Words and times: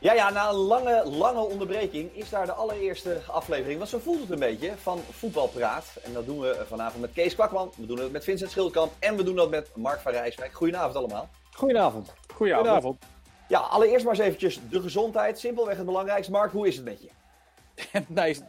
Ja, 0.00 0.12
ja, 0.12 0.30
na 0.30 0.48
een 0.48 0.54
lange, 0.54 1.04
lange 1.04 1.40
onderbreking 1.40 2.14
is 2.14 2.30
daar 2.30 2.46
de 2.46 2.52
allereerste 2.52 3.20
aflevering. 3.26 3.78
Want 3.78 3.90
zo 3.90 3.98
voelt 3.98 4.20
het 4.20 4.30
een 4.30 4.38
beetje 4.38 4.72
van 4.76 5.00
Voetbalpraat. 5.10 5.96
En 6.02 6.12
dat 6.12 6.26
doen 6.26 6.40
we 6.40 6.64
vanavond 6.68 7.00
met 7.00 7.12
Kees 7.12 7.34
Kwakman, 7.34 7.72
we 7.76 7.86
doen 7.86 7.98
het 7.98 8.12
met 8.12 8.24
Vincent 8.24 8.50
Schildkamp 8.50 8.92
en 8.98 9.16
we 9.16 9.22
doen 9.22 9.36
dat 9.36 9.50
met 9.50 9.76
Mark 9.76 10.00
van 10.00 10.12
Rijswijk. 10.12 10.52
Goedenavond 10.52 10.96
allemaal. 10.96 11.28
Goedenavond. 11.52 12.14
Goedenavond. 12.34 13.04
Ja, 13.48 13.58
allereerst 13.58 14.04
maar 14.04 14.14
eens 14.14 14.22
eventjes 14.22 14.60
de 14.70 14.80
gezondheid. 14.80 15.38
Simpelweg 15.38 15.76
het 15.76 15.86
belangrijkste. 15.86 16.32
Mark, 16.32 16.52
hoe 16.52 16.68
is 16.68 16.76
het 16.76 16.84
met 16.84 17.02
je? 17.02 17.10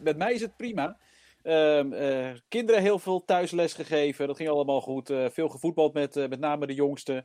met 0.00 0.16
mij 0.16 0.32
is 0.32 0.40
het 0.40 0.56
prima. 0.56 0.96
Ehm, 1.42 1.92
eh, 1.92 2.28
kinderen 2.48 2.82
heel 2.82 2.98
veel 2.98 3.24
thuisles 3.24 3.74
gegeven. 3.74 4.26
Dat 4.26 4.36
ging 4.36 4.48
allemaal 4.48 4.80
goed. 4.80 5.10
Uh, 5.10 5.26
veel 5.30 5.48
gevoetbald 5.48 5.92
met 5.92 6.16
uh, 6.16 6.28
met 6.28 6.40
name 6.40 6.66
de 6.66 6.74
jongste. 6.74 7.24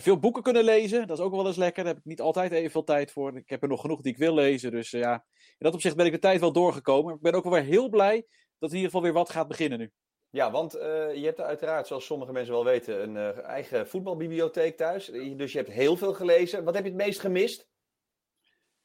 Veel 0.00 0.18
boeken 0.18 0.42
kunnen 0.42 0.64
lezen. 0.64 1.06
Dat 1.06 1.18
is 1.18 1.24
ook 1.24 1.34
wel 1.34 1.46
eens 1.46 1.56
lekker. 1.56 1.84
Daar 1.84 1.92
heb 1.92 2.02
ik 2.02 2.08
niet 2.08 2.20
altijd 2.20 2.52
even 2.52 2.70
veel 2.70 2.84
tijd 2.84 3.12
voor. 3.12 3.36
Ik 3.36 3.48
heb 3.48 3.62
er 3.62 3.68
nog 3.68 3.80
genoeg 3.80 4.00
die 4.00 4.12
ik 4.12 4.18
wil 4.18 4.34
lezen. 4.34 4.70
Dus 4.70 4.90
ja, 4.90 5.24
in 5.34 5.54
dat 5.58 5.74
opzicht 5.74 5.96
ben 5.96 6.06
ik 6.06 6.12
de 6.12 6.18
tijd 6.18 6.40
wel 6.40 6.52
doorgekomen. 6.52 7.14
Ik 7.14 7.20
ben 7.20 7.34
ook 7.34 7.44
wel 7.44 7.52
weer 7.52 7.62
heel 7.62 7.88
blij 7.88 8.26
dat 8.58 8.70
in 8.70 8.76
ieder 8.76 8.90
geval 8.90 9.02
weer 9.02 9.12
wat 9.12 9.30
gaat 9.30 9.48
beginnen 9.48 9.78
nu. 9.78 9.90
Ja, 10.30 10.50
want 10.50 10.72
je 10.72 11.22
hebt 11.22 11.40
uiteraard, 11.40 11.86
zoals 11.86 12.06
sommige 12.06 12.32
mensen 12.32 12.54
wel 12.54 12.64
weten, 12.64 13.02
een 13.02 13.42
eigen 13.42 13.88
voetbalbibliotheek 13.88 14.76
thuis. 14.76 15.06
Dus 15.36 15.52
je 15.52 15.58
hebt 15.58 15.70
heel 15.70 15.96
veel 15.96 16.14
gelezen. 16.14 16.64
Wat 16.64 16.74
heb 16.74 16.84
je 16.84 16.90
het 16.90 16.98
meest 16.98 17.20
gemist? 17.20 17.68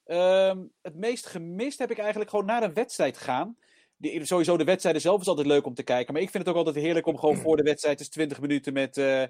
Ehm, 0.03 0.63
het 0.81 0.95
meest 0.95 1.25
gemist 1.25 1.79
heb 1.79 1.91
ik 1.91 1.97
eigenlijk 1.97 2.29
gewoon 2.29 2.45
naar 2.45 2.63
een 2.63 2.73
wedstrijd 2.73 3.17
gaan 3.17 3.57
die, 3.97 4.25
sowieso 4.25 4.57
de 4.57 4.63
wedstrijden 4.63 5.01
zelf 5.01 5.21
is 5.21 5.27
altijd 5.27 5.47
leuk 5.47 5.65
om 5.65 5.73
te 5.73 5.83
kijken. 5.83 6.13
Maar 6.13 6.21
ik 6.21 6.29
vind 6.29 6.45
het 6.45 6.55
ook 6.55 6.65
altijd 6.65 6.85
heerlijk 6.85 7.05
om 7.05 7.17
gewoon 7.17 7.37
voor 7.37 7.57
de 7.57 7.63
wedstrijd 7.63 7.99
eens 7.99 8.09
20 8.09 8.41
minuten 8.41 8.73
met 8.73 8.97
uh, 8.97 9.23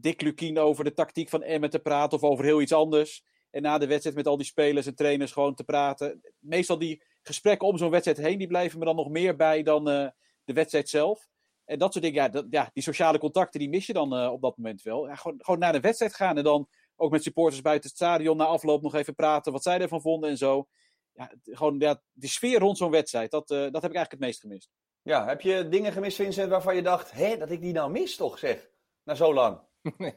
Dick 0.00 0.20
Lukien 0.20 0.58
over 0.58 0.84
de 0.84 0.92
tactiek 0.92 1.28
van 1.28 1.42
Emmen 1.42 1.70
te 1.70 1.78
praten. 1.78 2.18
Of 2.18 2.24
over 2.24 2.44
heel 2.44 2.60
iets 2.60 2.72
anders. 2.72 3.24
En 3.50 3.62
na 3.62 3.78
de 3.78 3.86
wedstrijd 3.86 4.16
met 4.16 4.26
al 4.26 4.36
die 4.36 4.46
spelers 4.46 4.86
en 4.86 4.94
trainers 4.94 5.32
gewoon 5.32 5.54
te 5.54 5.64
praten. 5.64 6.20
Meestal 6.38 6.78
die 6.78 7.02
gesprekken 7.22 7.68
om 7.68 7.78
zo'n 7.78 7.90
wedstrijd 7.90 8.18
heen, 8.18 8.38
die 8.38 8.46
blijven 8.46 8.78
me 8.78 8.84
dan 8.84 8.96
nog 8.96 9.08
meer 9.08 9.36
bij 9.36 9.62
dan 9.62 9.88
uh, 9.88 10.08
de 10.44 10.52
wedstrijd 10.52 10.88
zelf. 10.88 11.28
En 11.64 11.78
dat 11.78 11.92
soort 11.92 12.04
dingen, 12.04 12.22
ja, 12.22 12.28
dat, 12.28 12.46
ja, 12.50 12.70
die 12.72 12.82
sociale 12.82 13.18
contacten, 13.18 13.60
die 13.60 13.68
mis 13.68 13.86
je 13.86 13.92
dan 13.92 14.22
uh, 14.22 14.32
op 14.32 14.42
dat 14.42 14.56
moment 14.56 14.82
wel. 14.82 15.08
Ja, 15.08 15.14
gewoon, 15.14 15.36
gewoon 15.38 15.60
naar 15.60 15.72
de 15.72 15.80
wedstrijd 15.80 16.14
gaan 16.14 16.36
en 16.36 16.44
dan 16.44 16.68
ook 16.96 17.10
met 17.10 17.22
supporters 17.22 17.62
buiten 17.62 17.88
het 17.88 17.98
stadion 17.98 18.36
na 18.36 18.44
afloop 18.44 18.82
nog 18.82 18.94
even 18.94 19.14
praten 19.14 19.52
wat 19.52 19.62
zij 19.62 19.80
ervan 19.80 20.00
vonden 20.00 20.30
en 20.30 20.36
zo 20.36 20.68
ja, 21.12 21.30
gewoon 21.44 21.78
ja, 21.78 22.02
de 22.12 22.26
sfeer 22.26 22.58
rond 22.58 22.76
zo'n 22.76 22.90
wedstrijd, 22.90 23.30
dat, 23.30 23.50
uh, 23.50 23.58
dat 23.58 23.82
heb 23.82 23.90
ik 23.90 23.96
eigenlijk 23.96 24.10
het 24.10 24.20
meest 24.20 24.40
gemist. 24.40 24.70
Ja, 25.02 25.26
heb 25.26 25.40
je 25.40 25.68
dingen 25.68 25.92
gemist, 25.92 26.16
Vincent, 26.16 26.50
waarvan 26.50 26.76
je 26.76 26.82
dacht, 26.82 27.12
hé, 27.12 27.36
dat 27.36 27.50
ik 27.50 27.60
die 27.60 27.72
nou 27.72 27.90
mis 27.90 28.16
toch, 28.16 28.38
zeg, 28.38 28.70
na 29.02 29.14
zo 29.14 29.34
lang? 29.34 29.60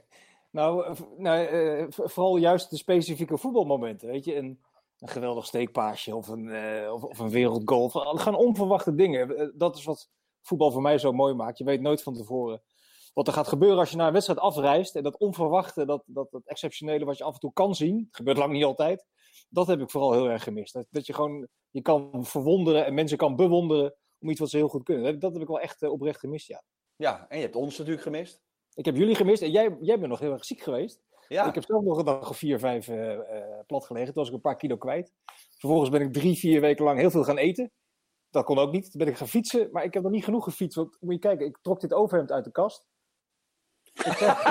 nou, 0.51 0.95
nou 1.17 1.47
uh, 1.47 1.85
vooral 1.89 2.37
juist 2.37 2.69
de 2.69 2.77
specifieke 2.77 3.37
voetbalmomenten, 3.37 4.07
weet 4.07 4.25
je, 4.25 4.35
een, 4.35 4.61
een 4.99 5.07
geweldig 5.07 5.45
steekpaasje 5.45 6.15
of 6.15 6.27
een, 6.27 6.45
uh, 6.45 6.93
of, 6.93 7.03
of, 7.03 7.19
een 7.19 7.29
wereldgoal, 7.29 7.89
gewoon 7.89 8.39
onverwachte 8.39 8.95
dingen. 8.95 9.53
Dat 9.57 9.77
is 9.77 9.83
wat 9.83 10.09
voetbal 10.41 10.71
voor 10.71 10.81
mij 10.81 10.97
zo 10.97 11.11
mooi 11.11 11.33
maakt. 11.33 11.57
Je 11.57 11.63
weet 11.63 11.81
nooit 11.81 12.03
van 12.03 12.13
tevoren 12.13 12.61
wat 13.13 13.27
er 13.27 13.33
gaat 13.33 13.47
gebeuren 13.47 13.79
als 13.79 13.89
je 13.89 13.95
naar 13.95 14.07
een 14.07 14.13
wedstrijd 14.13 14.39
afreist. 14.39 14.95
En 14.95 15.03
dat 15.03 15.17
onverwachte, 15.17 15.85
dat, 15.85 16.03
dat, 16.05 16.31
dat 16.31 16.41
exceptionele 16.45 17.05
wat 17.05 17.17
je 17.17 17.23
af 17.23 17.33
en 17.33 17.39
toe 17.39 17.53
kan 17.53 17.75
zien, 17.75 18.07
gebeurt 18.11 18.37
lang 18.37 18.53
niet 18.53 18.63
altijd 18.63 19.05
dat 19.51 19.67
heb 19.67 19.81
ik 19.81 19.89
vooral 19.89 20.11
heel 20.11 20.29
erg 20.29 20.43
gemist. 20.43 20.73
Dat, 20.73 20.87
dat 20.89 21.05
je 21.05 21.13
gewoon 21.13 21.47
je 21.69 21.81
kan 21.81 22.25
verwonderen 22.25 22.85
en 22.85 22.93
mensen 22.93 23.17
kan 23.17 23.35
bewonderen 23.35 23.95
om 24.19 24.29
iets 24.29 24.39
wat 24.39 24.49
ze 24.49 24.57
heel 24.57 24.67
goed 24.67 24.83
kunnen. 24.83 25.19
Dat 25.19 25.33
heb 25.33 25.41
ik 25.41 25.47
wel 25.47 25.59
echt 25.59 25.83
oprecht 25.83 26.19
gemist, 26.19 26.47
ja. 26.47 26.63
Ja, 26.95 27.25
en 27.29 27.37
je 27.37 27.43
hebt 27.43 27.55
ons 27.55 27.77
natuurlijk 27.77 28.03
gemist. 28.03 28.41
Ik 28.73 28.85
heb 28.85 28.95
jullie 28.95 29.15
gemist 29.15 29.41
en 29.41 29.51
jij, 29.51 29.77
jij 29.81 29.97
bent 29.97 30.09
nog 30.09 30.19
heel 30.19 30.31
erg 30.31 30.45
ziek 30.45 30.61
geweest. 30.61 31.01
Ja. 31.27 31.47
Ik 31.47 31.55
heb 31.55 31.63
zelf 31.63 31.83
nog 31.83 31.97
een 31.97 32.05
dag 32.05 32.29
of 32.29 32.37
vier, 32.37 32.59
vijf 32.59 32.87
uh, 32.87 33.13
uh, 33.13 33.21
plat 33.67 33.85
gelegen. 33.85 34.07
Toen 34.07 34.15
was 34.15 34.27
ik 34.27 34.33
een 34.33 34.41
paar 34.41 34.57
kilo 34.57 34.77
kwijt. 34.77 35.13
Vervolgens 35.57 35.89
ben 35.89 36.01
ik 36.01 36.13
drie, 36.13 36.37
vier 36.37 36.61
weken 36.61 36.85
lang 36.85 36.99
heel 36.99 37.11
veel 37.11 37.23
gaan 37.23 37.37
eten. 37.37 37.71
Dat 38.29 38.45
kon 38.45 38.57
ook 38.57 38.71
niet. 38.71 38.91
Toen 38.91 38.99
ben 38.99 39.07
ik 39.07 39.17
gaan 39.17 39.27
fietsen, 39.27 39.69
maar 39.71 39.83
ik 39.83 39.93
heb 39.93 40.03
nog 40.03 40.11
niet 40.11 40.23
genoeg 40.23 40.43
gefietst. 40.43 40.75
Want 40.75 40.97
moet 40.99 41.13
je 41.13 41.19
kijken, 41.19 41.45
ik 41.45 41.57
trok 41.61 41.81
dit 41.81 41.93
overhemd 41.93 42.31
uit 42.31 42.43
de 42.43 42.51
kast. 42.51 42.87
Ik 43.93 44.03
heb, 44.03 44.37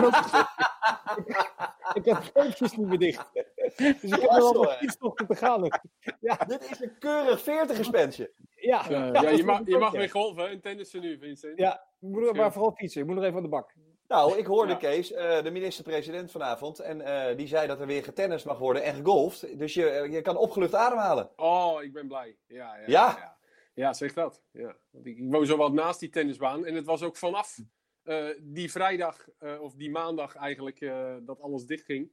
ik 1.99 2.05
heb 2.05 2.61
niet 2.61 2.87
meer 2.87 2.99
dicht. 2.99 3.31
Dus 3.77 4.03
ik 4.03 4.21
heb 4.21 4.31
er 4.31 4.37
wel 4.37 4.53
nog 4.53 4.81
iets 4.81 4.97
nog 4.99 5.15
te 5.15 5.35
gaan. 5.35 5.81
Ja. 6.21 6.37
Dit 6.37 6.71
is 6.71 6.81
een 6.81 6.99
keurig 6.99 7.43
40 7.43 7.85
spensje. 7.85 8.33
Ja. 8.55 8.91
Uh, 8.91 9.13
ja, 9.13 9.29
je, 9.31 9.45
mag, 9.45 9.61
je 9.65 9.79
mag 9.79 9.93
weer 9.93 10.11
golven 10.11 10.49
en 10.49 10.61
tennissen 10.61 11.01
nu, 11.01 11.19
Vincent. 11.19 11.59
Ja, 11.59 11.87
moet, 11.99 12.33
maar 12.37 12.53
vooral 12.53 12.73
fietsen. 12.73 13.01
Ik 13.01 13.07
moet 13.07 13.17
nog 13.17 13.25
even 13.25 13.37
aan 13.37 13.43
de 13.43 13.49
bak. 13.49 13.75
Nou, 14.11 14.39
ik 14.39 14.47
hoorde 14.47 14.77
Kees, 14.77 15.13
uh, 15.13 15.43
de 15.43 15.51
minister-president 15.51 16.31
vanavond, 16.31 16.79
en 16.79 17.01
uh, 17.01 17.37
die 17.37 17.47
zei 17.47 17.67
dat 17.67 17.81
er 17.81 17.87
weer 17.87 18.05
getennis 18.05 18.43
mag 18.43 18.59
worden 18.59 18.83
en 18.83 18.95
gegolfd. 18.95 19.59
Dus 19.59 19.75
je, 19.75 20.09
je 20.11 20.21
kan 20.21 20.37
opgelucht 20.37 20.75
ademhalen. 20.75 21.31
Oh, 21.37 21.83
ik 21.83 21.93
ben 21.93 22.09
blij. 22.09 22.37
Ja, 22.47 22.77
ja, 22.77 22.83
ja? 22.87 22.87
ja. 22.87 23.39
ja 23.75 23.93
zeg 23.93 24.13
dat. 24.13 24.43
Ja. 24.51 24.77
Want 24.91 25.07
ik, 25.07 25.19
ik 25.19 25.33
woon 25.33 25.47
zo 25.47 25.57
wat 25.57 25.73
naast 25.73 26.01
die 26.01 26.09
tennisbaan 26.09 26.67
en 26.67 26.75
het 26.75 26.87
was 26.87 27.03
ook 27.03 27.17
vanaf 27.17 27.59
uh, 28.05 28.29
die 28.41 28.71
vrijdag, 28.71 29.29
of 29.61 29.75
die 29.75 29.91
maandag 29.91 30.35
eigenlijk, 30.37 30.93
dat 31.23 31.41
alles 31.41 31.65
dichtging, 31.65 32.13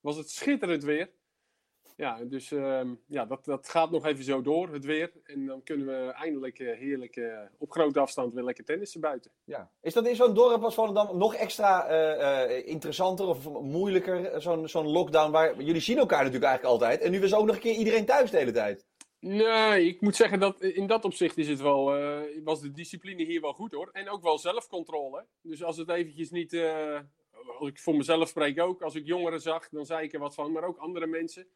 was 0.00 0.16
het 0.16 0.30
schitterend 0.30 0.82
weer. 0.82 1.10
Ja, 1.96 2.24
dus 2.24 2.52
ehm, 2.52 2.94
ja, 3.06 3.24
dat, 3.24 3.44
dat 3.44 3.68
gaat 3.68 3.90
nog 3.90 4.06
even 4.06 4.24
zo 4.24 4.42
door, 4.42 4.68
het 4.72 4.84
weer. 4.84 5.12
En 5.24 5.46
dan 5.46 5.62
kunnen 5.62 5.86
we 5.86 6.12
eindelijk 6.12 6.58
heerlijk 6.58 7.20
op 7.58 7.70
grote 7.70 8.00
afstand 8.00 8.34
weer 8.34 8.44
lekker 8.44 8.64
tennissen 8.64 9.00
buiten. 9.00 9.30
Ja. 9.44 9.70
Is 9.80 9.94
dat 9.94 10.06
in 10.06 10.16
zo'n 10.16 10.34
dorp 10.34 10.62
als 10.62 10.74
Volendam 10.74 11.18
nog 11.18 11.34
extra 11.34 11.88
interessanter 12.46 13.26
of 13.26 13.48
moeilijker, 13.60 14.40
zo'n 14.40 14.68
zo'n 14.68 14.88
lockdown? 14.88 15.30
Waar, 15.30 15.62
jullie 15.62 15.80
zien 15.80 15.98
elkaar 15.98 16.24
natuurlijk 16.24 16.50
eigenlijk 16.50 16.74
altijd. 16.74 17.00
En 17.00 17.10
nu 17.10 17.20
was 17.20 17.34
ook 17.34 17.46
nog 17.46 17.54
een 17.54 17.60
keer 17.60 17.74
iedereen 17.74 18.04
thuis 18.04 18.30
de 18.30 18.38
hele 18.38 18.52
tijd. 18.52 18.86
Nee, 19.24 19.86
ik 19.86 20.00
moet 20.00 20.16
zeggen 20.16 20.40
dat 20.40 20.60
in 20.60 20.86
dat 20.86 21.04
opzicht 21.04 21.38
is 21.38 21.48
het 21.48 21.60
wel, 21.60 21.98
uh, 21.98 22.44
was 22.44 22.60
de 22.60 22.70
discipline 22.70 23.24
hier 23.24 23.40
wel 23.40 23.52
goed 23.52 23.72
hoor. 23.72 23.90
En 23.92 24.08
ook 24.08 24.22
wel 24.22 24.38
zelfcontrole. 24.38 25.26
Dus 25.42 25.62
als 25.62 25.76
het 25.76 25.88
eventjes 25.88 26.30
niet, 26.30 26.52
uh, 26.52 27.00
als 27.58 27.68
ik 27.68 27.78
voor 27.78 27.96
mezelf 27.96 28.28
spreek 28.28 28.60
ook, 28.60 28.82
als 28.82 28.94
ik 28.94 29.06
jongeren 29.06 29.40
zag, 29.40 29.68
dan 29.68 29.86
zei 29.86 30.04
ik 30.04 30.12
er 30.12 30.20
wat 30.20 30.34
van. 30.34 30.52
Maar 30.52 30.64
ook 30.64 30.78
andere 30.78 31.06
mensen. 31.06 31.46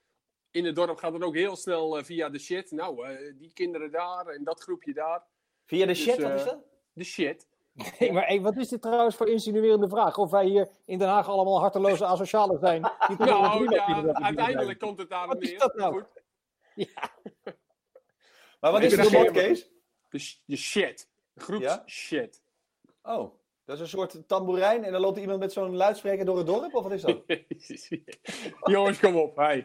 In 0.57 0.65
het 0.65 0.75
dorp 0.75 0.99
gaat 0.99 1.13
het 1.13 1.23
ook 1.23 1.35
heel 1.35 1.57
snel 1.57 1.99
uh, 1.99 2.05
via 2.05 2.29
de 2.29 2.39
shit. 2.39 2.71
Nou, 2.71 3.17
die 3.39 3.53
kinderen 3.53 3.91
daar 3.91 4.27
en 4.27 4.45
dat 4.45 4.61
groepje 4.61 4.93
daar. 4.93 5.23
Via 5.65 5.81
de 5.81 5.87
dus, 5.87 6.03
shit, 6.03 6.23
wat 6.23 6.33
is 6.33 6.45
dat? 6.45 6.59
De 6.93 7.05
shit. 7.05 7.47
Nee, 7.99 8.13
maar 8.13 8.27
hey, 8.27 8.41
wat 8.41 8.57
is 8.57 8.69
dit 8.69 8.83
trouwens 8.83 9.17
voor 9.17 9.29
insinuerende 9.29 9.89
vraag? 9.89 10.19
Of 10.19 10.31
wij 10.31 10.47
hier 10.47 10.69
in 10.85 10.99
Den 10.99 11.09
Haag 11.09 11.29
allemaal 11.29 11.61
harteloze 11.61 12.05
asocialen 12.15 12.59
zijn? 12.59 12.81
nou 13.19 13.75
ja, 13.75 14.13
uiteindelijk 14.13 14.79
komt 14.79 14.99
het 14.99 15.09
daarom 15.09 15.39
neer. 15.39 15.53
Is 15.53 15.59
dat 15.59 15.75
nou? 15.75 15.93
Goed. 15.93 16.09
Ja. 16.75 17.11
maar 18.61 18.73
wat 18.73 18.83
is 18.83 18.97
de 18.97 19.05
shit, 19.05 19.31
Kees? 19.31 19.71
De, 20.47 20.57
shit. 20.57 21.09
Groeps 21.35 21.83
shit. 21.87 22.43
Oh, 23.03 23.35
dat 23.65 23.77
is 23.77 23.81
een 23.81 23.89
soort 23.89 24.29
tamboerijn 24.29 24.85
en 24.85 24.93
dan 24.93 25.01
loopt 25.01 25.19
iemand 25.19 25.39
met 25.39 25.53
zo'n 25.53 25.77
luidspreker 25.77 26.25
door 26.25 26.37
het 26.37 26.47
dorp, 26.47 26.75
of 26.75 26.83
wat 26.83 26.93
is 26.93 27.03
dat? 27.03 27.23
Jongens, 28.65 28.99
kom 28.99 29.17
op, 29.17 29.37
hi. 29.37 29.65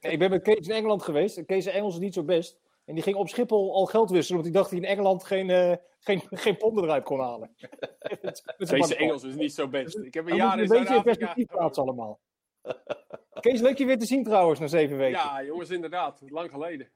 Ik 0.00 0.18
ben 0.18 0.30
met 0.30 0.42
Kees 0.42 0.66
in 0.68 0.74
Engeland 0.74 1.02
geweest. 1.02 1.44
Kees 1.44 1.66
in 1.66 1.72
Engels 1.72 1.94
is 1.94 2.00
niet 2.00 2.14
zo 2.14 2.22
best. 2.22 2.58
En 2.84 2.94
die 2.94 3.02
ging 3.02 3.16
op 3.16 3.28
Schiphol 3.28 3.74
al 3.74 3.86
geld 3.86 4.10
wisselen, 4.10 4.40
omdat 4.40 4.52
hij 4.52 4.62
dacht 4.62 4.70
dat 4.70 4.80
hij 4.80 4.90
in 4.90 4.96
Engeland 4.96 5.24
geen, 5.24 5.48
uh, 5.48 5.72
geen, 5.98 6.22
geen 6.44 6.56
ponden 6.56 6.84
eruit 6.84 7.04
kon 7.04 7.20
halen. 7.20 7.50
Deze 8.58 8.96
Engels 8.96 9.22
is 9.22 9.34
niet 9.34 9.54
zo 9.54 9.68
best. 9.68 9.98
Ik 9.98 10.14
heb 10.14 10.26
een 10.26 10.36
jaar 10.36 10.54
in 10.54 10.62
Een 10.62 10.68
beetje 10.68 10.94
in 10.94 11.02
perspectief 11.02 11.46
plaatsen 11.46 11.82
allemaal. 11.82 12.20
Kees, 13.40 13.60
leuk 13.60 13.78
je 13.78 13.84
weer 13.84 13.98
te 13.98 14.06
zien 14.06 14.24
trouwens, 14.24 14.60
na 14.60 14.66
zeven 14.66 14.96
weken. 14.96 15.18
Ja, 15.18 15.44
jongens, 15.44 15.70
inderdaad. 15.70 16.20
Lang 16.26 16.50
geleden. 16.50 16.90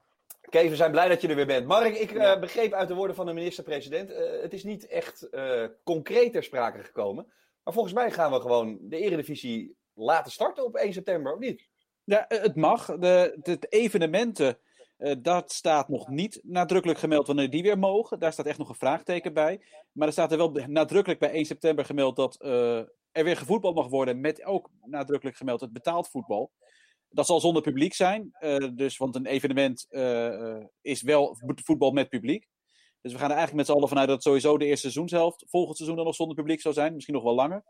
Kees, 0.49 0.69
we 0.69 0.75
zijn 0.75 0.91
blij 0.91 1.07
dat 1.07 1.21
je 1.21 1.27
er 1.27 1.35
weer 1.35 1.45
bent. 1.45 1.67
Mark, 1.67 1.95
ik 1.95 2.11
uh, 2.11 2.39
begreep 2.39 2.73
uit 2.73 2.87
de 2.87 2.93
woorden 2.93 3.15
van 3.15 3.25
de 3.25 3.33
minister-president, 3.33 4.09
uh, 4.09 4.17
het 4.41 4.53
is 4.53 4.63
niet 4.63 4.87
echt 4.87 5.27
uh, 5.31 5.65
concreet 5.83 6.31
ter 6.31 6.43
sprake 6.43 6.83
gekomen. 6.83 7.25
Maar 7.63 7.73
volgens 7.73 7.93
mij 7.93 8.11
gaan 8.11 8.31
we 8.31 8.39
gewoon 8.39 8.77
de 8.81 8.97
eredivisie 8.97 9.75
laten 9.93 10.31
starten 10.31 10.65
op 10.65 10.75
1 10.75 10.93
september, 10.93 11.33
of 11.33 11.39
niet? 11.39 11.69
Ja, 12.03 12.25
het 12.27 12.55
mag. 12.55 12.85
De, 12.85 13.57
evenementen, 13.69 14.57
dat 15.21 15.51
staat 15.51 15.89
nog 15.89 16.07
niet 16.07 16.39
nadrukkelijk 16.43 16.99
gemeld 16.99 17.27
wanneer 17.27 17.49
die 17.49 17.63
weer 17.63 17.79
mogen. 17.79 18.19
Daar 18.19 18.33
staat 18.33 18.45
echt 18.45 18.57
nog 18.57 18.69
een 18.69 18.75
vraagteken 18.75 19.33
bij. 19.33 19.61
Maar 19.91 20.07
er 20.07 20.13
staat 20.13 20.31
er 20.31 20.37
wel 20.37 20.51
nadrukkelijk 20.67 21.19
bij 21.19 21.31
1 21.31 21.45
september 21.45 21.85
gemeld 21.85 22.15
dat 22.15 22.43
er 23.13 23.23
weer 23.23 23.37
gevoetbald 23.37 23.75
mag 23.75 23.87
worden. 23.87 24.21
Met 24.21 24.43
ook 24.43 24.69
nadrukkelijk 24.81 25.37
gemeld 25.37 25.61
het 25.61 25.73
betaald 25.73 26.09
voetbal. 26.09 26.51
Dat 27.09 27.25
zal 27.25 27.39
zonder 27.39 27.61
publiek 27.61 27.93
zijn. 27.93 28.35
Uh, 28.39 28.69
dus, 28.75 28.97
want 28.97 29.15
een 29.15 29.25
evenement 29.25 29.87
uh, 29.89 30.63
is 30.81 31.01
wel 31.01 31.37
voetbal 31.63 31.91
met 31.91 32.09
publiek. 32.09 32.47
Dus 33.01 33.11
we 33.11 33.17
gaan 33.17 33.29
er 33.29 33.35
eigenlijk 33.35 33.55
met 33.55 33.65
z'n 33.65 33.71
allen 33.71 33.89
vanuit 33.89 34.07
dat 34.07 34.23
sowieso 34.23 34.57
de 34.57 34.65
eerste 34.65 34.81
seizoenshelft 34.81 35.45
volgend 35.47 35.75
seizoen 35.77 35.97
dan 35.97 36.05
nog 36.05 36.15
zonder 36.15 36.35
publiek 36.35 36.61
zou 36.61 36.73
zijn. 36.73 36.93
Misschien 36.93 37.15
nog 37.15 37.23
wel 37.23 37.35
langer. 37.35 37.63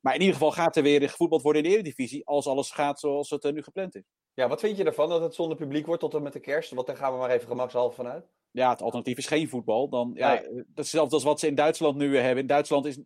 Maar 0.00 0.14
in 0.14 0.20
ieder 0.20 0.34
geval 0.34 0.52
gaat 0.52 0.76
er 0.76 0.82
weer 0.82 1.08
gevoetbald 1.08 1.42
worden 1.42 1.62
in 1.62 1.68
de 1.68 1.74
Eredivisie. 1.74 2.26
Als 2.26 2.46
alles 2.46 2.70
gaat 2.70 3.00
zoals 3.00 3.30
het 3.30 3.52
nu 3.52 3.62
gepland 3.62 3.94
is. 3.94 4.02
Ja, 4.34 4.48
wat 4.48 4.60
vind 4.60 4.76
je 4.76 4.84
ervan 4.84 5.08
dat 5.08 5.20
het 5.20 5.34
zonder 5.34 5.56
publiek 5.56 5.86
wordt 5.86 6.00
tot 6.00 6.14
en 6.14 6.22
met 6.22 6.32
de 6.32 6.40
kerst? 6.40 6.70
Want 6.70 6.86
daar 6.86 6.96
gaan 6.96 7.12
we 7.12 7.18
maar 7.18 7.30
even 7.30 7.48
gemakshalve 7.48 7.94
vanuit. 7.94 8.26
Ja, 8.50 8.70
het 8.70 8.82
alternatief 8.82 9.18
is 9.18 9.26
geen 9.26 9.48
voetbal. 9.48 9.88
Dan, 9.88 10.10
ja, 10.14 10.32
nee. 10.32 10.42
Dat 10.42 10.54
is 10.54 10.64
hetzelfde 10.74 11.14
als 11.14 11.24
wat 11.24 11.40
ze 11.40 11.46
in 11.46 11.54
Duitsland 11.54 11.96
nu 11.96 12.16
hebben. 12.16 12.42
In 12.42 12.46
Duitsland 12.46 12.86
is, 12.86 12.98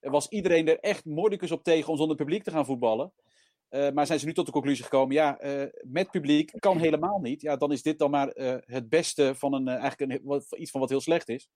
was 0.00 0.28
iedereen 0.28 0.68
er 0.68 0.78
echt 0.78 1.04
moordicus 1.04 1.50
op 1.50 1.62
tegen 1.62 1.90
om 1.90 1.96
zonder 1.96 2.16
publiek 2.16 2.42
te 2.42 2.50
gaan 2.50 2.64
voetballen. 2.64 3.12
Uh, 3.70 3.90
maar 3.90 4.06
zijn 4.06 4.18
ze 4.18 4.26
nu 4.26 4.32
tot 4.32 4.46
de 4.46 4.52
conclusie 4.52 4.84
gekomen, 4.84 5.14
ja, 5.14 5.42
uh, 5.44 5.62
met 5.82 6.10
publiek 6.10 6.52
kan 6.58 6.78
helemaal 6.78 7.20
niet. 7.20 7.40
Ja, 7.40 7.56
dan 7.56 7.72
is 7.72 7.82
dit 7.82 7.98
dan 7.98 8.10
maar 8.10 8.36
uh, 8.36 8.54
het 8.60 8.88
beste 8.88 9.34
van 9.34 9.54
een, 9.54 9.68
eigenlijk 9.68 10.12
een, 10.12 10.20
wat, 10.22 10.56
iets 10.56 10.70
van 10.70 10.80
wat 10.80 10.88
heel 10.88 11.00
slecht 11.00 11.28
is. 11.28 11.48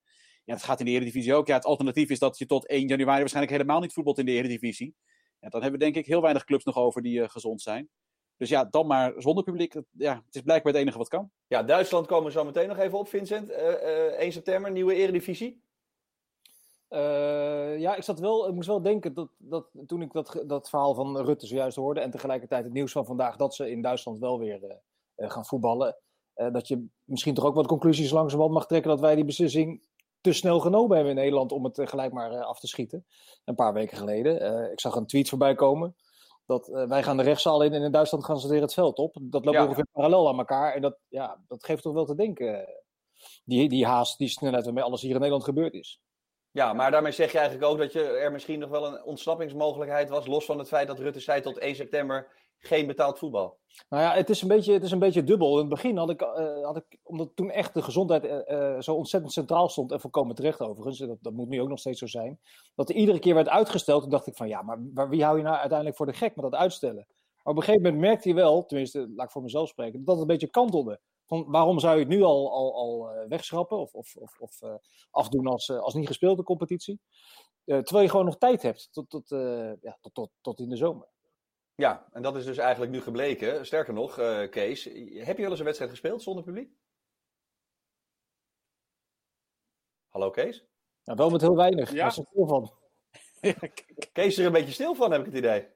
Ja, 0.45 0.55
dat 0.55 0.63
gaat 0.63 0.81
in 0.81 0.85
de 0.85 0.91
Eredivisie 0.91 1.35
ook. 1.35 1.47
Ja, 1.47 1.55
het 1.55 1.65
alternatief 1.65 2.11
is 2.11 2.19
dat 2.19 2.39
je 2.39 2.47
tot 2.47 2.67
1 2.67 2.89
januari 2.89 3.19
waarschijnlijk 3.19 3.57
helemaal 3.57 3.81
niet 3.81 3.93
voetbalt 3.93 4.19
in 4.19 4.27
de 4.27 4.33
Eredivisie. 4.33 4.95
Ja, 5.41 5.49
dan 5.49 5.63
hebben 5.63 5.81
we 5.81 5.85
denk 5.85 5.97
ik 5.97 6.07
heel 6.07 6.23
weinig 6.23 6.45
clubs 6.45 6.65
nog 6.65 6.77
over 6.77 7.03
die 7.03 7.29
gezond 7.29 7.63
zijn. 7.63 7.89
Dus 8.37 8.49
ja, 8.49 8.65
dan 8.65 8.87
maar 8.87 9.13
zonder 9.17 9.45
publiek. 9.45 9.75
Ja, 9.91 10.23
het 10.27 10.35
is 10.35 10.43
blijkbaar 10.43 10.73
het 10.73 10.83
enige 10.83 10.99
wat 10.99 11.09
kan. 11.09 11.31
Ja, 11.47 11.63
Duitsland 11.63 12.07
komen 12.07 12.25
we 12.25 12.31
zo 12.31 12.45
meteen 12.45 12.69
nog 12.69 12.79
even 12.79 12.99
op, 12.99 13.09
Vincent. 13.09 13.51
1 13.51 14.33
september, 14.33 14.71
nieuwe 14.71 14.95
Eredivisie. 14.95 15.63
Uh, 16.93 17.79
ja, 17.79 17.97
ik, 17.97 18.03
zat 18.03 18.19
wel, 18.19 18.49
ik 18.49 18.55
moest 18.55 18.67
wel 18.67 18.83
denken 18.83 19.15
dat, 19.15 19.29
dat 19.37 19.67
toen 19.87 20.03
ik 20.03 20.13
dat, 20.13 20.43
dat 20.47 20.69
verhaal 20.69 20.95
van 20.95 21.19
Rutte 21.19 21.47
zojuist 21.47 21.77
hoorde 21.77 22.01
en 22.01 22.11
tegelijkertijd 22.11 22.65
het 22.65 22.73
nieuws 22.73 22.93
van 22.93 23.07
vandaag 23.07 23.37
dat 23.37 23.55
ze 23.55 23.71
in 23.71 23.83
Duitsland 23.83 24.19
wel 24.19 24.39
weer 24.39 24.81
uh, 25.17 25.31
gaan 25.31 25.47
voetballen, 25.47 25.97
uh, 26.37 26.53
dat 26.53 26.69
je 26.69 26.87
misschien 27.05 27.35
toch 27.35 27.45
ook 27.45 27.55
wat 27.55 27.67
conclusies 27.67 28.11
langzamerhand 28.11 28.55
mag 28.55 28.67
trekken 28.67 28.91
dat 28.91 29.01
wij 29.01 29.15
die 29.15 29.25
beslissing 29.25 29.83
te 30.23 30.33
snel 30.33 30.61
genomen 30.61 30.97
hebben 30.97 31.15
in 31.15 31.21
Nederland 31.21 31.53
om 31.53 31.65
het 31.65 31.81
gelijk 31.85 32.13
maar 32.13 32.43
af 32.43 32.61
te 32.61 32.67
schieten. 32.67 33.07
Een 33.45 33.55
paar 33.55 33.73
weken 33.73 33.97
geleden. 33.97 34.71
ik 34.73 34.81
zag 34.81 34.95
een 34.95 35.07
tweet 35.07 35.29
voorbij 35.29 35.55
komen 35.55 35.97
dat 36.47 36.67
wij 36.89 37.03
gaan 37.03 37.17
de 37.17 37.23
rechtszaal 37.23 37.63
in 37.63 37.73
en 37.73 37.83
in 37.83 37.93
Duitsland 37.93 38.25
gaan 38.25 38.39
ze 38.39 38.49
weer 38.49 38.61
het 38.61 38.75
veld 38.75 38.99
op. 38.99 39.17
Dat 39.21 39.45
loopt 39.45 39.57
ja. 39.57 39.65
ongeveer 39.65 39.87
parallel 39.93 40.29
aan 40.29 40.39
elkaar 40.39 40.75
en 40.75 40.81
dat, 40.81 40.99
ja, 41.09 41.45
dat 41.49 41.65
geeft 41.65 41.83
toch 41.83 41.95
wel 41.95 42.05
te 42.05 42.15
denken. 42.15 42.69
Die, 43.45 43.69
die 43.69 43.87
haast, 43.87 44.19
die 44.19 44.29
snelheid 44.29 44.65
waarmee 44.65 44.83
alles 44.83 45.01
hier 45.01 45.11
in 45.11 45.17
Nederland 45.17 45.45
gebeurd 45.45 45.75
is. 45.75 46.01
Ja, 46.51 46.73
maar 46.73 46.91
daarmee 46.91 47.13
zeg 47.13 47.33
je 47.33 47.39
eigenlijk 47.39 47.71
ook 47.71 47.79
dat 47.79 47.93
je, 47.93 48.03
er 48.03 48.33
misschien 48.33 48.59
nog 48.59 48.71
wel 48.71 48.87
een 48.87 49.05
ontsnappingsmogelijkheid 49.05 50.09
was, 50.09 50.27
los 50.27 50.45
van 50.45 50.59
het 50.59 50.69
feit 50.69 50.87
dat 50.87 50.99
Rutte 50.99 51.21
zei 51.21 51.41
tot 51.41 51.59
1 51.59 51.75
september 51.77 52.42
geen 52.63 52.87
betaald 52.87 53.19
voetbal. 53.19 53.61
Nou 53.89 54.03
ja, 54.03 54.15
het 54.15 54.31
is 54.31 54.43
een 54.43 54.49
beetje, 54.49 54.73
het 54.73 54.83
is 54.83 54.91
een 54.91 54.99
beetje 54.99 55.25
dubbel. 55.25 55.53
In 55.53 55.59
het 55.59 55.69
begin 55.69 55.97
had 55.97 56.11
ik, 56.11 56.23
uh, 56.23 56.65
had 56.65 56.77
ik 56.77 56.99
omdat 57.03 57.31
toen 57.35 57.51
echt 57.51 57.75
de 57.75 57.83
gezondheid 57.83 58.25
uh, 58.25 58.81
zo 58.81 58.95
ontzettend 58.95 59.33
centraal 59.33 59.69
stond, 59.69 59.93
en 59.93 60.01
volkomen 60.01 60.35
terecht 60.35 60.61
overigens, 60.61 60.99
dat, 60.99 61.19
dat 61.21 61.33
moet 61.33 61.49
nu 61.49 61.61
ook 61.61 61.69
nog 61.69 61.79
steeds 61.79 61.99
zo 61.99 62.07
zijn, 62.07 62.41
dat 62.75 62.89
er 62.89 62.95
iedere 62.95 63.19
keer 63.19 63.35
werd 63.35 63.49
uitgesteld. 63.49 64.03
Toen 64.03 64.11
dacht 64.11 64.27
ik 64.27 64.37
van 64.37 64.49
ja, 64.49 64.63
maar, 64.63 65.09
wie 65.09 65.25
hou 65.25 65.37
je 65.37 65.43
nou 65.43 65.57
uiteindelijk 65.57 65.97
voor 65.97 66.07
de 66.07 66.13
gek 66.13 66.37
met 66.37 66.45
dat 66.51 66.61
uitstellen? 66.61 67.07
Maar 67.43 67.53
op 67.53 67.57
een 67.57 67.63
gegeven 67.63 67.83
moment 67.83 68.03
merkte 68.03 68.29
je 68.29 68.35
wel, 68.35 68.65
tenminste, 68.65 69.13
laat 69.15 69.27
ik 69.27 69.33
voor 69.33 69.43
mezelf 69.43 69.69
spreken, 69.69 70.05
dat 70.05 70.15
het 70.15 70.21
een 70.21 70.27
beetje 70.27 70.51
kantelde. 70.51 71.01
Van 71.27 71.45
waarom 71.49 71.79
zou 71.79 71.95
je 71.95 72.01
het 72.01 72.09
nu 72.09 72.23
al, 72.23 72.53
al, 72.53 72.75
al 72.75 73.11
eh, 73.11 73.29
wegschrappen 73.29 73.79
of, 73.79 73.95
of, 73.95 74.17
of, 74.17 74.41
of 74.41 74.61
afdoen 75.11 75.47
als, 75.47 75.71
als 75.71 75.95
niet 75.95 76.07
gespeelde 76.07 76.43
competitie? 76.43 77.01
terwijl 77.65 78.03
je 78.03 78.09
gewoon 78.09 78.25
nog 78.25 78.39
tijd 78.39 78.63
hebt 78.63 78.89
tot, 78.93 79.11
tot, 79.11 79.29
ja, 79.81 79.99
tot, 80.01 80.15
tot, 80.15 80.31
tot 80.41 80.59
in 80.59 80.69
de 80.69 80.77
zomer. 80.77 81.09
Ja, 81.75 82.09
en 82.13 82.23
dat 82.23 82.37
is 82.37 82.45
dus 82.45 82.59
eigenlijk 82.59 82.93
nu 82.93 83.01
gebleken. 83.01 83.67
Sterker 83.67 83.95
nog, 83.95 84.15
Kees, 84.51 84.85
heb 84.85 85.37
je 85.37 85.43
wel 85.43 85.51
eens 85.51 85.59
een 85.59 85.65
wedstrijd 85.65 85.91
gespeeld 85.91 86.23
zonder 86.23 86.45
publiek? 86.45 86.73
Hallo 90.09 90.31
Kees? 90.31 90.65
Nou, 91.05 91.19
wel 91.19 91.31
met 91.31 91.41
heel 91.41 91.57
weinig. 91.57 91.91
Ja. 91.91 91.97
Daar 91.97 92.07
is 92.07 92.19
er 92.19 92.27
veel 92.33 92.47
van. 92.47 92.73
Kees 94.13 94.27
is 94.27 94.39
er 94.39 94.47
een 94.47 94.53
beetje 94.53 94.73
stil 94.73 94.95
van, 94.95 95.11
heb 95.11 95.21
ik 95.21 95.27
het 95.27 95.37
idee. 95.37 95.69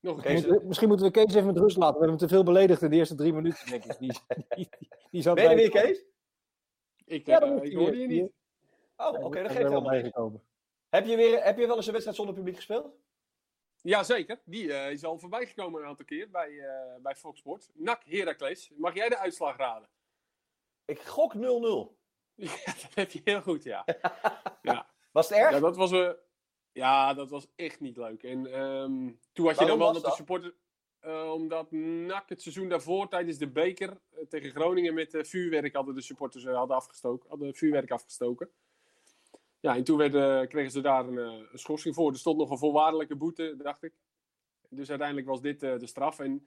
Nog 0.00 0.22
Kees... 0.22 0.46
Misschien 0.46 0.88
moeten 0.88 1.06
we 1.06 1.12
Kees 1.12 1.34
even 1.34 1.46
met 1.46 1.58
rust 1.58 1.76
laten. 1.76 1.94
We 1.94 2.00
hebben 2.00 2.18
hem 2.18 2.28
te 2.28 2.34
veel 2.34 2.44
beledigd 2.44 2.82
in 2.82 2.90
de 2.90 2.96
eerste 2.96 3.14
drie 3.14 3.32
minuten, 3.32 3.70
denk 3.70 3.84
ik. 3.84 3.98
Die, 3.98 4.12
die, 4.48 4.68
die 5.10 5.22
zou 5.22 5.34
ben 5.34 5.50
je 5.50 5.56
weer, 5.56 5.70
Kees? 5.70 6.04
Ik, 7.04 7.26
ja, 7.26 7.42
uh, 7.42 7.62
ik 7.62 7.76
hoorde 7.76 7.98
je 7.98 8.06
niet. 8.06 8.32
Oh, 8.96 9.08
oké, 9.08 9.24
okay, 9.24 9.42
dat 9.42 9.52
geeft 9.52 9.68
helemaal 9.68 10.42
Heb 10.88 11.06
je, 11.06 11.16
weer, 11.16 11.44
heb 11.44 11.58
je 11.58 11.66
wel 11.66 11.76
eens 11.76 11.86
een 11.86 11.92
wedstrijd 11.92 12.16
zonder 12.18 12.34
publiek 12.34 12.56
gespeeld? 12.56 12.94
Ja, 13.82 14.02
zeker. 14.02 14.40
Die 14.44 14.64
uh, 14.64 14.90
is 14.90 15.04
al 15.04 15.18
voorbij 15.18 15.46
gekomen 15.46 15.80
een 15.80 15.88
aantal 15.88 16.04
keer 16.04 16.30
bij, 16.30 16.50
uh, 16.50 16.66
bij 17.02 17.14
Fox 17.14 17.38
Sport. 17.38 17.70
NAC 17.74 18.02
Heracles. 18.04 18.70
Mag 18.76 18.94
jij 18.94 19.08
de 19.08 19.18
uitslag 19.18 19.56
raden? 19.56 19.88
Ik 20.84 21.00
gok 21.00 21.34
0-0. 21.34 21.38
ja, 22.34 22.64
dat 22.64 22.94
heb 22.94 23.10
je 23.10 23.20
heel 23.24 23.42
goed, 23.42 23.62
ja. 23.62 23.84
ja. 24.62 24.86
Was 25.12 25.28
het 25.28 25.38
erg? 25.38 25.50
Ja, 25.50 25.60
dat 25.60 25.76
was... 25.76 25.90
ja, 26.72 27.14
dat 27.14 27.30
was 27.30 27.46
echt 27.56 27.80
niet 27.80 27.96
leuk. 27.96 28.22
En 28.22 28.60
um, 28.60 29.18
toen 29.32 29.46
had 29.46 29.58
je 29.58 29.66
dan 29.66 29.78
wel 29.78 29.92
dat 29.92 30.04
de 30.04 30.10
supporters... 30.10 30.52
Uh, 31.06 31.32
omdat 31.32 31.70
NAC 31.70 32.28
het 32.28 32.42
seizoen 32.42 32.68
daarvoor 32.68 33.08
tijdens 33.08 33.38
de 33.38 33.48
beker 33.48 34.00
tegen 34.28 34.50
Groningen 34.50 34.94
met 34.94 35.18
vuurwerk 35.20 35.74
hadden 35.74 35.94
de 35.94 36.02
supporters 36.02 36.44
hadden 36.44 36.76
afgestoken, 36.76 37.28
hadden 37.28 37.54
vuurwerk 37.54 37.90
afgestoken. 37.90 38.50
Ja, 39.62 39.76
en 39.76 39.84
toen 39.84 39.96
werd, 39.96 40.48
kregen 40.48 40.70
ze 40.70 40.80
daar 40.80 41.06
een, 41.06 41.16
een, 41.16 41.58
schorsing 41.58 41.94
voor. 41.94 42.10
Er 42.10 42.18
stond 42.18 42.38
nog 42.38 42.50
een 42.50 42.58
voorwaardelijke 42.58 43.16
boete, 43.16 43.54
dacht 43.56 43.82
ik. 43.82 43.92
Dus 44.68 44.88
uiteindelijk 44.88 45.28
was 45.28 45.40
dit 45.40 45.60
de 45.60 45.86
straf. 45.86 46.18
En 46.18 46.46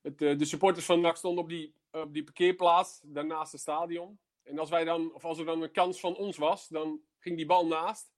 het, 0.00 0.18
de 0.18 0.44
supporters 0.44 0.86
van 0.86 1.00
NAC 1.00 1.16
stonden 1.16 1.42
op 1.42 1.48
die, 1.50 1.74
op 1.90 2.12
die 2.12 2.24
parkeerplaats, 2.24 3.00
daarnaast 3.04 3.52
het 3.52 3.60
stadion. 3.60 4.18
En 4.42 4.58
als, 4.58 4.70
wij 4.70 4.84
dan, 4.84 5.14
of 5.14 5.24
als 5.24 5.38
er 5.38 5.44
dan 5.44 5.62
een 5.62 5.72
kans 5.72 6.00
van 6.00 6.16
ons 6.16 6.36
was, 6.36 6.68
dan 6.68 7.00
ging 7.18 7.36
die 7.36 7.46
bal 7.46 7.66
naast. 7.66 8.12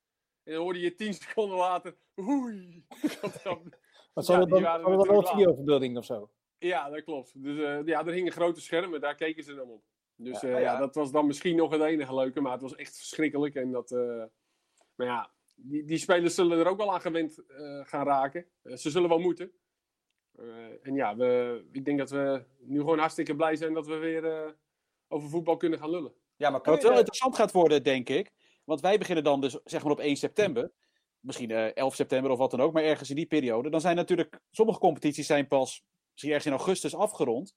En 0.44 0.52
dan 0.52 0.62
hoorde 0.62 0.80
je 0.80 0.94
tien 0.94 1.14
seconden 1.22 1.56
later. 1.56 1.96
Oei. 2.18 2.84
Wat 3.20 3.40
zou 4.24 4.38
dat 4.38 4.48
dan, 4.48 4.82
dan 4.82 4.82
wel 4.82 5.16
een 5.16 5.26
videoverbeelding 5.26 5.96
of 5.96 6.04
zo? 6.04 6.30
Ja, 6.58 6.90
dat 6.90 7.04
klopt. 7.04 7.42
Dus 7.42 7.56
uh, 7.56 7.86
ja, 7.86 8.06
er 8.06 8.12
hingen 8.12 8.32
grote 8.32 8.60
schermen, 8.60 9.00
daar 9.00 9.14
keken 9.14 9.44
ze 9.44 9.54
dan 9.54 9.70
op. 9.70 9.82
Dus 10.20 10.40
ja, 10.40 10.48
uh, 10.48 10.60
ja, 10.60 10.76
dat 10.78 10.94
was 10.94 11.10
dan 11.10 11.26
misschien 11.26 11.56
nog 11.56 11.70
het 11.70 11.82
enige 11.82 12.14
leuke, 12.14 12.40
maar 12.40 12.52
het 12.52 12.62
was 12.62 12.74
echt 12.74 12.96
verschrikkelijk. 12.96 13.54
En 13.54 13.70
dat, 13.70 13.90
uh, 13.90 14.24
maar 14.94 15.06
ja, 15.06 15.30
die, 15.56 15.84
die 15.84 15.98
spelers 15.98 16.34
zullen 16.34 16.58
er 16.58 16.68
ook 16.68 16.78
wel 16.78 16.92
aan 16.92 17.00
gewend 17.00 17.42
gaan 17.82 18.06
raken. 18.06 18.46
ze 18.62 18.90
zullen 18.90 19.08
wel 19.08 19.18
moeten. 19.18 19.52
en 20.82 20.94
ja, 20.94 21.16
we, 21.16 21.64
ik 21.72 21.84
denk 21.84 21.98
dat 21.98 22.10
we 22.10 22.44
nu 22.58 22.78
gewoon 22.78 22.98
hartstikke 22.98 23.36
blij 23.36 23.56
zijn 23.56 23.74
dat 23.74 23.86
we 23.86 23.96
weer 23.96 24.56
over 25.08 25.28
voetbal 25.28 25.56
kunnen 25.56 25.78
gaan 25.78 25.90
lullen. 25.90 26.12
Ja, 26.36 26.50
maar 26.50 26.60
wat 26.62 26.82
wel 26.82 26.98
interessant 26.98 27.36
gaat 27.36 27.52
worden, 27.52 27.82
denk 27.82 28.08
ik, 28.08 28.32
want 28.64 28.80
wij 28.80 28.98
beginnen 28.98 29.24
dan 29.24 29.40
dus 29.40 29.58
zeg 29.64 29.82
maar 29.82 29.92
op 29.92 30.00
1 30.00 30.16
september. 30.16 30.72
Misschien 31.20 31.50
uh, 31.50 31.66
eh, 31.66 31.74
11 31.74 31.94
september 31.94 32.30
of 32.30 32.38
wat 32.38 32.50
dan 32.50 32.60
ook, 32.60 32.72
maar 32.72 32.82
ergens 32.82 33.10
in 33.10 33.16
die 33.16 33.26
periode. 33.26 33.70
Dan 33.70 33.80
zijn 33.80 33.96
natuurlijk, 33.96 34.40
sommige 34.50 34.78
competities 34.78 35.26
zijn 35.26 35.48
pas 35.48 35.84
misschien 36.10 36.32
ergens 36.32 36.52
in 36.52 36.58
augustus 36.58 36.94
afgerond. 36.94 37.54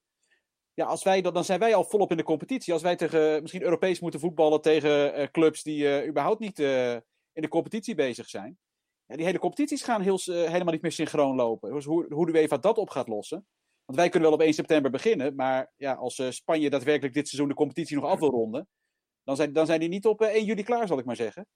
Ja, 0.74 0.86
als 0.86 1.04
wij, 1.04 1.22
dan 1.22 1.44
zijn 1.44 1.60
wij 1.60 1.76
al 1.76 1.84
volop 1.84 2.12
in 2.12 2.18
de 2.18 2.24
competitie. 2.24 2.74
Als 2.74 2.82
wij 2.82 2.96
tegen, 2.96 3.42
misschien 3.42 3.62
Europees 3.62 4.00
moeten 4.00 4.20
voetballen 4.20 4.62
tegen 4.62 5.20
uh, 5.20 5.28
clubs 5.28 5.64
die 5.64 5.84
uh, 5.84 6.08
überhaupt 6.08 6.40
niet 6.40 6.60
in 6.60 7.42
de 7.42 7.48
competitie 7.48 7.96
bezig 7.96 8.30
zijn. 8.30 8.58
Die 9.06 9.26
hele 9.26 9.40
competities 9.40 9.84
gaan 9.84 10.02
heel, 10.02 10.20
helemaal 10.26 10.74
niet 10.74 10.82
meer 10.82 10.92
synchroon 10.92 11.36
lopen. 11.36 11.74
Dus 11.74 11.86
hoe, 11.86 12.14
hoe 12.14 12.26
de 12.26 12.40
UEFA 12.40 12.58
dat 12.58 12.78
op 12.78 12.90
gaat 12.90 13.08
lossen. 13.08 13.46
Want 13.86 14.00
wij 14.00 14.10
kunnen 14.10 14.30
wel 14.30 14.38
op 14.38 14.44
1 14.44 14.54
september 14.54 14.92
beginnen. 14.92 15.36
Maar 15.36 15.72
ja, 15.78 15.94
als 15.94 16.24
Spanje 16.30 16.70
daadwerkelijk 16.70 17.14
dit 17.14 17.28
seizoen 17.28 17.50
de 17.50 17.56
competitie 17.56 17.96
nog 17.96 18.06
af 18.06 18.20
wil 18.20 18.30
ronden 18.30 18.68
dan 19.24 19.36
zijn, 19.36 19.54
dan 19.54 19.66
zijn 19.66 19.80
die 19.80 19.90
niet 19.90 20.06
op 20.06 20.22
1 20.22 20.34
eh, 20.34 20.46
juli 20.46 20.64
klaar, 20.64 20.88
zal 20.88 21.00
ik 21.00 21.06
maar 21.06 21.16
zeggen. 21.16 21.48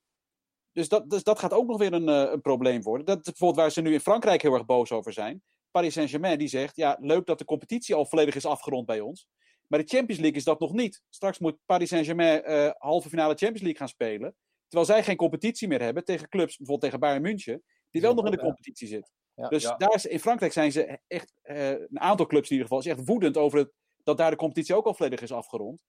Dus 0.71 0.89
dat, 0.89 1.09
dus 1.09 1.23
dat 1.23 1.39
gaat 1.39 1.53
ook 1.53 1.67
nog 1.67 1.77
weer 1.77 1.93
een, 1.93 2.09
eh, 2.09 2.31
een 2.31 2.41
probleem 2.41 2.81
worden. 2.81 3.05
Dat 3.05 3.17
is 3.17 3.23
bijvoorbeeld 3.23 3.59
waar 3.59 3.71
ze 3.71 3.81
nu 3.81 3.93
in 3.93 3.99
Frankrijk 3.99 4.41
heel 4.41 4.53
erg 4.53 4.65
boos 4.65 4.91
over 4.91 5.13
zijn. 5.13 5.43
Paris 5.75 5.93
Saint-Germain 5.93 6.37
die 6.37 6.47
zegt, 6.47 6.75
ja, 6.75 6.97
leuk 6.99 7.25
dat 7.25 7.39
de 7.39 7.45
competitie 7.45 7.95
al 7.95 8.05
volledig 8.05 8.35
is 8.35 8.45
afgerond 8.45 8.85
bij 8.85 8.99
ons. 8.99 9.27
Maar 9.67 9.79
de 9.79 9.87
Champions 9.87 10.21
League 10.21 10.37
is 10.37 10.43
dat 10.43 10.59
nog 10.59 10.73
niet. 10.73 11.01
Straks 11.09 11.39
moet 11.39 11.57
Paris 11.65 11.89
Saint-Germain 11.89 12.49
uh, 12.49 12.71
halve 12.77 13.09
finale 13.09 13.35
Champions 13.35 13.61
League 13.61 13.77
gaan 13.77 13.87
spelen. 13.87 14.35
Terwijl 14.67 14.91
zij 14.91 15.03
geen 15.03 15.15
competitie 15.15 15.67
meer 15.67 15.81
hebben 15.81 16.05
tegen 16.05 16.29
clubs, 16.29 16.57
bijvoorbeeld 16.57 16.81
tegen 16.81 16.99
Bayern 16.99 17.21
München, 17.21 17.63
die 17.91 18.01
wel 18.01 18.13
nog 18.13 18.25
in 18.25 18.31
de 18.31 18.39
competitie 18.39 18.87
zit. 18.87 19.11
Ja, 19.35 19.47
dus 19.47 19.63
Daar 19.63 19.93
is, 19.93 20.05
in 20.05 20.19
Frankrijk 20.19 20.51
zijn 20.51 20.71
ze 20.71 20.99
echt, 21.07 21.33
uh, 21.43 21.69
een 21.69 21.99
aantal 21.99 22.25
clubs 22.25 22.49
in 22.49 22.55
ieder 22.55 22.67
geval, 22.67 22.83
is 22.83 22.97
echt 22.97 23.07
woedend 23.07 23.37
over 23.37 23.59
het, 23.59 23.71
dat 24.03 24.17
daar 24.17 24.31
de 24.31 24.37
competitie 24.37 24.75
ook 24.75 24.85
al 24.85 24.93
volledig 24.93 25.21
is 25.21 25.31
afgerond. 25.31 25.79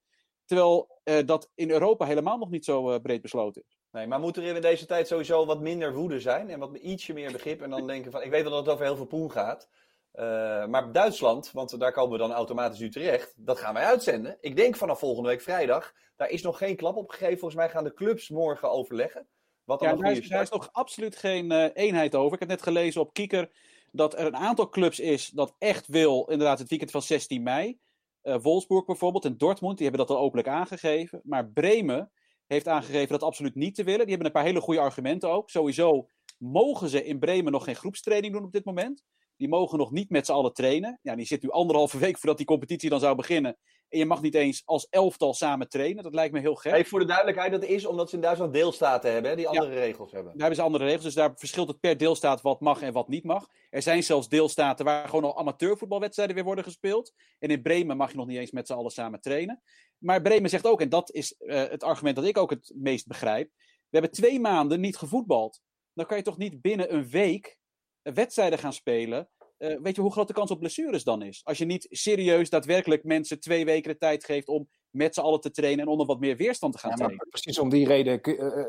Terwijl 0.44 1.00
uh, 1.04 1.18
dat 1.26 1.50
in 1.54 1.70
Europa 1.70 2.06
helemaal 2.06 2.38
nog 2.38 2.50
niet 2.50 2.64
zo 2.64 2.98
breed 2.98 3.22
besloten 3.22 3.62
is. 3.66 3.78
Nee, 3.96 4.06
maar 4.06 4.20
moet 4.20 4.36
er 4.36 4.42
in 4.42 4.60
deze 4.60 4.86
tijd 4.86 5.06
sowieso 5.06 5.46
wat 5.46 5.60
minder 5.60 5.94
woede 5.94 6.20
zijn 6.20 6.50
en 6.50 6.58
wat 6.58 6.76
ietsje 6.76 7.12
meer 7.12 7.32
begrip 7.32 7.62
en 7.62 7.70
dan 7.70 7.86
denken 7.86 8.10
van, 8.10 8.22
ik 8.22 8.30
weet 8.30 8.42
wel 8.42 8.50
dat 8.50 8.64
het 8.64 8.74
over 8.74 8.84
heel 8.84 8.96
veel 8.96 9.06
poen 9.06 9.30
gaat, 9.30 9.68
uh, 10.14 10.22
maar 10.66 10.92
Duitsland, 10.92 11.52
want 11.52 11.80
daar 11.80 11.92
komen 11.92 12.12
we 12.12 12.18
dan 12.18 12.32
automatisch 12.32 12.78
nu 12.78 12.90
terecht, 12.90 13.34
dat 13.36 13.58
gaan 13.58 13.74
wij 13.74 13.84
uitzenden. 13.84 14.36
Ik 14.40 14.56
denk 14.56 14.76
vanaf 14.76 14.98
volgende 14.98 15.28
week 15.28 15.40
vrijdag, 15.40 15.92
daar 16.16 16.28
is 16.28 16.42
nog 16.42 16.58
geen 16.58 16.76
klap 16.76 16.96
op 16.96 17.10
gegeven. 17.10 17.38
Volgens 17.38 17.60
mij 17.60 17.70
gaan 17.70 17.84
de 17.84 17.94
clubs 17.94 18.28
morgen 18.28 18.70
overleggen. 18.70 19.26
Wat 19.64 19.80
ja, 19.80 19.94
daar 19.94 20.10
is, 20.10 20.28
daar 20.28 20.42
is 20.42 20.50
nog 20.50 20.68
absoluut 20.72 21.16
geen 21.16 21.52
eenheid 21.72 22.14
over. 22.14 22.32
Ik 22.32 22.40
heb 22.40 22.48
net 22.48 22.62
gelezen 22.62 23.00
op 23.00 23.12
Kieker 23.12 23.50
dat 23.92 24.18
er 24.18 24.26
een 24.26 24.36
aantal 24.36 24.68
clubs 24.68 25.00
is 25.00 25.28
dat 25.28 25.54
echt 25.58 25.86
wil, 25.86 26.26
inderdaad 26.28 26.58
het 26.58 26.68
weekend 26.68 26.90
van 26.90 27.02
16 27.02 27.42
mei. 27.42 27.78
Uh, 28.22 28.36
Wolfsburg 28.42 28.84
bijvoorbeeld 28.84 29.24
en 29.24 29.36
Dortmund, 29.36 29.78
die 29.78 29.88
hebben 29.88 30.06
dat 30.06 30.16
al 30.16 30.22
openlijk 30.22 30.48
aangegeven. 30.48 31.20
Maar 31.24 31.46
Bremen 31.46 32.10
heeft 32.46 32.68
aangegeven 32.68 33.08
dat 33.08 33.22
absoluut 33.22 33.54
niet 33.54 33.74
te 33.74 33.84
willen. 33.84 34.00
Die 34.00 34.08
hebben 34.08 34.26
een 34.26 34.32
paar 34.32 34.44
hele 34.44 34.60
goede 34.60 34.80
argumenten 34.80 35.30
ook. 35.30 35.50
Sowieso 35.50 36.08
mogen 36.38 36.88
ze 36.88 37.04
in 37.04 37.18
Bremen 37.18 37.52
nog 37.52 37.64
geen 37.64 37.76
groepstraining 37.76 38.32
doen 38.32 38.44
op 38.44 38.52
dit 38.52 38.64
moment. 38.64 39.02
die 39.36 39.48
mogen 39.48 39.78
nog 39.78 39.90
niet 39.90 40.10
met 40.10 40.26
z'n 40.26 40.32
allen 40.32 40.52
trainen. 40.52 40.98
Ja, 41.02 41.16
die 41.16 41.26
zit 41.26 41.42
nu 41.42 41.50
anderhalve 41.50 41.98
week 41.98 42.18
voordat 42.18 42.36
die 42.36 42.46
competitie 42.46 42.90
dan 42.90 43.00
zou 43.00 43.16
beginnen. 43.16 43.56
En 43.88 43.98
je 43.98 44.06
mag 44.06 44.22
niet 44.22 44.34
eens 44.34 44.62
als 44.64 44.86
elftal 44.90 45.34
samen 45.34 45.68
trainen. 45.68 46.02
Dat 46.02 46.14
lijkt 46.14 46.32
me 46.32 46.40
heel 46.40 46.54
gek. 46.54 46.72
Hey, 46.72 46.84
voor 46.84 46.98
de 46.98 47.04
duidelijkheid, 47.04 47.52
dat 47.52 47.64
is 47.64 47.86
omdat 47.86 48.08
ze 48.08 48.14
in 48.14 48.22
Duitsland 48.22 48.52
deelstaten 48.52 49.12
hebben, 49.12 49.30
hè, 49.30 49.36
die 49.36 49.48
andere 49.48 49.74
regels 49.74 50.12
hebben. 50.12 50.32
Daar 50.32 50.40
hebben 50.40 50.56
ze 50.56 50.62
andere 50.62 50.84
regels, 50.84 51.02
dus 51.02 51.14
daar 51.14 51.32
verschilt 51.34 51.68
het 51.68 51.80
per 51.80 51.96
deelstaat 51.96 52.40
wat 52.40 52.60
mag 52.60 52.82
en 52.82 52.92
wat 52.92 53.08
niet 53.08 53.24
mag. 53.24 53.46
Er 53.70 53.82
zijn 53.82 54.02
zelfs 54.02 54.28
deelstaten 54.28 54.84
waar 54.84 55.08
gewoon 55.08 55.24
al 55.24 55.38
amateurvoetbalwedstrijden 55.38 56.34
weer 56.34 56.44
worden 56.44 56.64
gespeeld. 56.64 57.12
En 57.38 57.48
in 57.48 57.62
Bremen 57.62 57.96
mag 57.96 58.10
je 58.10 58.16
nog 58.16 58.26
niet 58.26 58.38
eens 58.38 58.50
met 58.50 58.66
z'n 58.66 58.72
allen 58.72 58.90
samen 58.90 59.20
trainen. 59.20 59.62
Maar 59.98 60.22
Bremen 60.22 60.50
zegt 60.50 60.66
ook, 60.66 60.80
en 60.80 60.88
dat 60.88 61.12
is 61.12 61.34
uh, 61.38 61.54
het 61.54 61.82
argument 61.82 62.16
dat 62.16 62.24
ik 62.24 62.38
ook 62.38 62.50
het 62.50 62.72
meest 62.74 63.06
begrijp. 63.06 63.50
We 63.56 63.98
hebben 63.98 64.10
twee 64.10 64.40
maanden 64.40 64.80
niet 64.80 64.96
gevoetbald. 64.96 65.60
Dan 65.92 66.06
kan 66.06 66.16
je 66.16 66.22
toch 66.22 66.38
niet 66.38 66.60
binnen 66.60 66.94
een 66.94 67.08
week 67.08 67.58
wedstrijden 68.02 68.58
gaan 68.58 68.72
spelen 68.72 69.28
uh, 69.58 69.80
weet 69.82 69.96
je 69.96 70.02
hoe 70.02 70.12
groot 70.12 70.28
de 70.28 70.34
kans 70.34 70.50
op 70.50 70.58
blessures 70.58 71.04
dan 71.04 71.22
is? 71.22 71.40
Als 71.44 71.58
je 71.58 71.64
niet 71.64 71.86
serieus 71.90 72.50
daadwerkelijk 72.50 73.04
mensen 73.04 73.40
twee 73.40 73.64
weken 73.64 73.90
de 73.90 73.98
tijd 73.98 74.24
geeft 74.24 74.48
om 74.48 74.68
met 74.90 75.14
z'n 75.14 75.20
allen 75.20 75.40
te 75.40 75.50
trainen 75.50 75.84
en 75.84 75.90
onder 75.90 76.06
wat 76.06 76.20
meer 76.20 76.36
weerstand 76.36 76.72
te 76.72 76.78
gaan 76.78 76.90
ja, 76.90 76.96
trainen. 76.96 77.26
Precies 77.28 77.58
om 77.58 77.68
die 77.68 77.86
reden 77.86 78.20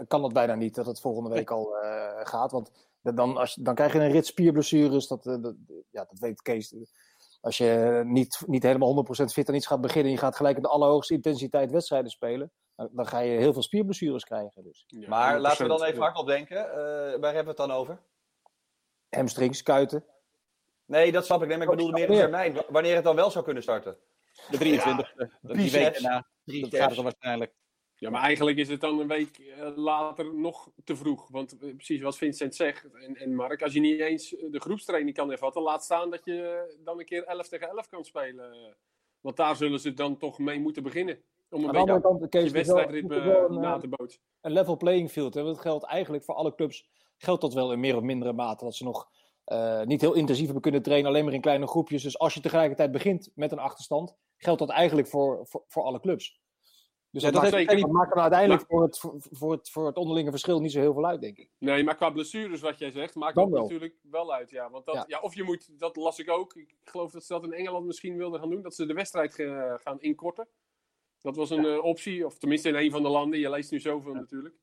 kan 0.07 0.23
het 0.23 0.33
bijna 0.33 0.55
niet 0.55 0.75
dat 0.75 0.85
het 0.85 0.99
volgende 0.99 1.29
week 1.29 1.51
al 1.51 1.75
uh, 1.83 2.11
gaat. 2.23 2.51
Want 2.51 2.71
dan, 3.01 3.37
als, 3.37 3.53
dan 3.53 3.75
krijg 3.75 3.93
je 3.93 3.99
een 3.99 4.11
rit 4.11 4.25
spierblessures. 4.25 5.07
Dat, 5.07 5.23
dat, 5.23 5.55
ja, 5.89 6.05
dat 6.09 6.19
weet 6.19 6.41
Kees. 6.41 6.75
Als 7.47 7.57
je 7.57 8.01
niet, 8.05 8.43
niet 8.45 8.63
helemaal 8.63 9.05
100% 9.21 9.25
fit 9.25 9.49
aan 9.49 9.55
iets 9.55 9.67
gaat 9.67 9.81
beginnen 9.81 10.05
en 10.05 10.11
je 10.11 10.17
gaat 10.17 10.35
gelijk 10.35 10.55
in 10.55 10.61
de 10.61 10.67
allerhoogste 10.67 11.13
intensiteit 11.13 11.71
wedstrijden 11.71 12.11
spelen, 12.11 12.51
dan, 12.75 12.89
dan 12.91 13.07
ga 13.07 13.19
je 13.19 13.37
heel 13.37 13.53
veel 13.53 13.61
spierblessures 13.61 14.23
krijgen. 14.23 14.63
Dus. 14.63 14.83
Ja, 14.87 15.07
maar 15.07 15.39
laten 15.39 15.61
we 15.61 15.67
dan 15.67 15.83
even 15.83 16.01
hardop 16.01 16.27
denken. 16.27 16.55
waar 17.19 17.33
hebben 17.33 17.43
we 17.43 17.47
het 17.47 17.57
dan 17.57 17.71
over? 17.71 17.99
Hamstrings, 19.09 19.63
kuiten. 19.63 20.05
Nee, 20.85 21.11
dat 21.11 21.25
snap 21.25 21.41
ik. 21.41 21.47
Nee, 21.47 21.57
maar 21.57 21.67
ik 21.67 21.75
bedoel 21.75 21.91
meer 21.91 22.07
termijn. 22.07 22.57
Wanneer 22.69 22.95
het 22.95 23.03
dan 23.03 23.15
wel 23.15 23.31
zou 23.31 23.43
kunnen 23.43 23.63
starten? 23.63 23.97
De 24.49 24.57
23e. 24.57 24.61
Ja, 24.61 25.53
die 25.53 25.71
week 25.71 25.93
daarna. 25.93 26.27
Dat 26.43 26.75
gaat 26.75 26.97
er 26.97 27.03
waarschijnlijk. 27.03 27.53
Ja, 27.99 28.09
maar 28.09 28.21
eigenlijk 28.21 28.57
is 28.57 28.67
het 28.67 28.81
dan 28.81 28.99
een 28.99 29.07
week 29.07 29.37
eh, 29.37 29.75
later 29.75 30.35
nog 30.35 30.71
te 30.83 30.95
vroeg. 30.95 31.27
Want 31.27 31.57
eh, 31.59 31.75
precies 31.75 32.01
wat 32.01 32.17
Vincent 32.17 32.55
zegt 32.55 32.93
en, 32.93 33.15
en 33.15 33.35
Mark, 33.35 33.61
als 33.61 33.73
je 33.73 33.79
niet 33.79 33.99
eens 33.99 34.29
de 34.29 34.59
groepstraining 34.59 35.15
kan 35.15 35.31
ervatten, 35.31 35.61
laat 35.61 35.83
staan 35.83 36.09
dat 36.09 36.25
je 36.25 36.75
dan 36.83 36.99
een 36.99 37.05
keer 37.05 37.23
11 37.23 37.47
tegen 37.47 37.69
11 37.69 37.87
kan 37.87 38.05
spelen. 38.05 38.75
Want 39.21 39.37
daar 39.37 39.55
zullen 39.55 39.79
ze 39.79 39.93
dan 39.93 40.17
toch 40.17 40.39
mee 40.39 40.59
moeten 40.59 40.83
beginnen. 40.83 41.19
Om 41.49 41.63
een 41.63 41.71
beetje 41.71 42.01
kant, 42.01 42.33
je 42.33 42.49
wedstrijdritme 42.49 43.47
na 43.49 43.77
te 43.77 43.87
bootsen. 43.87 44.21
Een 44.41 44.51
level 44.51 44.77
playing 44.77 45.11
field. 45.11 45.33
Hè? 45.33 45.43
Dat 45.43 45.59
geldt 45.59 45.85
eigenlijk 45.85 46.23
voor 46.23 46.35
alle 46.35 46.55
clubs. 46.55 46.89
Geldt 47.17 47.41
dat 47.41 47.53
wel 47.53 47.71
in 47.71 47.79
meer 47.79 47.95
of 47.95 48.01
mindere 48.01 48.33
mate. 48.33 48.63
Dat 48.63 48.75
ze 48.75 48.83
nog 48.83 49.09
uh, 49.45 49.81
niet 49.81 50.01
heel 50.01 50.13
intensief 50.13 50.45
hebben 50.45 50.61
kunnen 50.61 50.81
trainen, 50.81 51.09
alleen 51.09 51.23
maar 51.25 51.33
in 51.33 51.41
kleine 51.41 51.67
groepjes. 51.67 52.03
Dus 52.03 52.19
als 52.19 52.33
je 52.33 52.39
tegelijkertijd 52.39 52.91
begint 52.91 53.31
met 53.35 53.51
een 53.51 53.59
achterstand, 53.59 54.15
geldt 54.37 54.59
dat 54.59 54.69
eigenlijk 54.69 55.07
voor, 55.07 55.47
voor, 55.47 55.63
voor 55.67 55.83
alle 55.83 55.99
clubs. 55.99 56.39
Dus 57.17 57.25
ja, 57.25 57.31
dat, 57.31 57.51
maakt, 57.51 57.79
dat 57.79 57.91
maakt 57.91 58.15
uiteindelijk 58.15 58.65
voor, 58.67 58.81
het, 58.83 58.99
voor, 59.31 59.51
het, 59.51 59.69
voor 59.69 59.85
het 59.85 59.97
onderlinge 59.97 60.29
verschil 60.29 60.59
niet 60.59 60.71
zo 60.71 60.79
heel 60.79 60.93
veel 60.93 61.05
uit, 61.05 61.21
denk 61.21 61.37
ik. 61.37 61.49
Nee, 61.57 61.83
maar 61.83 61.95
qua 61.95 62.09
blessures, 62.09 62.61
wat 62.61 62.79
jij 62.79 62.91
zegt, 62.91 63.15
maakt 63.15 63.35
dat 63.35 63.49
natuurlijk 63.49 63.95
wel 64.01 64.33
uit. 64.33 64.49
Ja. 64.49 64.69
Want 64.69 64.85
dat, 64.85 64.95
ja. 64.95 65.03
ja. 65.07 65.19
of 65.19 65.35
je 65.35 65.43
moet, 65.43 65.79
dat 65.79 65.95
las 65.95 66.19
ik 66.19 66.29
ook, 66.29 66.55
ik 66.55 66.75
geloof 66.83 67.11
dat 67.11 67.23
ze 67.23 67.33
dat 67.33 67.43
in 67.43 67.53
Engeland 67.53 67.85
misschien 67.85 68.17
wilden 68.17 68.39
gaan 68.39 68.49
doen, 68.49 68.61
dat 68.61 68.75
ze 68.75 68.85
de 68.85 68.93
wedstrijd 68.93 69.33
gaan 69.83 70.01
inkorten. 70.01 70.47
Dat 71.21 71.35
was 71.35 71.49
een 71.49 71.65
uh, 71.65 71.83
optie, 71.83 72.25
of 72.25 72.37
tenminste 72.37 72.69
in 72.69 72.75
een 72.75 72.91
van 72.91 73.03
de 73.03 73.09
landen. 73.09 73.39
Je 73.39 73.49
leest 73.49 73.71
nu 73.71 73.79
zoveel 73.79 74.13
natuurlijk. 74.13 74.55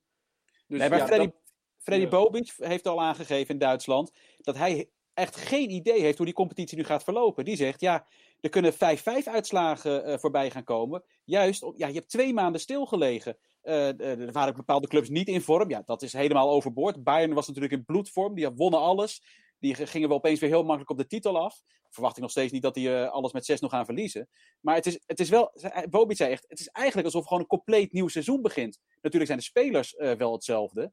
Dus, 0.67 0.79
nee, 0.79 0.89
maar 0.89 1.07
Freddy, 1.07 1.31
Freddy 1.79 2.09
Bobic 2.09 2.53
heeft 2.57 2.87
al 2.87 3.03
aangegeven 3.03 3.55
in 3.55 3.59
Duitsland 3.61 4.13
dat 4.39 4.57
hij 4.57 4.91
echt 5.15 5.37
geen 5.37 5.71
idee 5.71 6.01
heeft 6.01 6.17
hoe 6.17 6.27
die 6.27 6.35
competitie 6.35 6.79
nu 6.79 6.85
gaat 6.85 7.05
verlopen. 7.05 7.45
Die 7.45 7.57
zegt, 7.57 7.81
ja, 7.81 8.07
er 8.45 8.51
kunnen 8.51 8.73
5-5 8.73 8.77
uitslagen 9.25 10.09
uh, 10.09 10.19
voorbij 10.19 10.51
gaan 10.51 10.65
komen. 10.65 11.05
Juist, 11.25 11.67
ja, 11.77 11.87
je 11.87 11.95
hebt 11.95 12.09
twee 12.09 12.33
maanden 12.33 12.61
stilgelegen. 12.61 13.37
Uh, 13.63 14.01
er 14.01 14.33
waren 14.33 14.55
bepaalde 14.55 14.89
clubs 14.89 15.09
niet 15.09 15.29
in 15.29 15.41
vorm. 15.41 15.71
Ja, 15.71 15.83
dat 15.85 16.03
is 16.03 16.13
helemaal 16.13 16.51
overboord. 16.51 17.03
Bayern 17.03 17.35
was 17.35 17.47
natuurlijk 17.47 17.75
in 17.75 17.85
bloedvorm. 17.85 18.35
Die 18.35 18.51
wonnen 18.51 18.81
alles. 18.81 19.23
Die 19.59 19.75
gingen 19.75 20.09
wel 20.09 20.17
opeens 20.17 20.41
weer 20.41 20.49
heel 20.49 20.63
makkelijk 20.63 20.91
op 20.91 20.99
de 20.99 21.07
titel 21.07 21.39
af. 21.39 21.63
Verwacht 21.91 22.17
ik 22.17 22.23
nog 22.23 22.31
steeds 22.31 22.53
niet 22.53 22.63
dat 22.63 22.75
die 22.75 22.97
alles 22.97 23.33
met 23.33 23.45
6 23.45 23.61
nog 23.61 23.71
gaan 23.71 23.85
verliezen. 23.85 24.29
Maar 24.61 24.75
het 24.75 24.87
is, 24.87 25.01
het 25.07 25.21
is 25.21 25.29
wel, 25.29 25.53
Bobic 25.91 26.17
zei 26.17 26.31
echt, 26.31 26.45
het 26.49 26.61
is 26.61 26.69
eigenlijk 26.69 27.07
alsof 27.07 27.27
gewoon 27.27 27.41
een 27.41 27.47
compleet 27.49 27.93
nieuw 27.93 28.09
seizoen 28.09 28.43
begint. 28.43 28.79
Natuurlijk 28.95 29.27
zijn 29.27 29.39
de 29.39 29.45
spelers 29.45 29.95
wel 30.17 30.33
hetzelfde. 30.33 30.93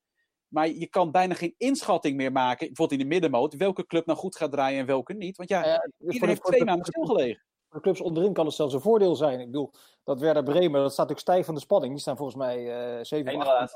Maar 0.51 0.69
je 0.69 0.87
kan 0.87 1.11
bijna 1.11 1.33
geen 1.33 1.53
inschatting 1.57 2.17
meer 2.17 2.31
maken, 2.31 2.67
bijvoorbeeld 2.67 2.99
in 2.99 3.07
de 3.07 3.13
middenmoot, 3.13 3.55
welke 3.55 3.85
club 3.85 4.05
nou 4.05 4.19
goed 4.19 4.35
gaat 4.35 4.51
draaien 4.51 4.79
en 4.79 4.85
welke 4.85 5.13
niet. 5.13 5.37
Want 5.37 5.49
ja, 5.49 5.65
ja 5.65 5.89
iedereen 5.99 6.27
heeft 6.27 6.43
twee 6.43 6.63
maanden 6.63 6.85
stilgelegen. 6.85 7.43
Voor 7.69 7.79
de 7.79 7.81
clubs 7.81 8.01
onderin 8.01 8.33
kan 8.33 8.45
het 8.45 8.55
zelfs 8.55 8.73
een 8.73 8.81
voordeel 8.81 9.15
zijn. 9.15 9.39
Ik 9.39 9.45
bedoel, 9.45 9.71
dat 10.03 10.19
Werder 10.19 10.43
Bremen, 10.43 10.81
dat 10.81 10.91
staat 10.91 11.11
ook 11.11 11.19
stijf 11.19 11.45
van 11.45 11.55
de 11.55 11.61
spanning. 11.61 11.91
Die 11.91 12.01
staan 12.01 12.17
volgens 12.17 12.37
mij 12.37 12.97
uh, 12.97 13.03
7 13.03 13.39
8 13.39 13.75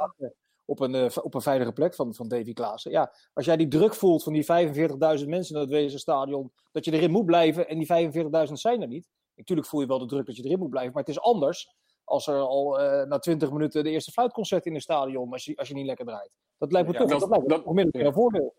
op 0.66 0.80
een, 0.80 0.94
uh, 0.94 1.06
op 1.22 1.34
een 1.34 1.42
veilige 1.42 1.72
plek 1.72 1.96
van, 1.96 2.14
van 2.14 2.28
Davy 2.28 2.54
Klaassen. 2.54 2.92
Ja, 2.92 3.14
als 3.34 3.46
jij 3.46 3.58
die 3.58 3.68
druk 3.68 3.94
voelt 3.94 4.24
van 4.24 4.34
die 4.34 4.44
45.000 4.44 5.28
mensen 5.28 5.56
in 5.56 5.62
het 5.62 5.70
Wezenstadion, 5.70 6.52
dat 6.72 6.86
je 6.86 6.92
erin 6.92 7.12
moet 7.12 7.26
blijven 7.26 7.68
en 7.68 7.78
die 7.78 8.12
45.000 8.48 8.54
zijn 8.54 8.82
er 8.82 8.88
niet. 8.88 9.10
Natuurlijk 9.36 9.68
voel 9.68 9.82
je 9.82 9.88
wel 9.88 10.00
de 10.00 10.06
druk 10.06 10.26
dat 10.26 10.36
je 10.36 10.44
erin 10.44 10.60
moet 10.60 10.70
blijven, 10.70 10.94
maar 10.94 11.04
het 11.04 11.12
is 11.12 11.22
anders 11.22 11.76
als 12.04 12.28
er 12.28 12.40
al 12.40 12.82
uh, 12.82 13.04
na 13.04 13.20
20 13.20 13.52
minuten 13.52 13.84
de 13.84 13.90
eerste 13.90 14.12
fluitconcert 14.12 14.66
in 14.66 14.74
het 14.74 14.84
stadion, 14.84 15.32
als 15.32 15.46
je, 15.46 15.58
als 15.58 15.68
je 15.68 15.74
niet 15.74 15.86
lekker 15.86 16.06
draait. 16.06 16.32
Dat 16.58 16.72
lijkt 16.72 16.88
me 16.88 16.94
toch, 16.94 17.10
dat, 17.10 17.20
dat, 17.20 17.30
lijkt 17.30 17.64
me 17.64 17.70
onmiddellijk 17.70 18.08
een 18.08 18.14
voordeel. 18.14 18.56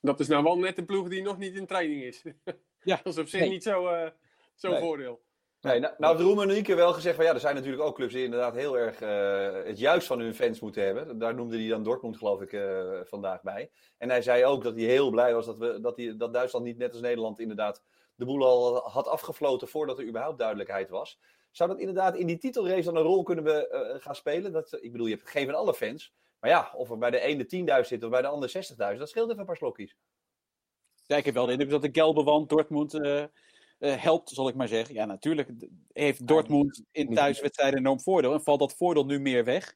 Dat 0.00 0.20
is 0.20 0.28
nou 0.28 0.44
wel 0.44 0.58
net 0.58 0.78
een 0.78 0.86
ploeg 0.86 1.08
die 1.08 1.22
nog 1.22 1.38
niet 1.38 1.54
in 1.54 1.66
training 1.66 2.02
is. 2.02 2.22
ja. 2.82 3.00
dat 3.02 3.12
is 3.12 3.18
op 3.18 3.28
zich 3.28 3.48
niet 3.48 3.62
zo'n 3.62 3.84
uh, 3.84 4.08
zo 4.54 4.70
nee. 4.70 4.80
voordeel. 4.80 5.20
Nee, 5.60 5.80
nou, 5.80 5.94
nou 5.98 6.16
heeft 6.16 6.26
Roemenieke 6.26 6.74
wel 6.74 6.92
gezegd 6.92 7.16
van 7.16 7.24
ja, 7.24 7.34
er 7.34 7.40
zijn 7.40 7.54
natuurlijk 7.54 7.82
ook 7.82 7.94
clubs 7.94 8.12
die 8.12 8.24
inderdaad 8.24 8.54
heel 8.54 8.78
erg 8.78 9.02
uh, 9.02 9.66
het 9.66 9.78
juist 9.78 10.06
van 10.06 10.20
hun 10.20 10.34
fans 10.34 10.60
moeten 10.60 10.84
hebben. 10.84 11.18
Daar 11.18 11.34
noemde 11.34 11.58
hij 11.58 11.68
dan 11.68 11.82
Dortmund 11.82 12.16
geloof 12.16 12.40
ik 12.40 12.52
uh, 12.52 13.00
vandaag 13.04 13.42
bij. 13.42 13.70
En 13.98 14.08
hij 14.08 14.22
zei 14.22 14.44
ook 14.44 14.62
dat 14.62 14.74
hij 14.74 14.84
heel 14.84 15.10
blij 15.10 15.34
was 15.34 15.46
dat, 15.46 15.58
we, 15.58 15.80
dat, 15.80 15.96
hij, 15.96 16.16
dat 16.16 16.32
Duitsland 16.32 16.64
niet 16.64 16.78
net 16.78 16.92
als 16.92 17.00
Nederland 17.00 17.40
inderdaad 17.40 17.82
de 18.14 18.24
boel 18.24 18.44
al 18.44 18.76
had 18.76 19.08
afgefloten 19.08 19.68
voordat 19.68 19.98
er 19.98 20.06
überhaupt 20.06 20.38
duidelijkheid 20.38 20.90
was. 20.90 21.20
Zou 21.50 21.70
dat 21.70 21.78
inderdaad 21.78 22.16
in 22.16 22.26
die 22.26 22.38
titelrace 22.38 22.82
dan 22.82 22.96
een 22.96 23.02
rol 23.02 23.22
kunnen 23.22 23.44
we, 23.44 23.90
uh, 23.94 24.02
gaan 24.02 24.14
spelen? 24.14 24.52
Dat, 24.52 24.78
ik 24.80 24.92
bedoel, 24.92 25.06
je 25.06 25.14
hebt 25.14 25.28
geen 25.28 25.46
van 25.46 25.54
alle 25.54 25.74
fans. 25.74 26.14
Maar 26.40 26.50
ja, 26.50 26.72
of 26.74 26.90
er 26.90 26.98
bij 26.98 27.10
de 27.10 27.20
ene 27.20 27.80
10.000 27.82 27.86
zit 27.86 28.04
of 28.04 28.10
bij 28.10 28.22
de 28.22 28.28
andere 28.28 28.64
60.000, 28.92 28.98
dat 28.98 29.08
scheelt 29.08 29.28
even 29.28 29.40
een 29.40 29.46
paar 29.46 29.56
slokjes. 29.56 29.96
Ja, 31.06 31.16
ik 31.16 31.24
heb 31.24 31.34
wel 31.34 31.46
de 31.46 31.52
indruk 31.52 31.70
dat 31.70 31.82
de 31.82 31.88
gelbe 31.92 32.22
wand 32.22 32.48
Dortmund 32.48 32.94
uh, 32.94 33.24
uh, 33.78 33.96
helpt, 33.96 34.30
zal 34.30 34.48
ik 34.48 34.54
maar 34.54 34.68
zeggen. 34.68 34.94
Ja, 34.94 35.04
natuurlijk 35.04 35.50
heeft 35.92 36.26
Dortmund 36.26 36.82
in 36.90 37.14
thuiswedstrijden 37.14 37.78
enorm 37.78 38.00
voordeel. 38.00 38.32
En 38.32 38.42
valt 38.42 38.58
dat 38.58 38.74
voordeel 38.74 39.04
nu 39.04 39.20
meer 39.20 39.44
weg. 39.44 39.74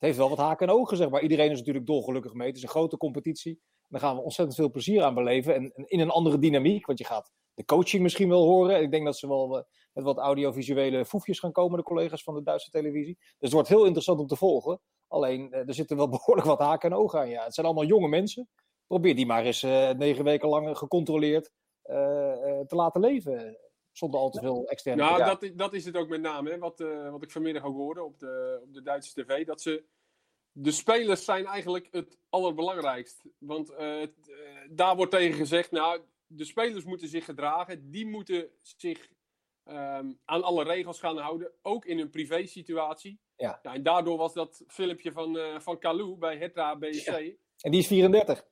het 0.00 0.08
heeft 0.08 0.16
wel 0.16 0.28
wat 0.28 0.46
haken 0.46 0.68
en 0.68 0.74
ogen, 0.74 0.96
zeg 0.96 1.08
maar. 1.08 1.22
Iedereen 1.22 1.50
is 1.50 1.58
natuurlijk 1.58 1.86
dolgelukkig 1.86 2.34
mee. 2.34 2.46
Het 2.46 2.56
is 2.56 2.62
een 2.62 2.68
grote 2.68 2.96
competitie. 2.96 3.60
Daar 3.90 4.00
gaan 4.00 4.16
we 4.16 4.22
ontzettend 4.22 4.56
veel 4.56 4.70
plezier 4.70 5.02
aan 5.02 5.14
beleven. 5.14 5.54
En, 5.54 5.72
en 5.74 5.84
in 5.88 6.00
een 6.00 6.10
andere 6.10 6.38
dynamiek, 6.38 6.86
want 6.86 6.98
je 6.98 7.04
gaat 7.04 7.32
de 7.54 7.64
coaching 7.64 8.02
misschien 8.02 8.28
wel 8.28 8.44
horen. 8.44 8.82
Ik 8.82 8.90
denk 8.90 9.04
dat 9.04 9.18
ze 9.18 9.28
wel, 9.28 9.66
met 9.92 10.04
wat 10.04 10.18
audiovisuele 10.18 11.04
foefjes 11.04 11.38
gaan 11.38 11.52
komen, 11.52 11.78
de 11.78 11.84
collega's 11.84 12.22
van 12.22 12.34
de 12.34 12.42
Duitse 12.42 12.70
televisie. 12.70 13.16
Dus 13.18 13.36
het 13.38 13.52
wordt 13.52 13.68
heel 13.68 13.84
interessant 13.84 14.20
om 14.20 14.26
te 14.26 14.36
volgen. 14.36 14.80
Alleen, 15.08 15.52
er 15.52 15.74
zitten 15.74 15.96
wel 15.96 16.08
behoorlijk 16.18 16.46
wat 16.46 16.58
haken 16.58 16.90
en 16.90 16.96
ogen 16.96 17.18
aan. 17.18 17.28
Ja. 17.28 17.44
Het 17.44 17.54
zijn 17.54 17.66
allemaal 17.66 17.84
jonge 17.84 18.08
mensen. 18.08 18.48
Probeer 18.86 19.14
die 19.14 19.26
maar 19.26 19.44
eens 19.44 19.62
negen 19.96 20.24
weken 20.24 20.48
lang 20.48 20.78
gecontroleerd 20.78 21.50
te 22.66 22.74
laten 22.74 23.00
leven 23.00 23.58
zonder 23.92 24.20
al 24.20 24.30
te 24.30 24.40
veel 24.40 24.66
externe. 24.66 25.02
Nou, 25.02 25.24
dat, 25.24 25.42
is, 25.42 25.52
dat 25.54 25.72
is 25.72 25.84
het 25.84 25.96
ook 25.96 26.08
met 26.08 26.20
name. 26.20 26.50
Hè, 26.50 26.58
wat, 26.58 26.78
wat 27.10 27.22
ik 27.22 27.30
vanmiddag 27.30 27.64
ook 27.64 27.76
hoorde 27.76 28.04
op 28.04 28.18
de, 28.18 28.60
op 28.62 28.74
de 28.74 28.82
Duitse 28.82 29.22
tv. 29.22 29.46
Dat 29.46 29.60
ze. 29.60 29.84
De 30.52 30.70
spelers 30.70 31.24
zijn 31.24 31.46
eigenlijk 31.46 31.88
het 31.90 32.18
allerbelangrijkst. 32.28 33.22
Want 33.38 33.70
uh, 33.70 34.06
daar 34.70 34.96
wordt 34.96 35.10
tegen 35.10 35.36
gezegd. 35.36 35.70
Nou, 35.70 36.00
de 36.26 36.44
spelers 36.44 36.84
moeten 36.84 37.08
zich 37.08 37.24
gedragen. 37.24 37.90
Die 37.90 38.06
moeten 38.06 38.50
zich 38.62 39.10
um, 39.64 40.18
aan 40.24 40.42
alle 40.42 40.64
regels 40.64 40.98
gaan 40.98 41.18
houden. 41.18 41.52
Ook 41.62 41.84
in 41.84 41.98
een 41.98 42.10
privé-situatie. 42.10 43.20
Ja. 43.36 43.60
ja. 43.62 43.74
en 43.74 43.82
daardoor 43.82 44.18
was 44.18 44.34
dat 44.34 44.64
filmpje 44.66 45.12
van, 45.12 45.36
uh, 45.36 45.60
van 45.60 45.78
Kalou 45.78 46.16
bij 46.16 46.36
Hertha 46.36 46.76
BSC. 46.76 47.06
Ja. 47.06 47.18
En 47.60 47.70
die 47.70 47.80
is 47.80 47.86
34. 47.86 48.46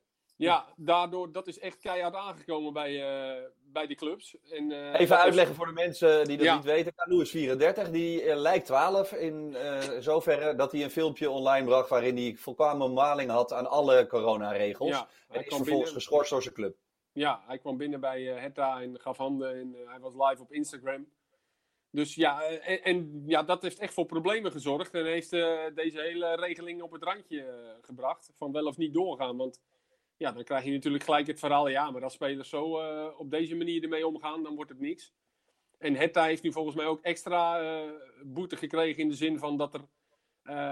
Ja, 0.45 0.65
daardoor, 0.75 1.31
dat 1.31 1.47
is 1.47 1.59
echt 1.59 1.79
keihard 1.79 2.15
aangekomen 2.15 2.73
bij, 2.73 2.91
uh, 2.91 3.43
bij 3.63 3.87
die 3.87 3.95
clubs. 3.95 4.37
En, 4.49 4.71
uh, 4.71 4.99
Even 4.99 5.17
uitleggen 5.17 5.55
voor 5.55 5.65
de 5.65 5.71
mensen 5.71 6.25
die 6.25 6.37
dat 6.37 6.55
niet 6.55 6.65
weten. 6.65 6.93
Kanu 6.95 7.21
is 7.21 7.29
34, 7.29 7.89
die 7.89 8.23
uh, 8.23 8.35
lijkt 8.35 8.65
12 8.65 9.11
in 9.11 9.55
zoverre 9.99 10.55
dat 10.55 10.71
hij 10.71 10.83
een 10.83 10.89
filmpje 10.89 11.29
online 11.29 11.65
bracht 11.65 11.89
waarin 11.89 12.17
hij 12.17 12.35
volkomen 12.35 12.93
maling 12.93 13.31
had 13.31 13.53
aan 13.53 13.69
alle 13.69 14.07
coronaregels. 14.07 14.89
Ja, 14.89 15.07
en 15.27 15.39
is 15.39 15.47
vervolgens 15.47 15.65
binnen... 15.65 15.93
geschorst 15.93 16.29
door 16.29 16.41
zijn 16.41 16.53
club. 16.53 16.75
Ja, 17.11 17.43
hij 17.47 17.57
kwam 17.57 17.77
binnen 17.77 17.99
bij 17.99 18.23
Hertha 18.23 18.81
en 18.81 18.99
gaf 18.99 19.17
handen 19.17 19.55
en 19.55 19.75
hij 19.85 19.99
was 19.99 20.13
live 20.13 20.41
op 20.41 20.51
Instagram. 20.51 21.07
Dus 21.91 22.15
ja, 22.15 22.41
en, 22.43 22.83
en, 22.83 23.23
ja, 23.25 23.43
dat 23.43 23.61
heeft 23.61 23.79
echt 23.79 23.93
voor 23.93 24.05
problemen 24.05 24.51
gezorgd 24.51 24.93
en 24.93 25.05
heeft 25.05 25.29
deze 25.75 26.01
hele 26.01 26.35
regeling 26.35 26.81
op 26.81 26.91
het 26.91 27.03
randje 27.03 27.75
gebracht 27.81 28.31
van 28.37 28.51
wel 28.51 28.65
of 28.65 28.77
niet 28.77 28.93
doorgaan. 28.93 29.37
Want 29.37 29.59
ja, 30.19 30.31
dan 30.31 30.43
krijg 30.43 30.63
je 30.63 30.71
natuurlijk 30.71 31.03
gelijk 31.03 31.27
het 31.27 31.39
verhaal, 31.39 31.67
ja, 31.67 31.91
maar 31.91 32.03
als 32.03 32.13
spelers 32.13 32.49
zo 32.49 32.81
uh, 32.81 33.07
op 33.17 33.31
deze 33.31 33.55
manier 33.55 33.83
ermee 33.83 34.07
omgaan, 34.07 34.43
dan 34.43 34.55
wordt 34.55 34.69
het 34.69 34.79
niks. 34.79 35.13
En 35.77 35.95
Hetta 35.95 36.23
heeft 36.23 36.43
nu 36.43 36.51
volgens 36.51 36.75
mij 36.75 36.85
ook 36.85 37.01
extra 37.01 37.61
uh, 37.61 37.91
boete 38.23 38.55
gekregen 38.55 39.03
in 39.03 39.09
de 39.09 39.15
zin 39.15 39.39
van 39.39 39.57
dat 39.57 39.73
er, 39.73 39.81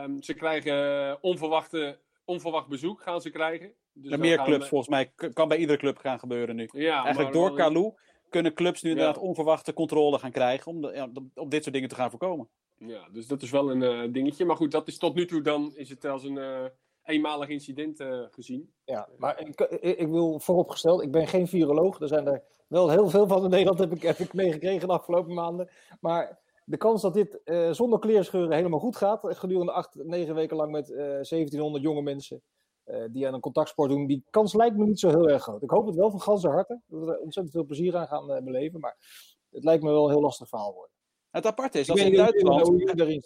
um, 0.03 0.23
ze 0.23 0.33
krijgen 0.33 1.17
onverwachte, 1.21 1.99
onverwacht 2.25 2.67
bezoek 2.67 3.01
gaan 3.01 3.21
ze 3.21 3.29
krijgen. 3.29 3.73
Dus 3.93 4.11
ja, 4.11 4.17
meer 4.17 4.43
clubs 4.43 4.67
volgens 4.67 4.89
mij, 4.89 5.11
kan 5.33 5.47
bij 5.47 5.57
iedere 5.57 5.77
club 5.77 5.97
gaan 5.97 6.19
gebeuren 6.19 6.55
nu. 6.55 6.69
Ja, 6.71 7.03
Eigenlijk 7.03 7.33
door 7.33 7.55
Kalou 7.55 7.93
kunnen 8.29 8.53
clubs 8.53 8.81
nu 8.81 8.89
inderdaad 8.89 9.17
onverwachte 9.17 9.73
controle 9.73 10.19
gaan 10.19 10.31
krijgen 10.31 10.71
om, 10.71 10.81
de, 10.81 10.91
ja, 10.93 11.09
om 11.33 11.49
dit 11.49 11.61
soort 11.61 11.75
dingen 11.75 11.89
te 11.89 11.95
gaan 11.95 12.09
voorkomen. 12.09 12.49
Ja, 12.77 13.07
dus 13.11 13.27
dat 13.27 13.41
is 13.41 13.51
wel 13.51 13.71
een 13.71 13.81
uh, 13.81 14.13
dingetje. 14.13 14.45
Maar 14.45 14.55
goed, 14.55 14.71
dat 14.71 14.87
is 14.87 14.97
tot 14.97 15.15
nu 15.15 15.25
toe 15.25 15.41
dan 15.41 15.75
is 15.75 15.89
het 15.89 16.05
als 16.05 16.23
een 16.23 16.71
eenmalig 17.07 17.49
incident 17.49 17.99
uh, 17.99 18.25
gezien. 18.31 18.73
Ja, 18.85 19.09
maar 19.17 19.39
ik, 19.39 19.61
ik, 19.81 20.07
wil 20.07 20.39
vooropgesteld, 20.39 21.01
ik 21.01 21.11
ben 21.11 21.27
geen 21.27 21.47
viroloog. 21.47 21.99
Er 21.99 22.07
zijn 22.07 22.27
er 22.27 22.43
wel 22.67 22.89
heel 22.89 23.09
veel 23.09 23.27
van 23.27 23.43
in 23.43 23.49
Nederland, 23.49 23.79
heb 23.79 23.91
ik, 23.91 24.01
heb 24.01 24.17
ik 24.17 24.33
meegekregen 24.33 24.87
de 24.87 24.93
afgelopen 24.93 25.33
maanden. 25.33 25.69
Maar 25.99 26.39
de 26.65 26.77
kans 26.77 27.01
dat 27.01 27.13
dit 27.13 27.39
uh, 27.45 27.71
zonder 27.71 27.99
kleerscheuren 27.99 28.55
helemaal 28.55 28.79
goed 28.79 28.95
gaat, 28.95 29.37
gedurende 29.37 29.71
acht, 29.71 29.95
negen 29.95 30.35
weken 30.35 30.57
lang 30.57 30.71
met 30.71 30.89
uh, 30.89 30.97
eh, 30.97 31.23
1700 31.23 31.83
jonge 31.83 32.01
mensen 32.01 32.41
die 33.11 33.27
aan 33.27 33.33
een 33.33 33.39
contactsport 33.39 33.89
doen, 33.89 34.07
die 34.07 34.25
kans 34.29 34.53
lijkt 34.53 34.77
me 34.77 34.85
niet 34.85 34.99
zo 34.99 35.09
heel 35.09 35.29
erg 35.29 35.43
groot. 35.43 35.63
Ik 35.63 35.69
hoop 35.69 35.85
het 35.85 35.95
wel 35.95 36.09
van 36.09 36.21
ganse 36.21 36.47
harte, 36.47 36.81
dat 36.87 36.99
we 36.99 37.11
er 37.11 37.19
ontzettend 37.19 37.55
veel 37.55 37.65
plezier 37.65 37.95
aan 37.95 38.07
gaan 38.07 38.43
beleven, 38.43 38.79
maar 38.79 38.97
het 39.51 39.63
lijkt 39.63 39.83
me 39.83 39.89
wel 39.89 40.03
een 40.03 40.11
heel 40.11 40.21
lastig 40.21 40.47
verhaal 40.47 40.73
worden. 40.73 40.96
Het 41.31 41.45
aparte 41.45 41.79
is 41.79 41.87
dat 41.87 41.97
ze 41.97 42.05
in 42.05 42.15
Duitsland. 42.15 42.99
Erin 42.99 43.23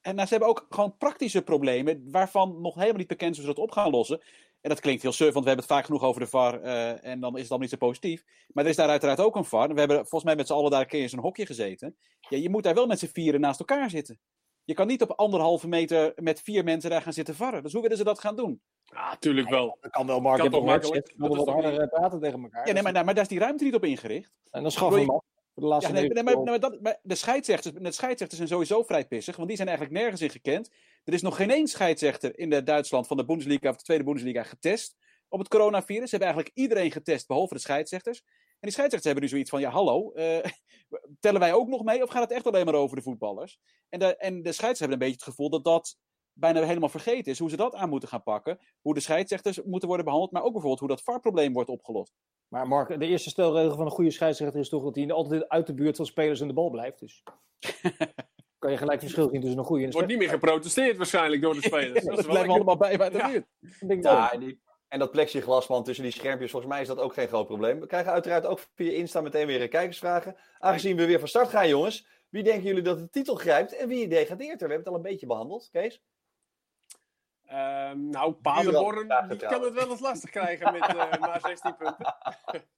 En 0.00 0.14
nou, 0.14 0.26
ze 0.26 0.34
hebben 0.34 0.48
ook 0.48 0.66
gewoon 0.68 0.96
praktische 0.96 1.42
problemen. 1.42 2.10
waarvan 2.10 2.60
nog 2.60 2.74
helemaal 2.74 2.96
niet 2.96 3.06
bekend 3.06 3.30
is 3.30 3.36
hoe 3.36 3.46
ze 3.46 3.54
dat 3.54 3.64
op 3.64 3.70
gaan 3.70 3.90
lossen. 3.90 4.20
En 4.60 4.68
dat 4.70 4.80
klinkt 4.80 5.02
heel 5.02 5.12
surf, 5.12 5.32
want 5.32 5.44
we 5.44 5.50
hebben 5.50 5.66
het 5.66 5.74
vaak 5.74 5.84
genoeg 5.84 6.02
over 6.02 6.20
de 6.20 6.26
VAR. 6.26 6.64
Uh, 6.64 7.04
en 7.04 7.20
dan 7.20 7.34
is 7.34 7.40
het 7.40 7.48
dan 7.48 7.60
niet 7.60 7.70
zo 7.70 7.76
positief. 7.76 8.24
Maar 8.48 8.64
er 8.64 8.70
is 8.70 8.76
daar 8.76 8.88
uiteraard 8.88 9.20
ook 9.20 9.36
een 9.36 9.44
VAR. 9.44 9.74
We 9.74 9.78
hebben 9.78 9.96
volgens 9.96 10.24
mij 10.24 10.36
met 10.36 10.46
z'n 10.46 10.52
allen 10.52 10.70
daar 10.70 10.80
een 10.80 10.86
keer 10.86 11.02
in 11.02 11.08
zo'n 11.08 11.18
hokje 11.18 11.46
gezeten. 11.46 11.96
Ja, 12.20 12.36
je 12.36 12.50
moet 12.50 12.62
daar 12.62 12.74
wel 12.74 12.86
met 12.86 12.98
z'n 12.98 13.10
vieren 13.12 13.40
naast 13.40 13.58
elkaar 13.58 13.90
zitten. 13.90 14.18
Je 14.64 14.74
kan 14.74 14.86
niet 14.86 15.02
op 15.02 15.10
anderhalve 15.10 15.68
meter 15.68 16.12
met 16.16 16.40
vier 16.40 16.64
mensen 16.64 16.90
daar 16.90 17.02
gaan 17.02 17.12
zitten 17.12 17.34
varren. 17.34 17.62
Dus 17.62 17.72
hoe 17.72 17.82
willen 17.82 17.96
ze 17.96 18.04
dat 18.04 18.20
gaan 18.20 18.36
doen? 18.36 18.60
Ja, 18.84 19.16
tuurlijk 19.16 19.48
wel. 19.48 19.78
Dat 19.80 19.90
kan 19.90 20.06
wel, 20.06 20.20
Mark. 20.20 20.40
Kan 20.40 20.50
toch 20.50 20.64
makkelijk? 20.64 21.14
We 21.16 21.28
wat 21.28 21.48
harder 21.48 21.80
eh, 21.80 21.88
praten 21.88 22.20
tegen 22.20 22.42
elkaar. 22.42 22.66
Ja, 22.66 22.72
nee, 22.72 22.82
maar, 22.82 22.92
maar 22.92 23.14
daar 23.14 23.22
is 23.22 23.28
die 23.28 23.38
ruimte 23.38 23.64
niet 23.64 23.74
op 23.74 23.84
ingericht. 23.84 24.32
En 24.50 24.62
dan 24.62 24.70
schaffen 24.70 25.06
we 25.06 25.22
de 25.60 25.66
laatste 25.66 25.92
ja, 25.92 26.00
nee, 26.00 26.22
maar, 26.22 26.40
maar, 26.40 26.60
dat, 26.60 26.80
maar 26.80 26.98
de, 27.02 27.14
scheidsrechters, 27.14 27.74
de 27.74 27.92
scheidsrechters 27.92 28.36
zijn 28.36 28.48
sowieso 28.48 28.82
vrij 28.82 29.06
pissig, 29.06 29.36
want 29.36 29.48
die 29.48 29.56
zijn 29.56 29.68
eigenlijk 29.68 29.98
nergens 29.98 30.22
in 30.22 30.30
gekend. 30.30 30.70
Er 31.04 31.12
is 31.12 31.22
nog 31.22 31.36
geen 31.36 31.50
één 31.50 31.66
scheidsrechter 31.66 32.38
in 32.38 32.50
de 32.50 32.62
Duitsland 32.62 33.06
van 33.06 33.16
de 33.16 33.24
Bundesliga 33.24 33.68
of 33.68 33.76
de 33.76 33.82
Tweede 33.82 34.04
Bundesliga 34.04 34.42
getest 34.42 34.96
op 35.28 35.38
het 35.38 35.48
coronavirus. 35.48 36.10
Ze 36.10 36.16
hebben 36.16 36.34
eigenlijk 36.34 36.56
iedereen 36.56 36.90
getest, 36.90 37.26
behalve 37.26 37.54
de 37.54 37.60
scheidsrechters. 37.60 38.18
En 38.18 38.68
die 38.68 38.70
scheidsrechters 38.70 39.04
hebben 39.04 39.22
nu 39.22 39.28
zoiets 39.28 39.50
van, 39.50 39.60
ja 39.60 39.70
hallo, 39.70 40.12
uh, 40.14 40.38
tellen 41.20 41.40
wij 41.40 41.52
ook 41.52 41.68
nog 41.68 41.84
mee 41.84 42.02
of 42.02 42.10
gaat 42.10 42.22
het 42.22 42.32
echt 42.32 42.46
alleen 42.46 42.64
maar 42.64 42.74
over 42.74 42.96
de 42.96 43.02
voetballers? 43.02 43.58
En 43.88 43.98
de, 43.98 44.16
en 44.16 44.34
de 44.34 44.52
scheidsrechters 44.52 44.78
hebben 44.78 44.92
een 44.92 45.06
beetje 45.06 45.24
het 45.24 45.34
gevoel 45.34 45.50
dat 45.50 45.64
dat 45.64 45.96
bijna 46.38 46.62
helemaal 46.62 46.88
vergeten 46.88 47.32
is. 47.32 47.38
Hoe 47.38 47.50
ze 47.50 47.56
dat 47.56 47.74
aan 47.74 47.88
moeten 47.88 48.08
gaan 48.08 48.22
pakken. 48.22 48.58
Hoe 48.80 48.94
de 48.94 49.00
scheidsrechters 49.00 49.62
moeten 49.62 49.88
worden 49.88 50.06
behandeld. 50.06 50.32
Maar 50.32 50.42
ook 50.42 50.52
bijvoorbeeld 50.52 50.80
hoe 50.80 50.88
dat 50.88 51.02
VAR-probleem 51.02 51.52
wordt 51.52 51.70
opgelost. 51.70 52.14
Maar 52.48 52.68
Mark, 52.68 53.00
de 53.00 53.06
eerste 53.06 53.30
stelregel 53.30 53.76
van 53.76 53.84
een 53.84 53.90
goede 53.90 54.10
scheidsrechter 54.10 54.60
is 54.60 54.68
toch 54.68 54.82
dat 54.82 54.94
hij 54.94 55.10
altijd 55.10 55.48
uit 55.48 55.66
de 55.66 55.74
buurt 55.74 55.96
van 55.96 56.06
spelers 56.06 56.40
en 56.40 56.48
de 56.48 56.54
bal 56.54 56.70
blijft. 56.70 57.00
Dus 57.00 57.22
kan 58.58 58.70
je 58.70 58.76
gelijk 58.76 59.00
verschil 59.00 59.28
zien 59.28 59.40
tussen 59.40 59.58
een 59.58 59.64
goede 59.64 59.82
en 59.82 59.88
een 59.88 59.94
Wordt 59.94 60.08
niet 60.08 60.18
meer 60.18 60.28
geprotesteerd 60.28 60.96
waarschijnlijk 60.96 61.42
door 61.42 61.54
de 61.54 61.62
spelers. 61.62 62.04
dat 62.04 62.26
blijven 62.26 62.52
allemaal 62.52 62.76
bij 62.76 62.96
bij 62.96 63.10
de 63.10 63.44
buurt. 63.78 64.04
Ja, 64.04 64.32
en, 64.32 64.40
die, 64.40 64.60
en 64.88 64.98
dat 64.98 65.10
plexiglasman 65.10 65.84
tussen 65.84 66.04
die 66.04 66.12
schermpjes, 66.12 66.50
volgens 66.50 66.72
mij 66.72 66.80
is 66.80 66.88
dat 66.88 66.98
ook 66.98 67.14
geen 67.14 67.28
groot 67.28 67.46
probleem. 67.46 67.80
We 67.80 67.86
krijgen 67.86 68.12
uiteraard 68.12 68.46
ook 68.46 68.60
via 68.74 68.92
Insta 68.92 69.20
meteen 69.20 69.46
weer 69.46 69.62
een 69.62 69.68
kijkersvragen. 69.68 70.36
Aangezien 70.58 70.96
we 70.96 71.06
weer 71.06 71.18
van 71.18 71.28
start 71.28 71.48
gaan, 71.48 71.68
jongens. 71.68 72.06
Wie 72.28 72.42
denken 72.42 72.62
jullie 72.62 72.82
dat 72.82 72.98
de 72.98 73.10
titel 73.10 73.34
grijpt 73.34 73.76
en 73.76 73.88
wie 73.88 74.08
degradeert 74.08 74.60
er? 74.60 74.68
We 74.68 74.74
hebben 74.74 74.78
het 74.78 74.88
al 74.88 74.94
een 74.94 75.10
beetje 75.10 75.26
behandeld, 75.26 75.68
Kees. 75.72 76.02
Um, 77.52 78.10
nou, 78.10 78.32
Paderborn 78.32 79.28
die 79.28 79.38
kan 79.38 79.62
het 79.62 79.74
wel 79.74 79.90
eens 79.90 80.00
lastig 80.00 80.30
krijgen 80.30 80.72
met 80.72 80.94
uh, 80.94 81.18
maar 81.20 81.40
16 81.40 81.76
punten. 81.76 82.14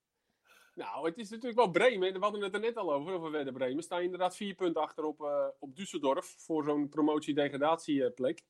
nou, 0.82 1.06
het 1.06 1.18
is 1.18 1.30
natuurlijk 1.30 1.58
wel 1.58 1.70
Bremen. 1.70 2.12
We 2.12 2.18
hadden 2.18 2.42
het 2.42 2.54
er 2.54 2.60
net 2.60 2.76
al 2.76 2.92
over, 2.92 3.12
over 3.12 3.30
Werder 3.30 3.52
Bremen. 3.52 3.82
Staan 3.82 4.02
inderdaad 4.02 4.36
vier 4.36 4.54
punten 4.54 4.82
achter 4.82 5.04
op, 5.04 5.20
uh, 5.20 5.46
op 5.58 5.70
Düsseldorf 5.70 6.36
voor 6.36 6.64
zo'n 6.64 6.88
promotie-degradatieplek. 6.88 8.42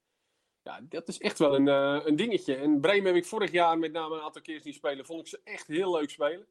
Ja, 0.63 0.81
dat 0.83 1.09
is 1.09 1.19
echt 1.19 1.39
wel 1.39 1.55
een, 1.55 1.67
uh, 1.67 2.07
een 2.07 2.17
dingetje. 2.17 2.55
En 2.55 2.81
Bremen 2.81 3.07
heb 3.07 3.23
ik 3.23 3.27
vorig 3.27 3.51
jaar 3.51 3.79
met 3.79 3.93
name 3.93 4.15
een 4.15 4.23
aantal 4.23 4.43
keer 4.43 4.61
zien 4.61 4.75
spelen. 4.75 5.07
Vond 5.07 5.21
ik 5.21 5.27
ze 5.27 5.41
echt 5.45 5.67
heel 5.67 5.93
leuk 5.93 6.11
spelen. 6.11 6.47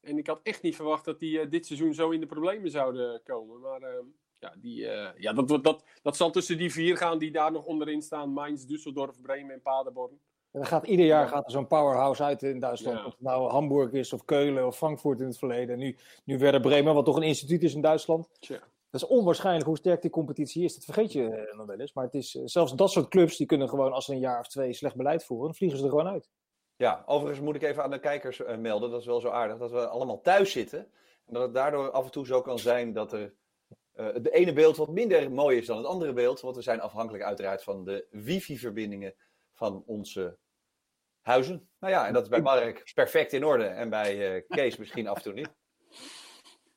En 0.00 0.18
ik 0.18 0.26
had 0.26 0.40
echt 0.42 0.62
niet 0.62 0.76
verwacht 0.76 1.04
dat 1.04 1.20
die 1.20 1.48
dit 1.48 1.66
seizoen 1.66 1.94
zo 1.94 2.10
in 2.10 2.20
de 2.20 2.26
problemen 2.26 2.70
zouden 2.70 3.22
komen. 3.22 3.60
Maar 3.60 3.82
ehm, 3.82 4.06
ja, 4.42 4.54
die, 4.56 4.80
uh, 4.80 5.08
ja 5.16 5.32
dat, 5.32 5.64
dat, 5.64 5.84
dat 6.02 6.16
zal 6.16 6.30
tussen 6.30 6.58
die 6.58 6.72
vier 6.72 6.96
gaan 6.96 7.18
die 7.18 7.30
daar 7.30 7.52
nog 7.52 7.64
onderin 7.64 8.02
staan. 8.02 8.30
Mainz, 8.30 8.64
Düsseldorf, 8.64 9.20
Bremen 9.20 9.54
en 9.54 9.62
Paderborn. 9.62 10.20
En 10.50 10.60
dan 10.60 10.66
gaat, 10.66 10.86
ieder 10.86 11.06
jaar 11.06 11.28
gaat 11.28 11.44
er 11.44 11.50
zo'n 11.50 11.66
powerhouse 11.66 12.22
uit 12.22 12.42
in 12.42 12.60
Duitsland. 12.60 12.98
Of 12.98 13.12
het 13.12 13.20
nou 13.20 13.50
Hamburg 13.50 13.92
is, 13.92 14.12
of 14.12 14.24
Keulen, 14.24 14.66
of 14.66 14.76
Frankfurt 14.76 15.20
in 15.20 15.26
het 15.26 15.38
verleden. 15.38 15.78
Nu, 15.78 15.96
nu 16.24 16.38
Werder 16.38 16.60
Bremen, 16.60 16.94
wat 16.94 17.04
toch 17.04 17.16
een 17.16 17.22
instituut 17.22 17.62
is 17.62 17.74
in 17.74 17.80
Duitsland. 17.80 18.28
Tja. 18.40 18.58
Dat 18.90 19.02
is 19.02 19.08
onwaarschijnlijk 19.08 19.66
hoe 19.66 19.76
sterk 19.76 20.02
die 20.02 20.10
competitie 20.10 20.64
is. 20.64 20.74
Dat 20.74 20.84
vergeet 20.84 21.12
je 21.12 21.22
uh, 21.22 21.56
nog 21.56 21.66
wel 21.66 21.80
eens. 21.80 21.92
Maar 21.92 22.04
het 22.04 22.14
is, 22.14 22.34
uh, 22.34 22.42
zelfs 22.44 22.74
dat 22.74 22.90
soort 22.90 23.08
clubs, 23.08 23.36
die 23.36 23.46
kunnen 23.46 23.68
gewoon 23.68 23.92
als 23.92 24.04
ze 24.04 24.12
een 24.12 24.18
jaar 24.18 24.40
of 24.40 24.48
twee 24.48 24.72
slecht 24.72 24.96
beleid 24.96 25.24
voeren, 25.24 25.46
dan 25.46 25.54
vliegen 25.54 25.78
ze 25.78 25.84
er 25.84 25.90
gewoon 25.90 26.08
uit. 26.08 26.30
Ja, 26.76 27.02
overigens 27.06 27.44
moet 27.44 27.54
ik 27.54 27.62
even 27.62 27.82
aan 27.82 27.90
de 27.90 28.00
kijkers 28.00 28.42
melden, 28.58 28.90
dat 28.90 29.00
is 29.00 29.06
wel 29.06 29.20
zo 29.20 29.28
aardig, 29.28 29.58
dat 29.58 29.70
we 29.70 29.88
allemaal 29.88 30.20
thuis 30.20 30.52
zitten. 30.52 30.78
En 31.26 31.34
dat 31.34 31.42
het 31.42 31.54
daardoor 31.54 31.90
af 31.90 32.04
en 32.04 32.10
toe 32.10 32.26
zo 32.26 32.40
kan 32.40 32.58
zijn 32.58 32.92
dat 32.92 33.12
er 33.12 33.34
uh, 33.96 34.12
het 34.12 34.30
ene 34.30 34.52
beeld 34.52 34.76
wat 34.76 34.88
minder 34.88 35.32
mooi 35.32 35.58
is 35.58 35.66
dan 35.66 35.76
het 35.76 35.86
andere 35.86 36.12
beeld. 36.12 36.40
Want 36.40 36.56
we 36.56 36.62
zijn 36.62 36.80
afhankelijk 36.80 37.24
uiteraard 37.24 37.62
van 37.62 37.84
de 37.84 38.06
wifi-verbindingen 38.10 39.14
van 39.52 39.82
onze 39.86 40.38
huizen. 41.20 41.68
Nou 41.78 41.92
ja, 41.92 42.06
en 42.06 42.12
dat 42.12 42.22
is 42.22 42.28
bij 42.28 42.40
Mark 42.42 42.90
perfect 42.94 43.32
in 43.32 43.44
orde. 43.44 43.64
En 43.64 43.90
bij 43.90 44.34
uh, 44.36 44.42
Kees 44.48 44.76
misschien 44.76 45.08
af 45.08 45.16
en 45.16 45.22
toe 45.22 45.32
niet. 45.32 45.50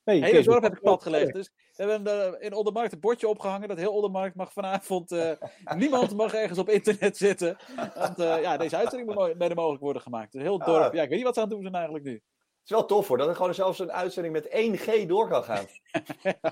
Nee, 0.04 0.23
hele 0.23 0.43
dorp 0.43 0.63
heb 0.63 0.73
ik 0.73 0.82
plat 0.82 1.04
gelegd. 1.04 1.34
Dus 1.34 1.51
we 1.75 1.84
hebben 1.84 2.41
in 2.41 2.54
Oldermarkt 2.54 2.93
een 2.93 2.99
bordje 2.99 3.28
opgehangen. 3.28 3.67
Dat 3.67 3.78
heel 3.78 3.93
Oldermarkt 3.93 4.36
mag 4.36 4.54
vanavond... 4.54 5.12
Uh, 5.12 5.32
niemand 5.75 6.15
mag 6.15 6.34
ergens 6.34 6.60
op 6.60 6.69
internet 6.69 7.17
zitten. 7.17 7.58
Want 7.95 8.17
ja, 8.17 8.58
deze 8.58 8.78
uitzending 8.78 9.13
moet 9.13 9.38
mede 9.38 9.56
mogelijk 9.56 9.82
worden 9.82 10.01
gemaakt. 10.01 10.32
Dus 10.32 10.41
heel 10.41 10.58
dorp... 10.58 10.84
Ah. 10.84 10.93
Ja, 10.93 11.01
ik 11.01 11.10
weet 11.10 11.17
niet 11.17 11.23
wat 11.23 11.34
ze 11.34 11.39
aan 11.39 11.47
het 11.47 11.56
doen 11.56 11.63
zijn 11.63 11.75
eigenlijk 11.75 12.06
nu 12.06 12.21
is 12.65 12.71
wel 12.71 12.86
tof 12.86 13.08
hoor, 13.08 13.17
dat 13.17 13.28
er 13.28 13.36
gewoon 13.36 13.54
zelfs 13.54 13.80
een 13.80 13.91
uitzending 13.91 14.34
met 14.34 14.47
1G 14.47 15.06
door 15.08 15.28
kan 15.28 15.43
gaan. 15.43 15.65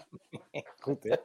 Goed 0.79 1.03
hè. 1.03 1.15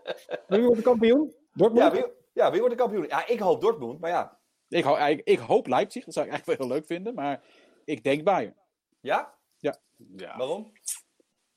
Wie 0.46 0.62
wordt 0.62 0.76
de 0.76 0.82
kampioen? 0.82 1.34
Dortmund? 1.52 1.92
Ja 1.92 1.92
wie, 1.92 2.12
ja, 2.32 2.50
wie 2.50 2.60
wordt 2.60 2.76
de 2.76 2.82
kampioen? 2.82 3.06
Ja, 3.08 3.26
ik 3.26 3.38
hoop 3.38 3.60
Dortmund, 3.60 4.00
maar 4.00 4.10
ja. 4.10 4.38
Ik, 4.68 4.84
ho 4.84 4.96
ik 5.24 5.38
hoop 5.38 5.66
Leipzig, 5.66 6.04
dat 6.04 6.14
zou 6.14 6.26
ik 6.26 6.32
eigenlijk 6.32 6.60
wel 6.60 6.68
heel 6.68 6.76
leuk 6.78 6.86
vinden, 6.86 7.14
maar 7.14 7.42
ik 7.84 8.02
denk 8.02 8.24
Bayern. 8.24 8.56
Ja? 9.00 9.34
Ja. 9.56 9.76
ja. 10.16 10.36
Waarom? 10.36 10.72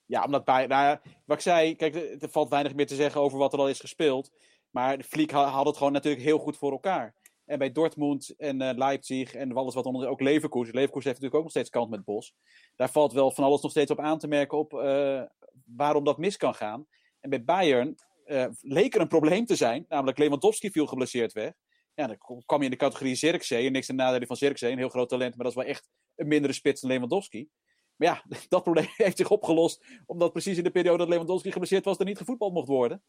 Ja, 0.05 0.23
omdat 0.23 0.45
bij, 0.45 0.67
nou, 0.67 0.97
wat 1.25 1.37
ik 1.37 1.43
zei, 1.43 1.75
kijk, 1.75 1.95
er 1.95 2.29
valt 2.29 2.49
weinig 2.49 2.75
meer 2.75 2.87
te 2.87 2.95
zeggen 2.95 3.21
over 3.21 3.37
wat 3.37 3.53
er 3.53 3.59
al 3.59 3.69
is 3.69 3.79
gespeeld. 3.79 4.31
Maar 4.69 4.97
de 4.97 5.03
Fliek 5.03 5.31
had 5.31 5.65
het 5.65 5.77
gewoon 5.77 5.91
natuurlijk 5.91 6.23
heel 6.23 6.37
goed 6.37 6.57
voor 6.57 6.71
elkaar. 6.71 7.15
En 7.51 7.57
bij 7.57 7.71
Dortmund 7.71 8.33
en 8.37 8.61
uh, 8.61 8.69
Leipzig 8.75 9.33
en 9.33 9.53
alles 9.53 9.73
wat 9.73 9.85
onder 9.85 10.07
ook 10.07 10.21
Leverkusen. 10.21 10.75
Leverkusen 10.75 11.09
heeft 11.09 11.21
natuurlijk 11.21 11.35
ook 11.35 11.41
nog 11.41 11.51
steeds 11.51 11.69
kant 11.69 11.89
met 11.89 12.03
Bos. 12.03 12.33
Daar 12.75 12.91
valt 12.91 13.13
wel 13.13 13.31
van 13.31 13.43
alles 13.43 13.61
nog 13.61 13.71
steeds 13.71 13.91
op 13.91 13.99
aan 13.99 14.17
te 14.17 14.27
merken 14.27 14.57
op 14.57 14.73
uh, 14.73 15.21
waarom 15.65 16.03
dat 16.03 16.17
mis 16.17 16.37
kan 16.37 16.55
gaan. 16.55 16.87
En 17.19 17.29
bij 17.29 17.43
Bayern 17.43 17.95
uh, 18.25 18.45
leek 18.61 18.95
er 18.95 19.01
een 19.01 19.07
probleem 19.07 19.45
te 19.45 19.55
zijn. 19.55 19.85
Namelijk 19.87 20.17
Lewandowski 20.17 20.71
viel 20.71 20.87
geblesseerd 20.87 21.33
weg. 21.33 21.53
Ja, 21.93 22.07
dan 22.07 22.17
kwam 22.45 22.59
je 22.59 22.65
in 22.65 22.71
de 22.71 22.77
categorie 22.77 23.15
Zirkzee. 23.15 23.65
En 23.65 23.71
niks 23.71 23.85
ten 23.85 23.95
nadele 23.95 24.25
van 24.25 24.35
Zirkzee. 24.35 24.71
Een 24.71 24.77
heel 24.77 24.89
groot 24.89 25.09
talent, 25.09 25.35
maar 25.35 25.43
dat 25.45 25.55
is 25.55 25.63
wel 25.63 25.73
echt 25.73 25.89
een 26.15 26.27
mindere 26.27 26.53
spits 26.53 26.81
dan 26.81 26.89
Lewandowski. 26.89 27.49
Maar 27.95 28.07
ja, 28.07 28.37
dat 28.49 28.63
probleem 28.63 28.87
heeft 28.95 29.17
zich 29.17 29.29
opgelost. 29.29 29.85
Omdat 30.05 30.31
precies 30.31 30.57
in 30.57 30.63
de 30.63 30.71
periode 30.71 30.97
dat 30.97 31.09
Lewandowski 31.09 31.51
geblesseerd 31.51 31.85
was, 31.85 31.97
er 31.97 32.05
niet 32.05 32.17
gevoetbald 32.17 32.53
mocht 32.53 32.67
worden. 32.67 33.03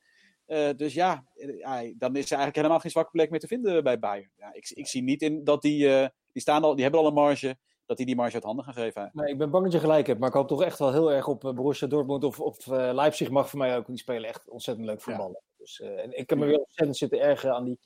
Uh, 0.46 0.68
dus 0.76 0.94
ja, 0.94 1.24
ja, 1.34 1.92
dan 1.96 2.16
is 2.16 2.24
er 2.24 2.36
eigenlijk 2.36 2.56
helemaal 2.56 2.78
geen 2.78 2.90
zwakke 2.90 3.10
plek 3.10 3.30
meer 3.30 3.40
te 3.40 3.46
vinden 3.46 3.84
bij 3.84 3.98
Bayern. 3.98 4.30
Ja, 4.36 4.52
ik, 4.52 4.70
ik 4.70 4.86
zie 4.86 5.02
niet 5.02 5.22
in 5.22 5.44
dat 5.44 5.62
die, 5.62 5.86
uh, 5.86 6.06
die, 6.32 6.42
staan 6.42 6.64
al, 6.64 6.74
die 6.74 6.82
hebben 6.82 7.00
al 7.00 7.06
een 7.06 7.14
marge, 7.14 7.56
dat 7.86 7.96
die 7.96 8.06
die 8.06 8.16
marge 8.16 8.34
uit 8.34 8.44
handen 8.44 8.64
gaan 8.64 8.74
geven. 8.74 9.10
Nee, 9.12 9.32
ik 9.32 9.38
ben 9.38 9.50
bang 9.50 9.64
dat 9.64 9.72
je 9.72 9.78
gelijk 9.78 10.06
hebt, 10.06 10.18
maar 10.18 10.28
ik 10.28 10.34
hoop 10.34 10.48
toch 10.48 10.62
echt 10.62 10.78
wel 10.78 10.92
heel 10.92 11.12
erg 11.12 11.28
op 11.28 11.40
Borussia 11.40 11.86
Dortmund 11.86 12.24
of, 12.24 12.40
of 12.40 12.66
uh, 12.66 12.90
Leipzig 12.92 13.30
mag 13.30 13.50
voor 13.50 13.58
mij 13.58 13.76
ook. 13.76 13.86
Die 13.86 13.98
spelen 13.98 14.28
echt 14.28 14.48
ontzettend 14.48 14.86
leuk 14.86 15.00
voetballen. 15.00 15.40
Ja. 15.42 15.56
Dus, 15.56 15.80
en 15.80 16.18
ik 16.18 16.30
heb 16.30 16.38
me 16.38 16.46
weer 16.46 16.58
ontzettend 16.58 16.96
zitten 16.96 17.20
ergeren 17.20 17.54
aan 17.54 17.64
die, 17.64 17.78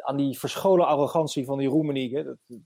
aan 0.00 0.16
die 0.16 0.38
verscholen 0.38 0.86
arrogantie 0.86 1.44
van 1.44 1.58
die 1.58 1.68
Roemenieken. 1.68 2.24
Dat, 2.24 2.58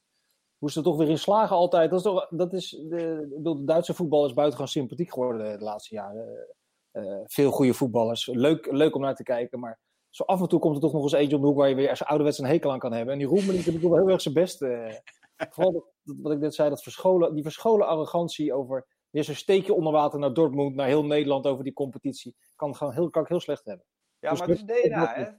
hoe 0.59 0.71
ze 0.71 0.79
er 0.79 0.85
toch 0.85 0.97
weer 0.97 1.09
in 1.09 1.19
slagen 1.19 1.57
altijd. 1.57 1.91
Dat 1.91 1.99
is, 1.99 2.05
toch, 2.05 2.29
dat 2.29 2.53
is 2.53 2.71
de, 2.71 3.29
de 3.43 3.65
Duitse 3.65 3.95
voetbal 3.95 4.27
is 4.27 4.33
buitengewoon 4.33 4.73
sympathiek 4.73 5.13
geworden 5.13 5.59
de 5.59 5.65
laatste 5.65 5.95
jaren. 5.95 6.47
Uh, 6.93 7.21
veel 7.25 7.51
goede 7.51 7.75
voetballers. 7.75 8.27
Leuk, 8.27 8.73
leuk 8.73 8.95
om 8.95 9.01
naar 9.01 9.15
te 9.15 9.23
kijken. 9.23 9.61
Maar 9.61 9.79
zo 10.11 10.23
af 10.23 10.41
en 10.41 10.49
toe 10.49 10.61
komt 10.61 10.75
er 10.75 10.81
toch 10.81 10.93
nog 10.93 11.03
eens 11.03 11.13
eentje 11.13 11.37
op 11.37 11.43
de 11.43 11.49
hoek 11.49 11.57
waar 11.57 11.69
je 11.69 11.75
weer 11.75 11.91
als 11.91 12.05
ouderwets 12.05 12.39
een 12.39 12.47
hekel 12.47 12.73
aan 12.73 12.79
kan 12.79 12.93
hebben. 12.93 13.13
En 13.13 13.19
die 13.19 13.29
Roemeniek 13.29 13.65
doet 13.65 13.81
wel 13.81 13.97
heel 13.97 14.09
erg 14.09 14.21
zijn 14.21 14.35
best. 14.35 14.59
Vooral 15.53 15.73
dat, 15.73 15.85
dat, 16.03 16.17
wat 16.23 16.33
ik 16.33 16.39
net 16.39 16.55
zei, 16.55 16.69
dat 16.69 16.83
verscholen, 16.83 17.35
die 17.35 17.43
verscholen 17.43 17.87
arrogantie 17.87 18.55
over 18.55 18.87
weer 19.11 19.25
zo'n 19.25 19.35
steekje 19.35 19.75
onder 19.75 19.93
water 19.93 20.19
naar 20.19 20.33
Dortmund, 20.33 20.75
naar 20.75 20.87
heel 20.87 21.05
Nederland 21.05 21.47
over 21.47 21.65
die 21.65 21.73
competitie. 21.73 22.37
Kan, 22.57 22.77
gewoon 22.77 22.93
heel, 22.93 23.11
kan 23.11 23.23
ik 23.23 23.29
heel 23.29 23.41
slecht 23.41 23.65
hebben. 23.65 23.87
Ja, 24.19 24.31
dus 24.31 24.39
maar 24.39 24.49
het 24.49 24.59
is 24.59 24.83
DNA, 24.83 25.15
hè? 25.15 25.31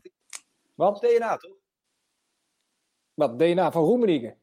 Wat? 0.76 1.02
DNA, 1.02 1.38
toch? 1.38 1.56
Wat, 3.14 3.40
DNA 3.40 3.72
van 3.72 3.84
Roemenieken? 3.84 4.43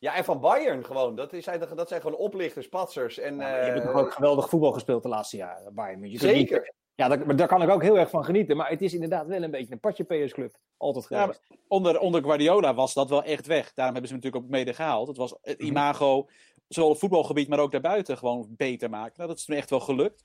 Ja, 0.00 0.14
en 0.14 0.24
van 0.24 0.40
Bayern 0.40 0.84
gewoon. 0.84 1.16
Dat, 1.16 1.32
is, 1.32 1.44
dat 1.74 1.88
zijn 1.88 2.00
gewoon 2.00 2.16
oplichters, 2.16 2.68
patsers. 2.68 3.18
En, 3.18 3.36
ja, 3.36 3.64
je 3.64 3.70
hebt 3.70 3.86
toch 3.86 3.94
ook 3.94 4.12
geweldig 4.12 4.48
voetbal 4.48 4.72
gespeeld 4.72 5.02
de 5.02 5.08
laatste 5.08 5.36
jaren, 5.36 5.74
Bayern. 5.74 6.10
Je 6.10 6.18
Zeker. 6.18 6.60
Niet, 6.60 6.72
ja, 6.94 7.08
daar, 7.08 7.36
daar 7.36 7.48
kan 7.48 7.62
ik 7.62 7.70
ook 7.70 7.82
heel 7.82 7.98
erg 7.98 8.10
van 8.10 8.24
genieten. 8.24 8.56
Maar 8.56 8.68
het 8.70 8.82
is 8.82 8.94
inderdaad 8.94 9.26
wel 9.26 9.42
een 9.42 9.50
beetje 9.50 9.72
een 9.72 9.80
patje 9.80 10.04
PS-club. 10.04 10.56
Altijd 10.76 11.06
geweest. 11.06 11.40
Ja, 11.48 11.56
onder, 11.68 11.98
onder 11.98 12.22
Guardiola 12.22 12.74
was 12.74 12.94
dat 12.94 13.08
wel 13.08 13.22
echt 13.22 13.46
weg. 13.46 13.72
Daarom 13.74 13.94
hebben 13.94 14.10
ze 14.10 14.14
hem 14.14 14.24
natuurlijk 14.24 14.44
ook 14.44 14.58
mede 14.58 14.74
gehaald. 14.74 15.08
Het 15.08 15.16
was 15.16 15.34
het 15.42 15.60
imago, 15.60 16.28
zowel 16.68 16.90
op 16.90 16.98
voetbalgebied, 16.98 17.48
maar 17.48 17.58
ook 17.58 17.72
daarbuiten, 17.72 18.18
gewoon 18.18 18.46
beter 18.48 18.90
maken. 18.90 19.12
Nou, 19.16 19.28
dat 19.28 19.38
is 19.38 19.44
toen 19.44 19.56
echt 19.56 19.70
wel 19.70 19.80
gelukt. 19.80 20.24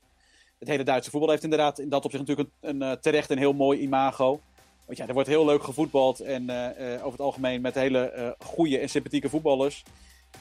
Het 0.58 0.68
hele 0.68 0.82
Duitse 0.82 1.10
voetbal 1.10 1.30
heeft 1.30 1.42
inderdaad 1.42 1.78
in 1.78 1.88
dat 1.88 2.04
opzicht 2.04 2.26
natuurlijk 2.26 2.50
een, 2.60 2.80
een, 2.80 3.00
terecht 3.00 3.30
een 3.30 3.38
heel 3.38 3.52
mooi 3.52 3.80
imago. 3.80 4.40
Want 4.86 4.98
ja, 4.98 5.06
er 5.06 5.14
wordt 5.14 5.28
heel 5.28 5.44
leuk 5.44 5.62
gevoetbald. 5.62 6.20
En 6.20 6.42
uh, 6.42 6.68
uh, 6.78 6.94
over 6.94 7.10
het 7.10 7.20
algemeen 7.20 7.60
met 7.60 7.74
hele 7.74 8.12
uh, 8.16 8.46
goede 8.46 8.78
en 8.78 8.88
sympathieke 8.88 9.28
voetballers. 9.28 9.82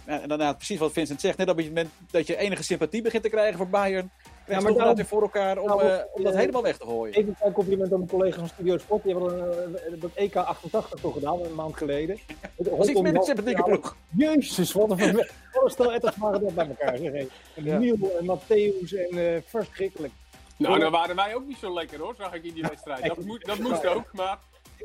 En 0.06 0.22
inderdaad, 0.22 0.56
precies 0.56 0.80
wat 0.80 0.92
Vincent 0.92 1.22
zegt. 1.22 1.38
Net 1.38 1.50
op 1.50 1.58
het 1.58 1.66
moment 1.66 1.90
dat 2.12 2.28
je 2.28 2.38
enige 2.38 2.64
sympathie 2.64 3.02
begint 3.02 3.24
te 3.24 3.30
krijgen 3.30 3.58
voor 3.58 3.70
Bayern. 3.70 4.12
Ja, 4.48 4.60
maar 4.60 4.74
dan 4.74 4.96
weer 4.96 5.06
voor 5.06 5.22
elkaar 5.22 5.58
om, 5.58 5.68
nou, 5.68 6.02
om 6.14 6.24
dat 6.24 6.36
helemaal 6.36 6.62
weg 6.62 6.78
te 6.78 6.86
gooien. 6.86 7.16
Even 7.16 7.36
een 7.44 7.52
compliment 7.52 7.92
aan 7.92 7.98
mijn 7.98 8.10
collega's 8.10 8.40
van 8.40 8.48
Studio 8.48 8.78
Sport. 8.78 9.04
Die 9.04 9.14
hebben 9.14 10.00
dat 10.00 10.12
EK 10.14 10.36
88 10.36 11.00
toch 11.00 11.14
gedaan, 11.14 11.40
een 11.40 11.56
maand 11.56 11.78
geleden. 11.78 12.20
Was 12.56 12.88
iets 12.88 13.02
minder 13.02 13.24
sympathieke 13.24 13.64
ploeg. 13.64 13.96
Jezus, 14.18 14.72
wat 14.72 14.92
een, 14.92 15.00
een 15.64 15.70
stel 15.70 15.94
etters 15.94 16.18
waren 16.18 16.42
dat 16.42 16.56
bij 16.56 16.68
elkaar. 16.68 16.98
Zeg. 16.98 17.12
En 17.12 17.30
ja. 17.64 17.78
Niel 17.78 18.12
en 18.20 18.38
Matthäus 18.38 19.10
en 19.10 19.44
verschrikkelijk. 19.46 20.14
Nou, 20.58 20.80
dan 20.80 20.92
waren 20.92 21.16
wij 21.16 21.36
ook 21.36 21.46
niet 21.46 21.58
zo 21.58 21.74
lekker 21.74 22.00
hoor, 22.00 22.16
zag 22.18 22.34
ik 22.34 22.44
in 22.44 22.54
die 22.54 22.64
wedstrijd. 22.64 23.06
Dat, 23.06 23.20
moet, 23.20 23.46
dat 23.46 23.60
moest 23.60 23.86
ook, 23.86 24.06
maar... 24.12 24.38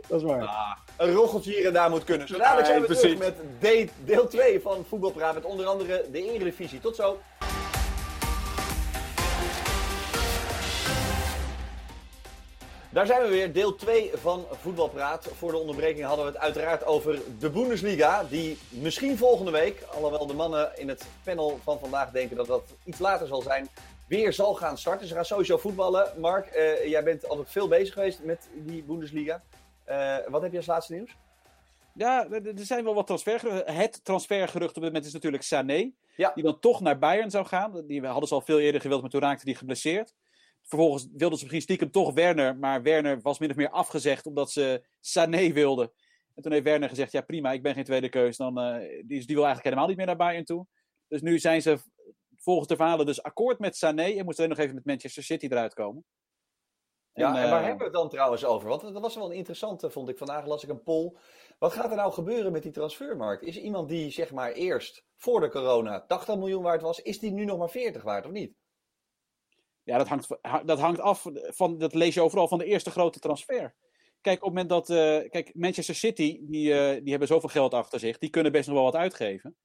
Dat 0.08 0.20
is 0.20 0.26
waar. 0.26 0.46
Ah, 0.46 0.76
een 0.96 1.12
rocheltje 1.12 1.52
hier 1.52 1.66
en 1.66 1.72
daar 1.72 1.90
moet 1.90 2.04
kunnen. 2.04 2.28
Zo 2.28 2.38
dadelijk 2.38 2.66
zijn 2.66 2.82
we 2.82 2.94
ja, 2.94 3.00
terug 3.00 3.18
met 3.18 3.90
deel 4.04 4.28
2 4.28 4.60
van 4.60 4.84
Voetbalpraat. 4.88 5.34
Met 5.34 5.44
onder 5.44 5.66
andere 5.66 6.06
de 6.12 6.32
Eredivisie. 6.32 6.80
Tot 6.80 6.96
zo. 6.96 7.18
Daar 12.92 13.06
zijn 13.06 13.22
we 13.22 13.28
weer, 13.28 13.52
deel 13.52 13.74
2 13.74 14.10
van 14.14 14.44
Voetbalpraat. 14.60 15.28
Voor 15.38 15.50
de 15.50 15.58
onderbreking 15.58 16.06
hadden 16.06 16.24
we 16.24 16.30
het 16.30 16.40
uiteraard 16.40 16.84
over 16.84 17.18
de 17.38 17.50
Bundesliga. 17.50 18.24
Die 18.28 18.58
misschien 18.68 19.18
volgende 19.18 19.50
week, 19.50 19.82
alhoewel 19.94 20.26
de 20.26 20.34
mannen 20.34 20.78
in 20.78 20.88
het 20.88 21.04
panel 21.24 21.58
van 21.62 21.78
vandaag 21.78 22.10
denken 22.10 22.36
dat 22.36 22.46
dat 22.46 22.62
iets 22.84 22.98
later 22.98 23.26
zal 23.26 23.42
zijn, 23.42 23.68
weer 24.10 24.32
zal 24.32 24.54
gaan 24.54 24.78
starten. 24.78 25.06
Ze 25.06 25.14
gaan 25.14 25.24
sowieso 25.24 25.56
voetballen. 25.56 26.20
Mark, 26.20 26.56
uh, 26.56 26.86
jij 26.86 27.04
bent 27.04 27.28
altijd 27.28 27.50
veel 27.50 27.68
bezig 27.68 27.94
geweest 27.94 28.22
met 28.22 28.48
die 28.54 28.82
Bundesliga. 28.82 29.42
Uh, 29.88 30.16
wat 30.28 30.42
heb 30.42 30.50
je 30.50 30.56
als 30.56 30.66
laatste 30.66 30.92
nieuws? 30.92 31.16
Ja, 31.94 32.28
er 32.30 32.52
zijn 32.54 32.84
wel 32.84 32.94
wat 32.94 33.06
transfergeruchten. 33.06 33.74
Het 33.74 34.04
transfergerucht 34.04 34.76
op 34.76 34.82
dit 34.82 34.84
moment 34.84 35.04
is 35.04 35.12
natuurlijk 35.12 35.42
Sané. 35.42 35.90
Ja. 36.16 36.32
Die 36.34 36.44
dan 36.44 36.60
toch 36.60 36.80
naar 36.80 36.98
Bayern 36.98 37.30
zou 37.30 37.46
gaan. 37.46 37.86
Die 37.86 38.06
hadden 38.06 38.28
ze 38.28 38.34
al 38.34 38.40
veel 38.40 38.60
eerder 38.60 38.80
gewild, 38.80 39.00
maar 39.00 39.10
toen 39.10 39.20
raakte 39.20 39.44
die 39.44 39.54
geblesseerd. 39.54 40.14
Vervolgens 40.62 41.08
wilden 41.12 41.38
ze 41.38 41.44
misschien 41.44 41.62
stiekem 41.62 41.90
toch 41.90 42.14
Werner. 42.14 42.56
Maar 42.56 42.82
Werner 42.82 43.20
was 43.20 43.38
min 43.38 43.50
of 43.50 43.56
meer 43.56 43.70
afgezegd 43.70 44.26
omdat 44.26 44.50
ze 44.50 44.82
Sané 45.00 45.52
wilden. 45.52 45.92
En 46.34 46.42
toen 46.42 46.52
heeft 46.52 46.64
Werner 46.64 46.88
gezegd, 46.88 47.12
ja 47.12 47.20
prima, 47.20 47.52
ik 47.52 47.62
ben 47.62 47.74
geen 47.74 47.84
tweede 47.84 48.08
keus. 48.08 48.36
Dan, 48.36 48.58
uh, 48.58 48.76
die, 48.80 49.26
die 49.26 49.36
wil 49.36 49.44
eigenlijk 49.44 49.64
helemaal 49.64 49.86
niet 49.86 49.96
meer 49.96 50.06
naar 50.06 50.16
Bayern 50.16 50.44
toe. 50.44 50.66
Dus 51.08 51.20
nu 51.20 51.38
zijn 51.38 51.62
ze 51.62 51.78
volgens 52.50 52.68
de 52.68 52.76
verhalen 52.76 53.06
dus 53.06 53.22
akkoord 53.22 53.58
met 53.58 53.76
Sané. 53.76 54.02
En 54.02 54.24
moest 54.24 54.38
alleen 54.38 54.50
nog 54.50 54.58
even 54.58 54.74
met 54.74 54.84
Manchester 54.84 55.22
City 55.22 55.46
eruit 55.46 55.74
komen. 55.74 56.04
Ja, 57.12 57.28
en, 57.28 57.42
en 57.42 57.50
waar 57.50 57.60
uh, 57.60 57.66
hebben 57.66 57.78
we 57.78 57.84
het 57.84 57.92
dan 57.92 58.08
trouwens 58.08 58.44
over? 58.44 58.68
Want 58.68 58.80
dat 58.80 59.00
was 59.00 59.14
wel 59.14 59.30
een 59.30 59.36
interessante, 59.36 59.90
vond 59.90 60.08
ik. 60.08 60.18
Vandaag 60.18 60.46
las 60.46 60.62
ik 60.62 60.68
een 60.68 60.82
poll. 60.82 61.16
Wat 61.58 61.72
gaat 61.72 61.90
er 61.90 61.96
nou 61.96 62.12
gebeuren 62.12 62.52
met 62.52 62.62
die 62.62 62.72
transfermarkt? 62.72 63.42
Is 63.42 63.56
iemand 63.56 63.88
die 63.88 64.10
zeg 64.10 64.32
maar 64.32 64.52
eerst 64.52 65.04
voor 65.16 65.40
de 65.40 65.48
corona 65.48 66.06
80 66.06 66.36
miljoen 66.36 66.62
waard 66.62 66.82
was, 66.82 67.00
is 67.00 67.18
die 67.18 67.32
nu 67.32 67.44
nog 67.44 67.58
maar 67.58 67.70
40 67.70 68.02
waard 68.02 68.26
of 68.26 68.32
niet? 68.32 68.54
Ja, 69.82 69.98
dat 69.98 70.08
hangt, 70.08 70.38
dat 70.64 70.78
hangt 70.78 71.00
af 71.00 71.26
van, 71.32 71.78
dat 71.78 71.94
lees 71.94 72.14
je 72.14 72.20
overal, 72.20 72.48
van 72.48 72.58
de 72.58 72.64
eerste 72.64 72.90
grote 72.90 73.18
transfer. 73.18 73.74
Kijk, 74.20 74.36
op 74.36 74.54
het 74.54 74.54
moment 74.54 74.68
dat, 74.68 74.88
uh, 74.90 75.30
kijk, 75.30 75.54
Manchester 75.54 75.94
City, 75.94 76.40
die, 76.42 76.68
uh, 76.68 77.00
die 77.02 77.10
hebben 77.10 77.28
zoveel 77.28 77.48
geld 77.48 77.74
achter 77.74 78.00
zich, 78.00 78.18
die 78.18 78.30
kunnen 78.30 78.52
best 78.52 78.66
nog 78.66 78.76
wel 78.76 78.84
wat 78.84 78.96
uitgeven. 78.96 79.56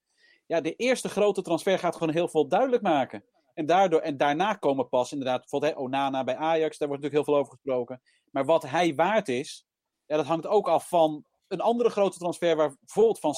Ja, 0.45 0.61
de 0.61 0.75
eerste 0.75 1.09
grote 1.09 1.41
transfer 1.41 1.79
gaat 1.79 1.95
gewoon 1.95 2.13
heel 2.13 2.27
veel 2.27 2.47
duidelijk 2.47 2.81
maken. 2.81 3.23
En, 3.53 3.65
daardoor, 3.65 3.99
en 3.99 4.17
daarna 4.17 4.53
komen 4.53 4.89
pas 4.89 5.11
inderdaad, 5.11 5.39
bijvoorbeeld 5.39 5.73
hè, 5.73 5.79
Onana 5.79 6.23
bij 6.23 6.35
Ajax, 6.35 6.77
daar 6.77 6.87
wordt 6.87 7.03
natuurlijk 7.03 7.13
heel 7.13 7.23
veel 7.23 7.43
over 7.43 7.51
gesproken. 7.53 8.01
Maar 8.31 8.45
wat 8.45 8.63
hij 8.63 8.95
waard 8.95 9.27
is, 9.27 9.65
ja, 10.05 10.15
dat 10.15 10.25
hangt 10.25 10.47
ook 10.47 10.67
af 10.67 10.89
van 10.89 11.25
een 11.47 11.61
andere 11.61 11.89
grote 11.89 12.17
transfer, 12.17 12.55
waar 12.55 12.75
bijvoorbeeld 12.79 13.19
van 13.19 13.35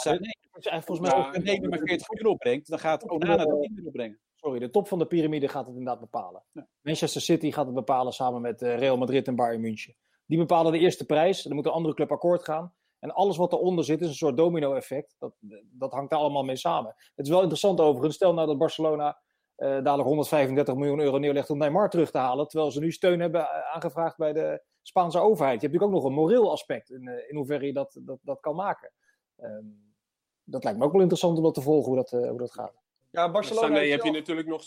ja, 0.60 0.82
volgens 0.82 1.10
mij 1.10 1.18
ook 1.18 1.36
een 1.36 1.44
nemen 1.44 1.70
maar 1.70 1.80
40 1.80 2.10
miljoen 2.10 2.32
opbrengt, 2.32 2.68
dan 2.68 2.80
gaat 2.80 3.10
Onana 3.10 3.46
dat 3.46 3.60
niet 3.60 3.76
meer 3.76 3.86
opbrengen. 3.86 4.20
Sorry, 4.36 4.60
de 4.60 4.70
top 4.70 4.88
van 4.88 5.00
de 5.00 5.06
piramide 5.06 5.48
gaat 5.48 5.66
het 5.66 5.76
inderdaad 5.76 6.00
bepalen. 6.00 6.44
Ja. 6.52 6.68
Manchester 6.82 7.22
City 7.22 7.52
gaat 7.52 7.66
het 7.66 7.76
bepalen 7.76 8.14
samen 8.14 8.42
met 8.42 8.62
uh, 8.62 8.78
Real 8.78 8.98
Madrid 8.98 9.28
en 9.28 9.36
Bayern 9.36 9.62
München. 9.62 9.96
Die 10.26 10.38
bepalen 10.38 10.72
de 10.72 10.80
eerste 10.80 11.06
prijs, 11.06 11.42
dan 11.44 11.56
moet 11.56 11.66
een 11.66 11.72
andere 11.72 11.96
club 11.96 12.12
akkoord 12.12 12.44
gaan. 12.44 12.74
En 13.00 13.14
alles 13.14 13.38
wat 13.38 13.54
eronder 13.54 13.86
zit 13.86 14.02
is 14.02 14.08
een 14.08 14.14
soort 14.14 14.38
domino-effect. 14.38 15.16
Dat, 15.20 15.34
dat 15.72 15.92
hangt 15.92 16.10
daar 16.10 16.20
allemaal 16.20 16.44
mee 16.44 16.56
samen. 16.56 16.96
Het 17.16 17.26
is 17.26 17.32
wel 17.32 17.42
interessant 17.42 17.80
overigens. 17.80 18.16
Stel 18.16 18.34
nou 18.34 18.48
dat 18.48 18.58
Barcelona 18.58 19.22
uh, 19.58 19.68
dadelijk 19.68 20.08
135 20.08 20.76
miljoen 20.76 21.00
euro 21.00 21.18
neerlegt 21.18 21.50
om 21.50 21.58
Neymar 21.58 21.90
terug 21.90 22.12
te 22.12 22.18
halen. 22.18 22.48
Terwijl 22.48 22.72
ze 22.72 22.80
nu 22.80 22.92
steun 22.92 23.20
hebben 23.20 23.72
aangevraagd 23.74 24.18
bij 24.18 24.34
de 24.34 24.64
Spaanse 24.82 25.20
overheid. 25.20 25.62
Je 25.62 25.68
hebt 25.68 25.74
natuurlijk 25.74 25.92
ook 25.92 26.04
nog 26.04 26.04
een 26.04 26.24
moreel 26.24 26.52
aspect 26.52 26.90
in, 26.90 27.08
uh, 27.08 27.30
in 27.30 27.36
hoeverre 27.36 27.66
je 27.66 27.74
dat, 27.74 28.00
dat, 28.02 28.20
dat 28.22 28.40
kan 28.40 28.56
maken. 28.56 28.92
Um, 29.38 29.96
dat 30.44 30.64
lijkt 30.64 30.80
me 30.80 30.86
ook 30.86 30.92
wel 30.92 31.02
interessant 31.02 31.38
om 31.38 31.44
dat 31.44 31.54
te 31.54 31.62
volgen, 31.62 31.86
hoe 31.86 31.96
dat, 31.96 32.12
uh, 32.12 32.30
hoe 32.30 32.40
dat 32.40 32.52
gaat. 32.52 32.74
Ja, 33.12 33.32
Barcelona. 33.32 33.68
Nee, 33.68 33.92
heb 33.92 34.04
je 34.04 34.12
natuurlijk 34.12 34.48
nog 34.48 34.64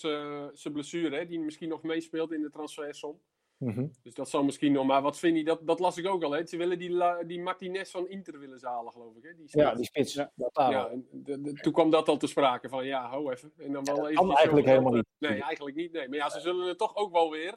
zijn 0.53 0.73
blessure, 0.73 1.17
hè, 1.17 1.27
die 1.27 1.41
misschien 1.41 1.69
nog 1.69 1.83
meespeelt 1.83 2.33
in 2.33 2.43
de 2.43 2.51
transfersom. 2.51 3.21
Mm 3.61 3.75
-hmm. 3.75 3.91
Dus 4.03 4.15
dat 4.15 4.29
zal 4.29 4.45
misschien 4.45 4.73
nog. 4.73 4.87
Maar 4.87 5.03
wat 5.03 5.19
vind 5.19 5.37
je, 5.37 5.45
dat, 5.45 5.67
dat 5.67 5.79
las 5.79 5.97
ik 5.97 6.07
ook 6.07 6.23
al. 6.23 6.31
Hè? 6.31 6.47
Ze 6.47 6.57
willen 6.57 6.79
die, 6.79 6.91
la, 6.91 7.23
die 7.23 7.41
Martinez 7.41 7.91
van 7.91 8.09
Inter 8.09 8.39
willen 8.39 8.59
zalen, 8.59 8.93
geloof 8.93 9.17
ik. 9.17 9.23
Hè? 9.23 9.35
Die 9.35 9.49
ja, 9.51 9.75
die 9.75 9.85
spits. 9.85 10.15
Ja, 10.15 10.31
ja 10.55 10.91
de, 11.11 11.41
de, 11.41 11.53
toen 11.53 11.73
kwam 11.73 11.91
dat 11.91 12.09
al 12.09 12.17
te 12.17 12.27
sprake 12.27 12.69
van 12.69 12.87
ja, 12.87 13.09
hou 13.09 13.33
even. 13.33 13.53
En 13.57 13.73
dan 13.73 13.85
wel 13.85 14.09
ja, 14.09 14.09
even 14.09 14.35
eigenlijk 14.35 14.67
zo, 14.67 14.73
helemaal 14.73 14.93
niet. 14.93 15.07
Nee, 15.19 15.43
eigenlijk 15.43 15.77
niet. 15.77 15.93
Nee. 15.93 16.09
Maar 16.09 16.19
ja, 16.19 16.29
ze 16.29 16.41
zullen 16.41 16.69
het 16.69 16.79
toch 16.79 16.97
ook 16.97 17.13
wel 17.13 17.31
weer. 17.31 17.55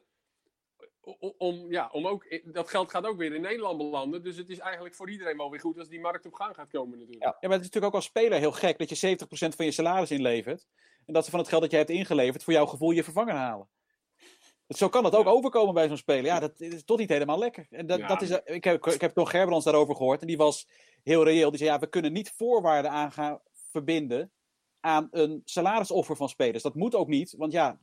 Om, 1.37 1.71
ja, 1.71 1.89
om 1.91 2.07
ook, 2.07 2.39
dat 2.45 2.69
geld 2.69 2.89
gaat 2.89 3.05
ook 3.05 3.17
weer 3.17 3.33
in 3.33 3.41
Nederland 3.41 3.77
belanden. 3.77 4.23
Dus 4.23 4.37
het 4.37 4.49
is 4.49 4.59
eigenlijk 4.59 4.95
voor 4.95 5.09
iedereen 5.09 5.37
wel 5.37 5.49
weer 5.51 5.59
goed 5.59 5.79
als 5.79 5.89
die 5.89 5.99
markt 5.99 6.25
op 6.25 6.33
gang 6.33 6.55
gaat 6.55 6.69
komen 6.69 6.97
natuurlijk. 6.97 7.23
Ja, 7.23 7.37
ja 7.39 7.47
maar 7.47 7.57
het 7.57 7.65
is 7.65 7.65
natuurlijk 7.65 7.93
ook 7.93 8.01
als 8.01 8.05
speler 8.05 8.39
heel 8.39 8.51
gek 8.51 8.77
dat 8.77 8.89
je 8.99 9.17
70% 9.51 9.55
van 9.55 9.65
je 9.65 9.71
salaris 9.71 10.11
inlevert. 10.11 10.67
En 11.05 11.13
dat 11.13 11.25
ze 11.25 11.31
van 11.31 11.39
het 11.39 11.49
geld 11.49 11.61
dat 11.61 11.71
je 11.71 11.77
hebt 11.77 11.89
ingeleverd 11.89 12.43
voor 12.43 12.53
jouw 12.53 12.65
gevoel 12.65 12.91
je 12.91 13.03
vervanger 13.03 13.35
halen. 13.35 13.67
Zo 14.67 14.89
kan 14.89 15.03
het 15.03 15.15
ook 15.15 15.27
overkomen 15.27 15.73
bij 15.73 15.87
zo'n 15.87 15.97
speler. 15.97 16.25
Ja, 16.25 16.39
dat 16.39 16.59
is 16.59 16.83
toch 16.83 16.97
niet 16.97 17.09
helemaal 17.09 17.39
lekker. 17.39 17.67
En 17.69 17.87
dat, 17.87 18.07
dat 18.07 18.21
is, 18.21 18.29
ik, 18.29 18.63
heb, 18.63 18.85
ik 18.85 19.01
heb 19.01 19.13
toch 19.13 19.29
Gerbrands 19.29 19.65
daarover 19.65 19.95
gehoord. 19.95 20.21
En 20.21 20.27
die 20.27 20.37
was 20.37 20.67
heel 21.03 21.23
reëel. 21.23 21.49
Die 21.49 21.59
zei, 21.59 21.69
ja, 21.71 21.79
we 21.79 21.87
kunnen 21.87 22.13
niet 22.13 22.33
voorwaarden 22.35 22.91
aan 22.91 23.11
gaan 23.11 23.39
verbinden 23.71 24.31
aan 24.79 25.07
een 25.11 25.41
salarisoffer 25.45 26.15
van 26.15 26.29
spelers. 26.29 26.63
Dat 26.63 26.75
moet 26.75 26.95
ook 26.95 27.07
niet, 27.07 27.35
want 27.37 27.51
ja, 27.51 27.79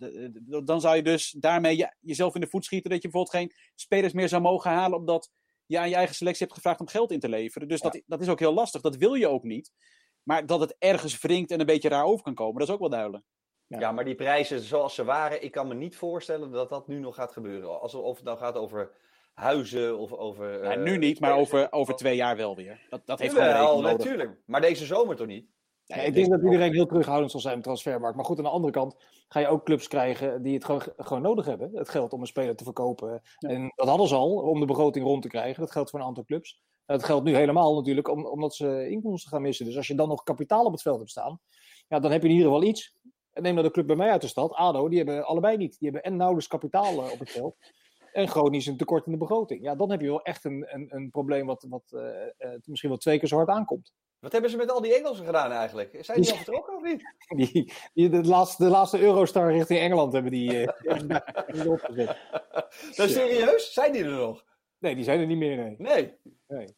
dan 0.64 0.80
zou 0.80 0.96
je 0.96 1.02
dus 1.02 1.30
daarmee 1.38 1.86
jezelf 2.00 2.34
in 2.34 2.40
de 2.40 2.46
voet 2.46 2.64
schieten 2.64 2.90
dat 2.90 3.02
je 3.02 3.08
bijvoorbeeld 3.08 3.36
geen 3.36 3.52
spelers 3.74 4.12
meer 4.12 4.28
zou 4.28 4.42
mogen 4.42 4.70
halen 4.70 4.98
omdat 4.98 5.30
je 5.66 5.78
aan 5.78 5.88
je 5.88 5.94
eigen 5.94 6.14
selectie 6.14 6.42
hebt 6.42 6.56
gevraagd 6.56 6.80
om 6.80 6.88
geld 6.88 7.10
in 7.10 7.20
te 7.20 7.28
leveren. 7.28 7.68
Dus 7.68 7.80
dat, 7.80 8.02
dat 8.06 8.20
is 8.20 8.28
ook 8.28 8.38
heel 8.38 8.52
lastig. 8.52 8.80
Dat 8.80 8.96
wil 8.96 9.14
je 9.14 9.28
ook 9.28 9.42
niet. 9.42 9.72
Maar 10.22 10.46
dat 10.46 10.60
het 10.60 10.76
ergens 10.78 11.20
wringt 11.20 11.50
en 11.50 11.60
een 11.60 11.66
beetje 11.66 11.88
raar 11.88 12.04
over 12.04 12.24
kan 12.24 12.34
komen, 12.34 12.58
dat 12.58 12.68
is 12.68 12.74
ook 12.74 12.80
wel 12.80 12.88
duidelijk. 12.88 13.24
Ja. 13.70 13.78
ja. 13.78 13.92
maar 13.92 14.04
die 14.04 14.14
prijzen 14.14 14.60
zoals 14.60 14.94
ze 14.94 15.04
waren, 15.04 15.42
ik 15.42 15.52
kan 15.52 15.68
me 15.68 15.74
niet 15.74 15.96
voorstellen 15.96 16.50
dat 16.50 16.68
dat 16.68 16.86
nu 16.86 16.98
nog 16.98 17.14
gaat 17.14 17.32
gebeuren. 17.32 17.80
Als, 17.80 17.94
of 17.94 18.16
het 18.16 18.24
nou 18.24 18.38
gaat 18.38 18.56
over 18.56 18.90
huizen 19.34 19.98
of 19.98 20.12
over... 20.12 20.64
Ja, 20.64 20.74
nu 20.74 20.98
niet, 20.98 21.20
maar 21.20 21.36
over, 21.36 21.72
over 21.72 21.94
twee 21.94 22.16
jaar 22.16 22.36
wel 22.36 22.56
weer. 22.56 22.86
Dat, 22.88 23.00
dat 23.04 23.18
heeft 23.18 23.34
gewoon 23.34 23.82
natuurlijk. 23.82 24.36
Maar 24.46 24.60
deze 24.60 24.86
zomer 24.86 25.16
toch 25.16 25.26
niet? 25.26 25.46
Ja, 25.84 25.96
ik 25.96 26.14
denk 26.14 26.30
dat 26.30 26.42
iedereen 26.42 26.72
heel 26.72 26.86
terughoudend 26.86 27.30
zal 27.30 27.40
zijn 27.40 27.54
met 27.54 27.64
transfermarkt. 27.64 28.16
Maar 28.16 28.24
goed, 28.24 28.38
aan 28.38 28.44
de 28.44 28.50
andere 28.50 28.72
kant 28.72 28.96
ga 29.28 29.40
je 29.40 29.48
ook 29.48 29.64
clubs 29.64 29.88
krijgen 29.88 30.42
die 30.42 30.54
het 30.54 30.64
gewoon, 30.64 30.82
gewoon 30.96 31.22
nodig 31.22 31.46
hebben. 31.46 31.70
Het 31.72 31.88
geld 31.88 32.12
om 32.12 32.20
een 32.20 32.26
speler 32.26 32.56
te 32.56 32.64
verkopen. 32.64 33.22
En 33.38 33.72
dat 33.74 33.88
hadden 33.88 34.08
ze 34.08 34.14
al 34.14 34.32
om 34.32 34.60
de 34.60 34.66
begroting 34.66 35.04
rond 35.04 35.22
te 35.22 35.28
krijgen. 35.28 35.60
Dat 35.60 35.70
geldt 35.70 35.90
voor 35.90 36.00
een 36.00 36.06
aantal 36.06 36.24
clubs. 36.24 36.62
Dat 36.86 37.04
geldt 37.04 37.24
nu 37.24 37.34
helemaal 37.34 37.74
natuurlijk 37.74 38.08
omdat 38.08 38.54
ze 38.54 38.88
inkomsten 38.88 39.30
gaan 39.30 39.42
missen. 39.42 39.66
Dus 39.66 39.76
als 39.76 39.86
je 39.86 39.94
dan 39.94 40.08
nog 40.08 40.22
kapitaal 40.22 40.64
op 40.64 40.72
het 40.72 40.82
veld 40.82 40.98
hebt 40.98 41.10
staan, 41.10 41.40
ja, 41.88 42.00
dan 42.00 42.10
heb 42.10 42.22
je 42.22 42.28
in 42.28 42.34
ieder 42.34 42.50
geval 42.50 42.68
iets. 42.68 42.96
Neem 43.40 43.54
nou 43.54 43.66
de 43.66 43.72
club 43.72 43.86
bij 43.86 43.96
mij 43.96 44.10
uit 44.10 44.20
de 44.20 44.26
stad, 44.26 44.52
ADO, 44.52 44.88
die 44.88 44.98
hebben 44.98 45.24
allebei 45.24 45.56
niet. 45.56 45.78
Die 45.78 45.90
hebben 45.90 46.02
en 46.02 46.16
nauwelijks 46.16 46.48
kapitaal 46.48 47.04
eh, 47.04 47.12
op 47.12 47.18
het 47.18 47.30
veld. 47.30 47.56
En 48.12 48.28
chronisch 48.28 48.66
een 48.66 48.76
tekort 48.76 49.06
in 49.06 49.12
de 49.12 49.18
begroting. 49.18 49.62
Ja, 49.62 49.74
dan 49.74 49.90
heb 49.90 50.00
je 50.00 50.06
wel 50.06 50.22
echt 50.22 50.44
een, 50.44 50.66
een, 50.68 50.86
een 50.88 51.10
probleem 51.10 51.46
wat, 51.46 51.66
wat 51.68 51.92
uh, 51.94 52.00
uh, 52.38 52.50
misschien 52.64 52.90
wel 52.90 52.98
twee 52.98 53.18
keer 53.18 53.28
zo 53.28 53.36
hard 53.36 53.48
aankomt. 53.48 53.92
Wat 54.18 54.32
hebben 54.32 54.50
ze 54.50 54.56
met 54.56 54.70
al 54.70 54.80
die 54.80 54.96
Engelsen 54.96 55.26
gedaan 55.26 55.52
eigenlijk? 55.52 55.98
Zijn 56.00 56.20
die 56.20 56.30
al 56.30 56.36
vertrokken 56.36 56.76
of 56.76 56.82
niet? 56.82 57.14
Die, 57.36 57.72
die, 57.94 58.08
de, 58.08 58.24
laatste, 58.24 58.64
de 58.64 58.70
laatste 58.70 59.00
Eurostar 59.00 59.52
richting 59.52 59.80
Engeland 59.80 60.12
hebben 60.12 60.30
die, 60.30 60.52
uh, 60.52 61.70
opgezet. 61.70 62.16
Is 62.90 63.12
serieus? 63.12 63.72
Zijn 63.72 63.92
die 63.92 64.04
er 64.04 64.10
nog? 64.10 64.44
Nee, 64.78 64.94
die 64.94 65.04
zijn 65.04 65.20
er 65.20 65.26
niet 65.26 65.38
meer, 65.38 65.56
nee. 65.56 65.74
Nee? 65.78 66.18
Nee. 66.46 66.76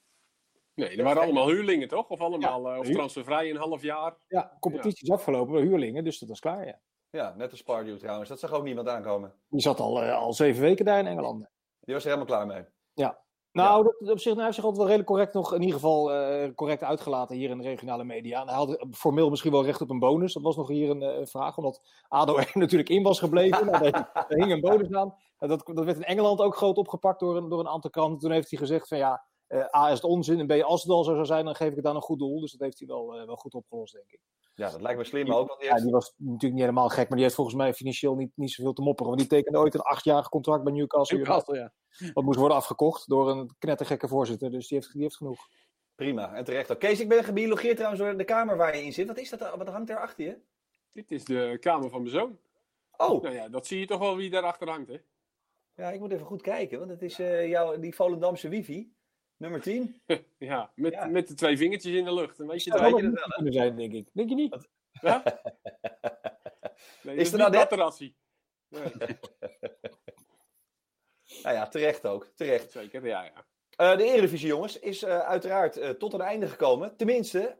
Nee, 0.74 0.96
er 0.96 1.04
waren 1.04 1.22
allemaal 1.22 1.48
huurlingen, 1.48 1.88
toch? 1.88 2.08
Of 2.08 2.20
allemaal, 2.20 2.68
ja, 2.68 2.78
of 2.78 2.88
transfervrij 2.88 3.50
een 3.50 3.56
half 3.56 3.82
jaar? 3.82 4.16
Ja, 4.28 4.56
competitie 4.60 5.02
is 5.02 5.10
afgelopen, 5.10 5.60
huurlingen, 5.60 6.04
dus 6.04 6.18
dat 6.18 6.28
is 6.28 6.40
klaar, 6.40 6.66
ja. 6.66 6.80
Ja, 7.10 7.34
net 7.36 7.50
als 7.50 7.62
Pardew 7.62 7.98
trouwens. 7.98 8.28
Dat 8.28 8.38
zag 8.38 8.52
ook 8.52 8.64
niemand 8.64 8.88
aankomen. 8.88 9.34
Die 9.48 9.60
zat 9.60 9.80
al, 9.80 10.02
uh, 10.02 10.16
al 10.16 10.32
zeven 10.32 10.62
weken 10.62 10.84
daar 10.84 10.98
in 10.98 11.06
Engeland. 11.06 11.50
Die 11.80 11.94
was 11.94 12.04
er 12.04 12.10
helemaal 12.10 12.36
klaar 12.36 12.46
mee. 12.46 12.64
Ja. 12.92 13.20
Nou, 13.52 13.84
dat, 13.84 14.10
op 14.10 14.18
zich, 14.18 14.24
nou, 14.24 14.36
hij 14.36 14.44
heeft 14.44 14.54
zich 14.54 14.64
altijd 14.64 14.76
wel 14.76 14.86
redelijk 14.86 15.08
correct 15.08 15.34
nog, 15.34 15.54
in 15.54 15.60
ieder 15.60 15.74
geval 15.74 16.14
uh, 16.14 16.54
correct 16.54 16.82
uitgelaten 16.82 17.36
hier 17.36 17.50
in 17.50 17.58
de 17.58 17.68
regionale 17.68 18.04
media. 18.04 18.40
En 18.40 18.46
hij 18.46 18.56
had 18.56 18.86
formeel 18.90 19.30
misschien 19.30 19.52
wel 19.52 19.64
recht 19.64 19.80
op 19.80 19.90
een 19.90 19.98
bonus. 19.98 20.32
Dat 20.32 20.42
was 20.42 20.56
nog 20.56 20.68
hier 20.68 20.90
een 20.90 21.02
uh, 21.02 21.26
vraag, 21.26 21.56
omdat 21.56 21.80
ADO 22.08 22.36
er 22.38 22.50
natuurlijk 22.54 22.88
in 22.90 23.02
was 23.02 23.18
gebleven. 23.18 23.66
nou, 23.66 23.90
daar, 23.90 24.24
hing 24.28 24.52
een 24.52 24.60
bonus 24.60 24.92
aan. 24.92 25.14
Dat, 25.38 25.70
dat 25.74 25.84
werd 25.84 25.96
in 25.96 26.04
Engeland 26.04 26.40
ook 26.40 26.56
groot 26.56 26.76
opgepakt 26.76 27.20
door 27.20 27.36
een, 27.36 27.48
door 27.48 27.60
een 27.60 27.68
aantal 27.68 27.90
kranten. 27.90 28.18
Toen 28.18 28.30
heeft 28.30 28.50
hij 28.50 28.58
gezegd 28.58 28.88
van 28.88 28.98
ja, 28.98 29.24
A 29.52 29.88
is 29.88 29.94
het 29.94 30.04
onzin 30.04 30.38
en 30.38 30.46
B 30.46 30.62
als 30.62 30.82
het 30.82 30.92
al 30.92 31.04
zo 31.04 31.12
zou 31.14 31.26
zijn, 31.26 31.44
dan 31.44 31.54
geef 31.54 31.70
ik 31.70 31.76
het 31.76 31.86
aan 31.86 31.96
een 31.96 32.02
goed 32.02 32.18
doel. 32.18 32.40
Dus 32.40 32.52
dat 32.52 32.60
heeft 32.60 32.78
hij 32.78 32.88
wel, 32.88 33.26
wel 33.26 33.36
goed 33.36 33.54
opgelost, 33.54 33.92
denk 33.92 34.10
ik. 34.10 34.20
Ja, 34.54 34.70
dat 34.70 34.80
lijkt 34.80 34.98
me 34.98 35.04
slim 35.04 35.26
maar 35.26 35.36
ook. 35.36 35.48
Want 35.48 35.60
die, 35.60 35.68
heeft... 35.68 35.80
ja, 35.80 35.86
die 35.86 35.94
was 35.94 36.14
natuurlijk 36.16 36.52
niet 36.52 36.60
helemaal 36.60 36.88
gek, 36.88 37.08
maar 37.08 37.16
die 37.16 37.22
heeft 37.22 37.34
volgens 37.34 37.56
mij 37.56 37.74
financieel 37.74 38.14
niet, 38.14 38.30
niet 38.34 38.50
zoveel 38.50 38.72
te 38.72 38.82
mopperen. 38.82 39.10
Want 39.10 39.28
die 39.28 39.38
tekende 39.38 39.58
ooit 39.58 39.74
een 39.74 39.80
achtjarig 39.80 40.28
contract 40.28 40.64
bij 40.64 40.72
Newcastle. 40.72 41.16
Newcastle, 41.16 41.56
ja. 41.56 41.72
Dat 42.12 42.24
moest 42.24 42.38
worden 42.38 42.56
afgekocht 42.56 43.08
door 43.08 43.30
een 43.30 43.54
knettergekke 43.58 44.08
voorzitter. 44.08 44.50
Dus 44.50 44.68
die 44.68 44.78
heeft, 44.78 44.92
die 44.92 45.02
heeft 45.02 45.16
genoeg. 45.16 45.48
Prima, 45.94 46.34
en 46.34 46.44
terecht. 46.44 46.78
Kees, 46.78 47.00
ik 47.00 47.08
ben 47.08 47.24
gebiologeerd 47.24 47.76
trouwens 47.76 48.02
door 48.02 48.16
de 48.16 48.24
kamer 48.24 48.56
waar 48.56 48.76
je 48.76 48.84
in 48.84 48.92
zit. 48.92 49.06
Wat 49.06 49.18
is 49.18 49.30
dat? 49.30 49.54
Wat 49.56 49.68
hangt 49.68 49.90
er 49.90 50.00
achter 50.00 50.24
je? 50.24 50.38
Dit 50.92 51.10
is 51.10 51.24
de 51.24 51.56
kamer 51.60 51.90
van 51.90 52.00
mijn 52.00 52.14
zoon. 52.14 52.38
Oh. 52.96 53.22
Nou 53.22 53.34
ja, 53.34 53.48
dat 53.48 53.66
zie 53.66 53.78
je 53.78 53.86
toch 53.86 53.98
wel 53.98 54.16
wie 54.16 54.30
daarachter 54.30 54.68
hangt, 54.68 54.88
hè? 54.88 54.96
Ja, 55.76 55.90
ik 55.90 56.00
moet 56.00 56.12
even 56.12 56.26
goed 56.26 56.42
kijken, 56.42 56.78
want 56.78 56.90
het 56.90 57.02
is 57.02 57.20
uh, 57.20 57.48
jouw, 57.48 57.78
die 57.78 57.94
Volendamse 57.94 58.48
wifi. 58.48 58.92
Nummer 59.42 59.60
10. 59.60 60.00
ja, 60.38 60.72
met, 60.74 60.92
ja. 60.92 61.06
met 61.06 61.28
de 61.28 61.34
twee 61.34 61.56
vingertjes 61.56 61.94
in 61.94 62.04
de 62.04 62.14
lucht. 62.14 62.38
Dan 62.38 62.46
weet 62.46 62.64
je, 62.64 62.70
ja, 62.70 62.82
weet 62.82 63.00
je 63.00 63.10
wel. 63.10 63.52
Zijn, 63.52 63.76
denk 63.76 63.92
ik. 63.92 64.08
Denk 64.12 64.28
je 64.28 64.34
niet? 64.34 64.68
Ja? 65.00 65.22
Nee, 67.02 67.16
is 67.16 67.32
er 67.32 67.38
nou 67.38 67.52
dat 67.52 67.68
terrassie? 67.68 68.16
Nee. 68.68 68.82
nou 71.42 71.54
ja, 71.54 71.68
terecht 71.68 72.06
ook. 72.06 72.30
Terecht. 72.34 72.70
Zeker, 72.70 73.06
ja. 73.06 73.22
ja. 73.24 73.44
Uh, 73.92 73.98
de 73.98 74.04
Eredivisie, 74.04 74.48
jongens, 74.48 74.78
is 74.78 75.02
uh, 75.02 75.18
uiteraard 75.18 75.78
uh, 75.78 75.90
tot 75.90 76.12
een 76.12 76.20
einde 76.20 76.48
gekomen. 76.48 76.96
Tenminste, 76.96 77.58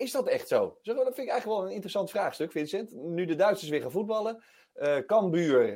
is 0.00 0.12
dat 0.12 0.26
echt 0.26 0.48
zo? 0.48 0.78
Dat 0.82 0.94
vind 0.94 1.18
ik 1.18 1.28
eigenlijk 1.28 1.44
wel 1.44 1.62
een 1.62 1.72
interessant 1.72 2.10
vraagstuk, 2.10 2.52
Vincent. 2.52 2.92
Nu 2.92 3.24
de 3.24 3.34
Duitsers 3.34 3.70
weer 3.70 3.80
gaan 3.80 3.90
voetballen. 3.90 4.42
Uh, 4.74 4.96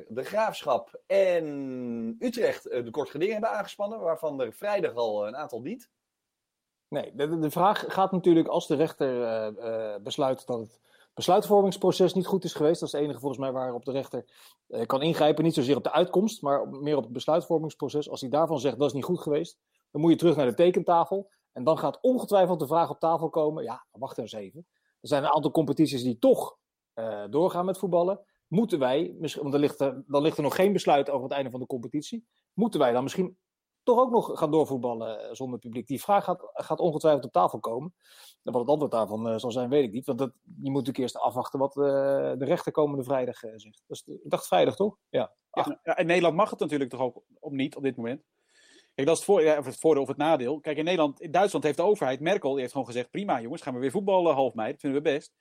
de 0.09 0.23
Graafschap 0.25 1.01
en 1.07 2.17
Utrecht 2.19 2.67
uh, 2.67 2.85
de 2.85 2.91
kort 2.91 3.11
gedingen 3.11 3.33
hebben 3.33 3.51
aangespannen, 3.51 4.01
waarvan 4.01 4.41
er 4.41 4.53
vrijdag 4.53 4.95
al 4.95 5.27
een 5.27 5.37
aantal 5.37 5.61
niet. 5.61 5.91
Nee, 6.89 7.15
de, 7.15 7.51
vraag 7.51 7.85
gaat 7.89 8.13
natuurlijk 8.13 8.49
als 8.49 8.67
de 8.67 8.75
rechter 8.75 9.15
uh, 9.59 9.97
besluit 10.03 10.47
dat 10.47 10.59
het 10.59 10.81
besluitvormingsproces 11.15 12.15
niet 12.15 12.27
goed 12.27 12.45
is 12.45 12.55
geweest. 12.55 12.81
Dat 12.81 12.89
is 12.89 12.95
het 12.95 13.03
enige 13.03 13.21
volgens 13.21 13.41
mij 13.41 13.53
waarop 13.53 13.85
de 13.85 13.93
rechter 13.93 14.25
kan 14.87 15.03
ingrijpen. 15.03 15.45
Niet 15.45 15.55
zozeer 15.55 15.77
op 15.77 15.85
de 15.85 15.93
uitkomst, 15.93 16.43
maar 16.43 16.69
meer 16.69 16.97
op 16.97 17.03
het 17.03 17.13
besluitvormingsproces. 17.13 18.11
Als 18.11 18.21
hij 18.21 18.31
daarvan 18.31 18.61
zegt 18.61 18.79
dat 18.79 18.87
is 18.89 18.95
niet 18.95 19.05
goed 19.05 19.21
geweest, 19.21 19.59
dan 19.91 20.01
moet 20.01 20.11
je 20.11 20.17
terug 20.17 20.37
naar 20.37 20.47
de 20.47 20.55
tekentafel. 20.55 21.31
En 21.55 21.65
dan 21.65 21.79
gaat 21.79 21.99
ongetwijfeld 22.01 22.61
de 22.61 22.67
vraag 22.67 22.91
op 22.91 22.99
tafel 22.99 23.31
komen. 23.31 23.65
Ja, 23.65 23.87
wacht 23.91 24.19
eens 24.19 24.33
even. 24.33 24.67
Er 25.01 25.09
zijn 25.09 25.23
een 25.25 25.33
aantal 25.35 25.51
competities 25.51 26.03
die 26.03 26.19
toch 26.19 26.57
doorgaan 27.31 27.65
met 27.65 27.79
voetballen 27.79 28.25
moeten 28.55 28.79
wij, 28.79 29.15
want 29.19 29.53
dan 29.53 29.61
ligt, 29.61 29.81
er, 29.81 30.05
dan 30.07 30.23
ligt 30.23 30.37
er 30.37 30.43
nog 30.43 30.55
geen 30.55 30.73
besluit 30.73 31.11
over 31.11 31.23
het 31.23 31.33
einde 31.33 31.51
van 31.51 31.61
de 31.61 31.67
competitie, 31.67 32.27
moeten 32.53 32.81
wij 32.81 32.93
dan 32.93 33.03
misschien 33.03 33.39
toch 33.83 33.99
ook 33.99 34.11
nog 34.11 34.39
gaan 34.39 34.51
doorvoetballen 34.51 35.21
eh, 35.21 35.35
zonder 35.35 35.59
publiek? 35.59 35.87
Die 35.87 36.03
vraag 36.03 36.25
gaat, 36.25 36.51
gaat 36.53 36.79
ongetwijfeld 36.79 37.25
op 37.25 37.33
tafel 37.33 37.61
komen. 37.61 37.95
En 38.43 38.53
wat 38.53 38.61
het 38.61 38.71
antwoord 38.71 38.93
daarvan 38.93 39.29
uh, 39.29 39.39
zal 39.39 39.53
zijn, 39.53 39.69
weet 39.69 39.85
ik 39.85 39.93
niet. 39.93 40.07
Want 40.07 40.19
dat, 40.19 40.33
je 40.43 40.71
moet 40.71 40.87
natuurlijk 40.87 40.99
eerst 40.99 41.17
afwachten 41.17 41.59
wat 41.59 41.73
de 41.73 42.45
rechter 42.45 42.73
komende 42.73 43.05
vrijdag 43.05 43.37
zegt. 43.37 43.83
Dus, 43.87 44.03
ik 44.07 44.31
dacht 44.31 44.47
vrijdag, 44.47 44.77
toch? 44.77 44.97
Ja. 45.09 45.35
ja. 45.53 46.03
Nederland 46.03 46.37
mag 46.37 46.51
het 46.51 46.61
natuurlijk 46.61 46.91
toch 46.91 47.01
ook 47.01 47.23
om 47.41 47.57
niet 47.57 47.77
op 47.77 47.83
dit 47.83 47.97
moment. 47.97 48.23
Kijk, 48.95 49.07
dat 49.07 49.17
is 49.19 49.27
het, 49.27 49.33
voor, 49.33 49.43
ja, 49.43 49.63
het 49.63 49.79
voordeel 49.79 50.03
of 50.03 50.09
het 50.09 50.17
nadeel. 50.17 50.61
Kijk, 50.61 50.77
in 50.77 50.85
Nederland, 50.85 51.21
in 51.21 51.31
Duitsland 51.31 51.65
heeft 51.65 51.77
de 51.77 51.83
overheid, 51.83 52.21
Merkel, 52.21 52.51
die 52.51 52.61
heeft 52.61 52.73
gewoon 52.73 52.87
gezegd: 52.87 53.11
prima 53.11 53.41
jongens, 53.41 53.63
gaan 53.63 53.75
we 53.75 53.81
weer 53.81 53.91
voetballen 53.91 54.35
half 54.35 54.55
mei. 54.55 54.71
Dat 54.71 54.81
vinden 54.81 55.03
we 55.03 55.11
best 55.11 55.33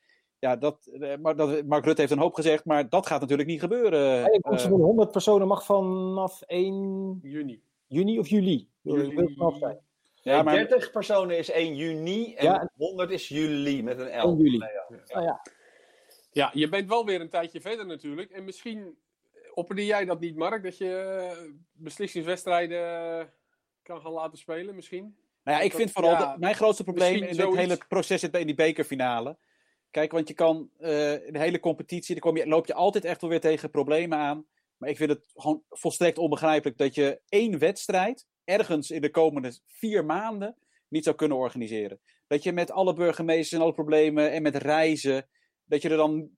ja, 0.43 0.55
dat, 0.55 0.89
maar 1.21 1.35
dat, 1.35 1.65
Mark 1.65 1.85
Rutte 1.85 2.01
heeft 2.01 2.13
een 2.13 2.19
hoop 2.19 2.33
gezegd, 2.33 2.65
maar 2.65 2.89
dat 2.89 3.07
gaat 3.07 3.21
natuurlijk 3.21 3.49
niet 3.49 3.59
gebeuren. 3.59 3.99
Ja, 3.99 4.39
uh, 4.51 4.57
van 4.59 4.71
100 4.71 5.11
personen 5.11 5.47
mag 5.47 5.65
vanaf 5.65 6.41
1 6.41 7.19
juni. 7.21 7.61
Juni 7.87 8.19
of 8.19 8.27
juli? 8.27 8.69
juli. 8.81 9.35
Ja, 10.21 10.43
maar... 10.43 10.53
30 10.53 10.91
personen 10.91 11.37
is 11.37 11.49
1 11.49 11.75
juni 11.75 12.35
en 12.35 12.45
ja. 12.45 12.71
100 12.75 13.11
is 13.11 13.27
juli 13.27 13.83
met 13.83 13.99
een 13.99 14.07
L. 14.07 14.27
1 14.27 14.37
juli. 14.37 14.57
Ja. 14.57 15.21
ja. 15.21 15.41
ja, 16.31 16.49
je 16.53 16.69
bent 16.69 16.89
wel 16.89 17.05
weer 17.05 17.21
een 17.21 17.29
tijdje 17.29 17.61
verder 17.61 17.85
natuurlijk. 17.85 18.31
En 18.31 18.43
misschien 18.43 18.97
opperde 19.53 19.85
jij 19.85 20.05
dat 20.05 20.19
niet, 20.19 20.35
Mark, 20.35 20.63
dat 20.63 20.77
je 20.77 21.31
beslissingswedstrijden 21.73 23.29
kan 23.83 24.01
gaan 24.01 24.11
laten 24.11 24.37
spelen 24.37 24.75
misschien? 24.75 25.15
Nou 25.43 25.57
ja, 25.57 25.63
ik 25.63 25.73
vind 25.73 25.91
vooral 25.91 26.37
mijn 26.37 26.55
grootste 26.55 26.83
probleem 26.83 27.23
in 27.23 27.37
dit 27.37 27.55
hele 27.55 27.77
proces 27.87 28.19
zit 28.19 28.37
in 28.37 28.45
die 28.45 28.55
bekerfinale. 28.55 29.37
Kijk, 29.91 30.11
want 30.11 30.27
je 30.27 30.33
kan 30.33 30.69
uh, 30.73 30.87
de 30.87 31.29
hele 31.31 31.59
competitie, 31.59 32.15
dan 32.15 32.23
kom 32.23 32.37
je, 32.37 32.47
loop 32.47 32.65
je 32.65 32.73
altijd 32.73 33.05
echt 33.05 33.21
wel 33.21 33.29
weer 33.29 33.39
tegen 33.39 33.69
problemen 33.69 34.17
aan. 34.17 34.45
Maar 34.77 34.89
ik 34.89 34.97
vind 34.97 35.09
het 35.09 35.31
gewoon 35.35 35.63
volstrekt 35.69 36.17
onbegrijpelijk 36.17 36.77
dat 36.77 36.95
je 36.95 37.21
één 37.27 37.59
wedstrijd 37.59 38.27
ergens 38.43 38.91
in 38.91 39.01
de 39.01 39.09
komende 39.09 39.59
vier 39.65 40.05
maanden 40.05 40.57
niet 40.87 41.03
zou 41.03 41.15
kunnen 41.15 41.37
organiseren. 41.37 41.99
Dat 42.27 42.43
je 42.43 42.51
met 42.51 42.71
alle 42.71 42.93
burgemeesters 42.93 43.51
en 43.51 43.61
alle 43.61 43.73
problemen 43.73 44.31
en 44.31 44.41
met 44.41 44.55
reizen, 44.55 45.29
dat 45.63 45.81
je 45.81 45.89
er 45.89 45.97
dan, 45.97 46.29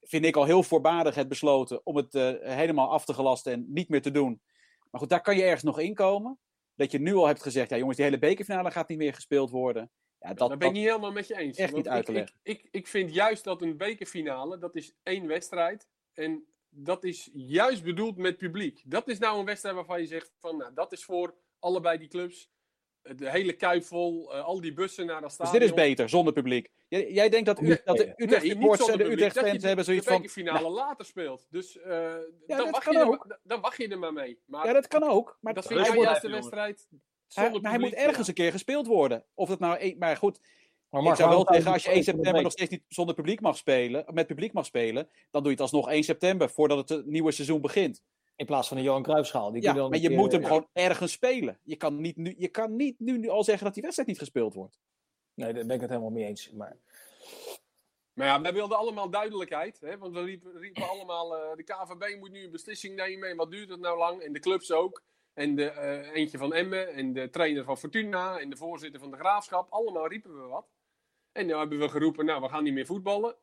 vind 0.00 0.24
ik 0.24 0.36
al 0.36 0.44
heel 0.44 0.62
voorbarig 0.62 1.14
hebt 1.14 1.28
besloten 1.28 1.86
om 1.86 1.96
het 1.96 2.14
uh, 2.14 2.32
helemaal 2.40 2.90
af 2.90 3.04
te 3.04 3.14
gelasten 3.14 3.52
en 3.52 3.66
niet 3.68 3.88
meer 3.88 4.02
te 4.02 4.10
doen. 4.10 4.42
Maar 4.90 5.00
goed, 5.00 5.10
daar 5.10 5.22
kan 5.22 5.36
je 5.36 5.42
ergens 5.42 5.62
nog 5.62 5.78
inkomen. 5.78 6.38
Dat 6.74 6.90
je 6.90 6.98
nu 6.98 7.14
al 7.14 7.26
hebt 7.26 7.42
gezegd, 7.42 7.70
ja 7.70 7.76
jongens, 7.76 7.96
die 7.96 8.04
hele 8.04 8.18
bekerfinale 8.18 8.70
gaat 8.70 8.88
niet 8.88 8.98
meer 8.98 9.14
gespeeld 9.14 9.50
worden. 9.50 9.90
Ja, 10.18 10.34
dat, 10.34 10.58
ben 10.58 10.68
ik 10.68 10.74
niet 10.74 10.86
helemaal 10.86 11.12
met 11.12 11.26
je 11.26 11.36
eens. 11.36 11.58
Echt 11.58 11.74
niet 11.74 11.88
uit 11.88 12.06
te 12.06 12.12
leggen. 12.12 12.36
Ik, 12.42 12.60
ik, 12.62 12.68
ik, 12.70 12.86
vind 12.86 13.14
juist 13.14 13.44
dat 13.44 13.62
een 13.62 13.76
bekerfinale, 13.76 14.58
dat 14.58 14.76
is 14.76 14.94
één 15.02 15.26
wedstrijd. 15.26 15.88
En 16.12 16.46
dat 16.68 17.04
is 17.04 17.30
juist 17.32 17.82
bedoeld 17.82 18.16
met 18.16 18.36
publiek. 18.36 18.82
Dat 18.84 19.08
is 19.08 19.18
nou 19.18 19.38
een 19.38 19.44
wedstrijd 19.44 19.74
waarvan 19.74 20.00
je 20.00 20.06
zegt 20.06 20.32
van, 20.38 20.56
nou, 20.56 20.74
dat 20.74 20.92
is 20.92 21.04
voor 21.04 21.34
allebei 21.58 21.98
die 21.98 22.08
clubs 22.08 22.50
de 23.02 23.30
hele 23.30 23.52
kuip 23.52 23.84
vol, 23.84 24.34
al 24.34 24.60
die 24.60 24.72
bussen 24.72 25.06
naar 25.06 25.20
dat 25.20 25.32
stadion. 25.32 25.58
Dus 25.58 25.68
dit 25.68 25.78
is 25.78 25.84
beter, 25.84 26.08
zonder 26.08 26.32
publiek. 26.32 26.70
Jij, 26.88 27.12
jij 27.12 27.28
denkt 27.28 27.46
dat, 27.46 27.60
u, 27.60 27.78
dat 27.84 27.96
de 27.96 28.12
Utrecht 28.16 28.42
nee, 28.42 28.52
supporters 28.52 28.88
en 28.88 28.98
de 28.98 29.10
Utrecht 29.12 29.38
fans 29.38 29.62
hebben 29.62 29.84
zoiets 29.84 30.06
van... 30.06 30.22
de 30.22 30.28
finale 30.28 30.60
nou, 30.60 30.74
later 30.74 31.04
speelt. 31.04 31.46
Dus 31.50 31.76
uh, 31.76 31.84
ja, 32.46 32.56
dan, 32.56 32.70
wacht 32.70 32.92
je 32.92 32.98
er, 32.98 33.38
dan 33.42 33.60
wacht 33.60 33.76
je 33.76 33.88
er 33.88 33.98
maar 33.98 34.12
mee. 34.12 34.38
Maar, 34.44 34.66
ja, 34.66 34.72
dat 34.72 34.88
kan 34.88 35.02
ook. 35.02 35.38
Maar 35.40 35.54
dat 35.54 35.66
vind 35.66 35.86
jij 35.86 35.96
juist 35.96 36.22
de 36.22 36.30
wedstrijd 36.30 36.88
hij, 37.34 37.50
maar 37.60 37.70
hij 37.70 37.80
moet 37.80 37.92
ergens 37.92 38.28
een 38.28 38.34
keer 38.34 38.52
gespeeld 38.52 38.86
worden. 38.86 39.24
Of 39.34 39.48
dat 39.48 39.58
nou... 39.58 39.76
Een, 39.80 39.96
maar 39.98 40.16
goed, 40.16 40.40
maar 40.90 41.12
ik 41.12 41.16
zou 41.16 41.30
wel 41.30 41.46
zeggen, 41.50 41.72
als 41.72 41.82
je 41.82 41.90
1 41.90 42.02
september 42.02 42.42
nog 42.42 42.52
steeds 42.52 42.70
niet 42.70 42.84
zonder 42.88 43.14
publiek 43.14 43.40
mag 43.40 43.56
spelen, 43.56 44.04
met 44.12 44.26
publiek 44.26 44.52
mag 44.52 44.66
spelen, 44.66 45.08
dan 45.30 45.42
doe 45.42 45.50
je 45.50 45.50
het 45.50 45.60
alsnog 45.60 45.90
1 45.90 46.02
september, 46.02 46.50
voordat 46.50 46.88
het 46.88 47.06
nieuwe 47.06 47.32
seizoen 47.32 47.60
begint. 47.60 48.02
In 48.36 48.46
plaats 48.46 48.68
van 48.68 48.76
een 48.76 48.82
Johan 48.82 49.02
Cruijffschaal. 49.02 49.52
Die 49.52 49.62
ja, 49.62 49.72
dan 49.72 49.90
maar 49.90 49.98
je 49.98 50.10
moet 50.10 50.32
hem 50.32 50.44
gewoon 50.44 50.68
ergens 50.72 51.12
spelen. 51.12 51.58
Je 51.62 51.76
kan, 51.76 52.00
niet 52.00 52.16
nu, 52.16 52.34
je 52.38 52.48
kan 52.48 52.76
niet 52.76 53.00
nu 53.00 53.28
al 53.28 53.44
zeggen 53.44 53.64
dat 53.64 53.74
die 53.74 53.82
wedstrijd 53.82 54.08
niet 54.08 54.18
gespeeld 54.18 54.54
wordt. 54.54 54.80
Nee, 55.34 55.52
daar 55.52 55.66
ben 55.66 55.74
ik 55.74 55.80
het 55.80 55.90
helemaal 55.90 56.10
mee 56.10 56.24
eens. 56.24 56.50
Maar, 56.50 56.76
maar 58.12 58.26
ja, 58.26 58.40
wij 58.40 58.52
wilden 58.52 58.78
allemaal 58.78 59.10
duidelijkheid. 59.10 59.80
Hè? 59.80 59.98
Want 59.98 60.14
we 60.14 60.22
riepen, 60.22 60.58
riepen 60.58 60.88
allemaal, 60.88 61.36
uh, 61.36 61.56
de 61.56 61.62
KVB 61.62 62.18
moet 62.18 62.30
nu 62.30 62.44
een 62.44 62.50
beslissing 62.50 62.96
nemen. 62.96 63.28
En 63.28 63.36
wat 63.36 63.50
duurt 63.50 63.70
het 63.70 63.80
nou 63.80 63.98
lang? 63.98 64.20
En 64.20 64.32
de 64.32 64.40
clubs 64.40 64.72
ook. 64.72 65.02
En 65.34 65.54
de, 65.54 65.72
uh, 65.72 66.14
eentje 66.14 66.38
van 66.38 66.54
Emmen. 66.54 66.92
En 66.92 67.12
de 67.12 67.30
trainer 67.30 67.64
van 67.64 67.78
Fortuna. 67.78 68.38
En 68.38 68.50
de 68.50 68.56
voorzitter 68.56 69.00
van 69.00 69.10
de 69.10 69.16
Graafschap. 69.16 69.70
Allemaal 69.70 70.08
riepen 70.08 70.42
we 70.42 70.46
wat. 70.46 70.66
En 71.32 71.46
nu 71.46 71.56
hebben 71.56 71.78
we 71.78 71.88
geroepen, 71.88 72.24
nou, 72.24 72.40
we 72.40 72.48
gaan 72.48 72.64
niet 72.64 72.72
meer 72.72 72.86
voetballen. 72.86 73.36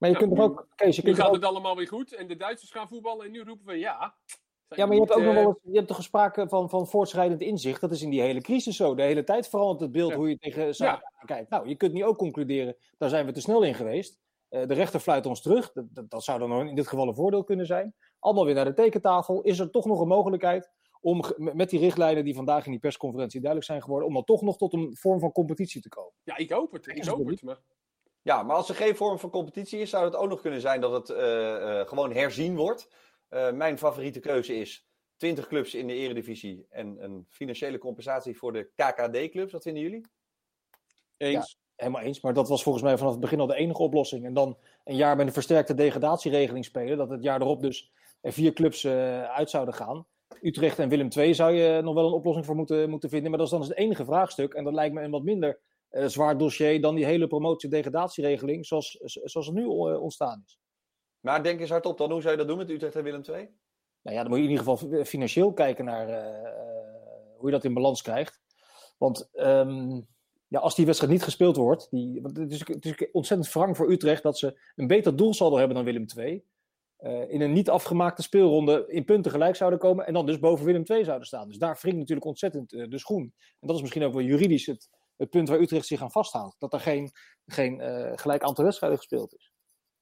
Maar 0.00 0.10
je 0.10 0.16
nou, 0.16 0.26
kunt 0.26 0.38
er 0.38 0.44
ook... 0.44 0.68
Kees, 0.74 0.96
je 0.96 1.02
nu 1.02 1.08
kunt 1.08 1.20
gaat 1.20 1.28
ook... 1.28 1.34
het 1.34 1.44
allemaal 1.44 1.76
weer 1.76 1.88
goed. 1.88 2.14
En 2.14 2.26
de 2.26 2.36
Duitsers 2.36 2.70
gaan 2.70 2.88
voetballen. 2.88 3.26
En 3.26 3.32
nu 3.32 3.42
roepen 3.42 3.66
we 3.66 3.78
ja. 3.78 4.14
Ja, 4.68 4.86
maar 4.86 4.94
je 4.94 5.00
hebt 5.00 5.12
ook 5.12 5.22
nog 5.22 5.34
wel 5.34 5.46
eens, 5.46 5.58
je 5.62 5.76
hebt 5.76 5.88
toch 5.88 6.02
sprake 6.02 6.48
van, 6.48 6.68
van 6.68 6.86
voortschrijdend 6.86 7.40
inzicht. 7.40 7.80
Dat 7.80 7.90
is 7.90 8.02
in 8.02 8.10
die 8.10 8.20
hele 8.20 8.40
crisis 8.40 8.76
zo. 8.76 8.94
De 8.94 9.02
hele 9.02 9.24
tijd 9.24 9.48
verandert 9.48 9.80
het 9.80 9.92
beeld 9.92 10.10
Ja. 10.10 10.16
hoe 10.16 10.28
je 10.28 10.38
tegen 10.38 10.74
zaken 10.74 11.12
kijkt. 11.24 11.50
Nou, 11.50 11.68
je 11.68 11.74
kunt 11.74 11.92
nu 11.92 12.04
ook 12.04 12.18
concluderen, 12.18 12.76
daar 12.98 13.08
zijn 13.08 13.26
we 13.26 13.32
te 13.32 13.40
snel 13.40 13.62
in 13.62 13.74
geweest. 13.74 14.18
Eh, 14.48 14.66
de 14.66 14.74
rechter 14.74 15.00
fluit 15.00 15.26
ons 15.26 15.42
terug. 15.42 15.72
Dat, 15.72 15.84
dat, 15.90 16.10
dat 16.10 16.24
zou 16.24 16.38
dan 16.38 16.68
in 16.68 16.74
dit 16.74 16.88
geval 16.88 17.08
een 17.08 17.14
voordeel 17.14 17.44
kunnen 17.44 17.66
zijn. 17.66 17.94
Allemaal 18.18 18.44
weer 18.44 18.54
naar 18.54 18.64
de 18.64 18.74
tekentafel. 18.74 19.42
Is 19.42 19.58
er 19.58 19.70
toch 19.70 19.84
nog 19.84 20.00
een 20.00 20.08
mogelijkheid 20.08 20.70
om 21.00 21.24
met 21.36 21.70
die 21.70 21.80
richtlijnen 21.80 22.24
die 22.24 22.34
vandaag 22.34 22.64
in 22.64 22.70
die 22.70 22.80
persconferentie 22.80 23.40
duidelijk 23.40 23.70
zijn 23.70 23.82
geworden, 23.82 24.08
om 24.08 24.14
dan 24.14 24.24
toch 24.24 24.42
nog 24.42 24.56
tot 24.56 24.72
een 24.72 24.96
vorm 24.96 25.20
van 25.20 25.32
competitie 25.32 25.80
te 25.80 25.88
komen? 25.88 26.12
Ja, 26.22 26.36
ik 26.36 26.50
hoop 26.50 26.72
het. 26.72 26.86
Ik 26.86 27.04
hoop 27.04 27.18
het 27.18 27.30
het. 27.30 27.42
Maar... 27.42 27.58
Ja, 28.22 28.42
maar 28.42 28.56
als 28.56 28.68
er 28.68 28.74
geen 28.74 28.96
vorm 28.96 29.18
van 29.18 29.30
competitie 29.30 29.80
is, 29.80 29.90
zou 29.90 30.04
het 30.04 30.16
ook 30.16 30.28
nog 30.28 30.40
kunnen 30.40 30.60
zijn 30.60 30.80
dat 30.80 30.92
het 30.92 31.10
eh, 31.10 31.80
eh, 31.80 31.88
gewoon 31.88 32.12
herzien 32.12 32.56
wordt. 32.56 32.88
Eh, 33.28 33.52
mijn 33.52 33.78
favoriete 33.78 34.20
keuze 34.20 34.54
is 34.54 34.88
20 35.16 35.46
clubs 35.46 35.74
in 35.74 35.86
de 35.86 35.94
eredivisie 35.94 36.66
en 36.70 37.04
een 37.04 37.26
financiële 37.28 37.78
compensatie 37.78 38.38
voor 38.38 38.52
de 38.52 38.70
KKD-clubs. 38.74 39.52
Wat 39.52 39.62
vinden 39.62 39.82
jullie? 39.82 40.06
Eens. 41.16 41.58
Helemaal 41.76 42.02
eens, 42.02 42.20
maar 42.20 42.34
dat 42.34 42.48
was 42.48 42.62
volgens 42.62 42.84
mij 42.84 42.96
vanaf 42.96 43.12
het 43.12 43.20
begin 43.20 43.40
al 43.40 43.46
de 43.46 43.54
enige 43.54 43.82
oplossing. 43.82 44.24
En 44.24 44.34
dan 44.34 44.58
een 44.84 44.96
jaar 44.96 45.16
met 45.16 45.26
een 45.26 45.32
versterkte 45.32 45.74
degradatieregeling 45.74 46.64
spelen, 46.64 46.96
dat 46.96 47.10
het 47.10 47.22
jaar 47.22 47.40
erop 47.40 47.62
dus 47.62 47.92
er 48.20 48.32
vier 48.32 48.52
clubs 48.52 48.84
eh, 48.84 49.22
uit 49.22 49.50
zouden 49.50 49.74
gaan. 49.74 50.06
Utrecht 50.42 50.78
en 50.78 50.88
Willem 50.88 51.08
II 51.16 51.34
zou 51.34 51.52
je 51.52 51.82
nog 51.82 51.94
wel 51.94 52.06
een 52.06 52.12
oplossing 52.12 52.46
voor 52.46 52.56
moeten, 52.56 52.90
moeten 52.90 53.08
vinden, 53.08 53.30
maar 53.30 53.38
dat 53.38 53.46
is 53.46 53.52
dan 53.52 53.62
het 53.62 53.76
enige 53.76 54.04
vraagstuk. 54.04 54.54
En 54.54 54.64
dat 54.64 54.72
lijkt 54.72 54.94
me 54.94 55.02
een 55.02 55.10
wat 55.10 55.22
minder 55.22 55.58
eh, 55.90 56.06
zwaar 56.06 56.38
dossier 56.38 56.80
dan 56.80 56.94
die 56.94 57.04
hele 57.04 57.26
promotie-degradatieregeling 57.26 58.66
zoals, 58.66 58.98
zoals 59.02 59.46
het 59.46 59.56
nu 59.56 59.62
eh, 59.62 60.02
ontstaan 60.02 60.42
is. 60.44 60.58
Maar 61.20 61.42
denk 61.42 61.60
eens 61.60 61.70
hardop 61.70 61.98
dan, 61.98 62.10
hoe 62.10 62.20
zou 62.20 62.32
je 62.32 62.38
dat 62.38 62.48
doen 62.48 62.58
met 62.58 62.70
Utrecht 62.70 62.96
en 62.96 63.02
Willem 63.02 63.22
II? 63.28 63.48
Nou 64.02 64.16
ja, 64.16 64.22
dan 64.22 64.30
moet 64.30 64.38
je 64.38 64.44
in 64.44 64.50
ieder 64.50 64.64
geval 64.64 65.04
financieel 65.04 65.52
kijken 65.52 65.84
naar 65.84 66.08
eh, 66.08 66.50
hoe 67.36 67.46
je 67.46 67.54
dat 67.54 67.64
in 67.64 67.74
balans 67.74 68.02
krijgt. 68.02 68.40
Want 68.98 69.28
ehm, 69.32 70.00
ja, 70.48 70.58
als 70.58 70.74
die 70.74 70.86
wedstrijd 70.86 71.12
niet 71.12 71.22
gespeeld 71.22 71.56
wordt, 71.56 71.90
die, 71.90 72.22
want 72.22 72.36
het, 72.36 72.52
is, 72.52 72.66
het 72.66 72.84
is 72.84 73.10
ontzettend 73.12 73.52
wrang 73.52 73.76
voor 73.76 73.90
Utrecht 73.90 74.22
dat 74.22 74.38
ze 74.38 74.60
een 74.76 74.86
beter 74.86 75.16
doelsaldo 75.16 75.56
hebben 75.56 75.76
dan 75.76 75.84
Willem 75.84 76.06
II. 76.16 76.44
in 77.28 77.40
een 77.40 77.52
niet 77.52 77.70
afgemaakte 77.70 78.22
speelronde 78.22 78.84
in 78.88 79.04
punten 79.04 79.30
gelijk 79.30 79.56
zouden 79.56 79.78
komen 79.78 80.06
en 80.06 80.12
dan 80.12 80.26
dus 80.26 80.38
boven 80.38 80.64
Willem 80.64 80.84
II 80.84 81.04
zouden 81.04 81.26
staan. 81.26 81.48
Dus 81.48 81.58
daar 81.58 81.78
wringt 81.80 81.98
natuurlijk 81.98 82.26
ontzettend 82.26 82.70
de 82.70 82.98
schoen. 82.98 83.34
En 83.60 83.66
dat 83.66 83.76
is 83.76 83.80
misschien 83.82 84.04
ook 84.04 84.12
wel 84.12 84.22
juridisch 84.22 84.66
het, 84.66 84.88
het 85.20 85.30
punt 85.30 85.48
waar 85.48 85.60
Utrecht 85.60 85.86
zich 85.86 86.02
aan 86.02 86.10
vasthoudt. 86.10 86.56
Dat 86.58 86.72
er 86.72 86.80
geen, 86.80 87.10
geen 87.46 87.80
eh, 87.80 88.12
gelijk 88.14 88.42
aantal 88.42 88.64
wedstrijden 88.64 88.98
gespeeld 88.98 89.34
is. 89.34 89.52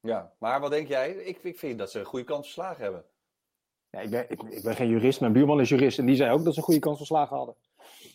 Ja, 0.00 0.32
maar 0.38 0.60
wat 0.60 0.70
denk 0.70 0.88
jij? 0.88 1.10
Ik, 1.10 1.38
ik 1.42 1.58
vind 1.58 1.78
dat 1.78 1.90
ze 1.90 1.98
een 1.98 2.04
goede 2.04 2.24
kans 2.24 2.44
verslagen 2.44 2.82
hebben. 2.82 3.04
Ja, 3.90 4.00
ik, 4.00 4.10
ben, 4.10 4.30
ik, 4.30 4.42
ik 4.42 4.62
ben 4.62 4.74
geen 4.74 4.88
jurist, 4.88 5.20
mijn 5.20 5.32
buurman 5.32 5.60
is 5.60 5.68
jurist 5.68 5.98
en 5.98 6.06
die 6.06 6.16
zei 6.16 6.32
ook 6.32 6.44
dat 6.44 6.52
ze 6.52 6.58
een 6.58 6.64
goede 6.64 6.80
kans 6.80 6.96
van 6.96 7.06
slagen 7.06 7.36
hadden. 7.36 7.56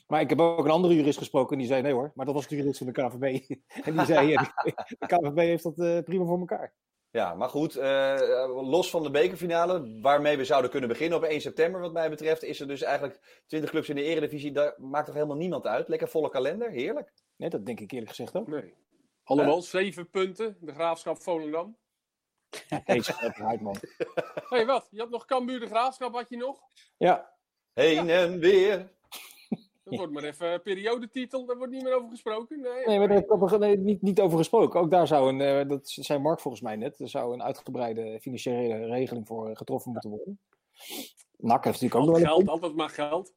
Maar 0.08 0.22
ik 0.22 0.30
heb 0.30 0.40
ook 0.40 0.66
een 0.66 0.72
andere 0.72 0.96
jurist 0.96 1.18
gesproken 1.18 1.52
en 1.52 1.58
die 1.58 1.68
zei 1.68 1.82
nee 1.82 1.94
hoor, 1.94 2.12
maar 2.16 2.26
dat 2.26 2.36
was 2.36 2.48
de 2.48 2.56
jurist 2.56 2.78
van 2.78 2.88
de 2.88 2.94
KVB. 2.94 3.56
en 3.88 3.98
die 3.98 4.06
zei 4.06 4.28
ja, 4.28 4.42
de 5.00 5.08
KVB 5.08 5.38
heeft 5.38 5.64
dat 5.64 5.80
eh, 5.80 6.04
prima 6.04 6.26
voor 6.26 6.40
elkaar. 6.40 6.74
Ja, 7.14 7.34
maar 7.34 7.50
goed, 7.50 7.76
eh, 7.76 8.46
los 8.48 8.90
van 8.90 9.04
de 9.04 9.12
bekerfinale, 9.12 10.00
waarmee 10.02 10.38
we 10.38 10.46
zouden 10.46 10.72
kunnen 10.72 10.90
beginnen 10.90 11.18
op 11.18 11.24
1 11.24 11.42
september, 11.42 11.82
wat 11.82 11.94
mij 11.94 12.10
betreft, 12.10 12.44
is 12.44 12.60
er 12.60 12.68
dus 12.68 12.82
eigenlijk 12.82 13.44
20 13.48 13.70
clubs 13.70 13.90
in 13.90 13.96
de 13.96 14.04
eredivisie. 14.04 14.52
Daar 14.52 14.76
maakt 14.78 15.06
toch 15.06 15.16
helemaal 15.16 15.38
niemand 15.38 15.66
uit? 15.66 15.88
Lekker 15.88 16.08
volle 16.08 16.30
kalender, 16.30 16.70
heerlijk. 16.70 17.14
Nee, 17.36 17.50
dat 17.50 17.66
denk 17.66 17.80
ik 17.80 17.92
eerlijk 17.92 18.10
gezegd 18.10 18.36
ook. 18.36 18.48
Nee. 18.48 18.74
Allemaal 19.24 19.62
zeven 19.62 20.10
punten. 20.10 20.58
De 20.60 20.74
graafschap 20.74 21.22
Volendam. 21.22 21.78
Deze 22.86 23.18
uiteraard, 23.18 23.62
man. 23.62 23.76
Hé, 23.98 24.58
hey, 24.58 24.66
wat? 24.66 24.88
Je 24.92 25.00
had 25.00 25.10
nog 25.10 25.26
Cambuur 25.26 25.60
de 25.60 25.68
graafschap, 25.68 26.14
had 26.14 26.30
je 26.30 26.38
nog? 26.38 26.62
Ja, 26.98 27.34
Heen 27.74 28.10
en 28.10 28.40
weer. 28.40 28.92
Dat 29.84 29.96
wordt 29.96 30.14
maar 30.14 30.24
even 30.24 30.62
periodetitel, 30.62 31.46
daar 31.46 31.58
wordt 31.58 31.72
niet 31.74 31.84
meer 31.84 31.96
over 31.96 32.10
gesproken. 32.10 32.62
Nee, 32.62 32.86
nee, 32.86 32.98
maar 33.00 33.08
daar 33.08 33.18
heb 33.18 33.52
ik 33.52 33.60
nee, 33.60 33.78
niet, 33.78 34.02
niet 34.02 34.20
over 34.20 34.38
gesproken. 34.38 34.80
Ook 34.80 34.92
daar 34.92 35.08
zou 35.08 35.30
een, 35.30 35.42
eh, 35.42 35.70
dat 35.70 35.90
zei 35.90 36.20
Mark 36.20 36.40
volgens 36.40 36.64
mij 36.64 36.76
net, 36.76 37.00
er 37.00 37.10
zou 37.10 37.34
een 37.34 37.44
uitgebreide 37.44 38.20
financiële 38.22 38.86
regeling 38.86 39.28
voor 39.28 39.50
eh, 39.50 39.56
getroffen 39.56 39.92
moeten 39.92 40.10
worden. 40.10 40.40
NAC 41.38 41.64
heeft 41.64 41.82
natuurlijk 41.82 41.96
ook 41.96 42.16
nog 42.16 42.20
geld, 42.20 42.26
wel 42.28 42.36
geld, 42.36 42.42
een 42.48 42.54
altijd 42.54 42.76
maar 42.76 42.90
geld. 42.90 43.34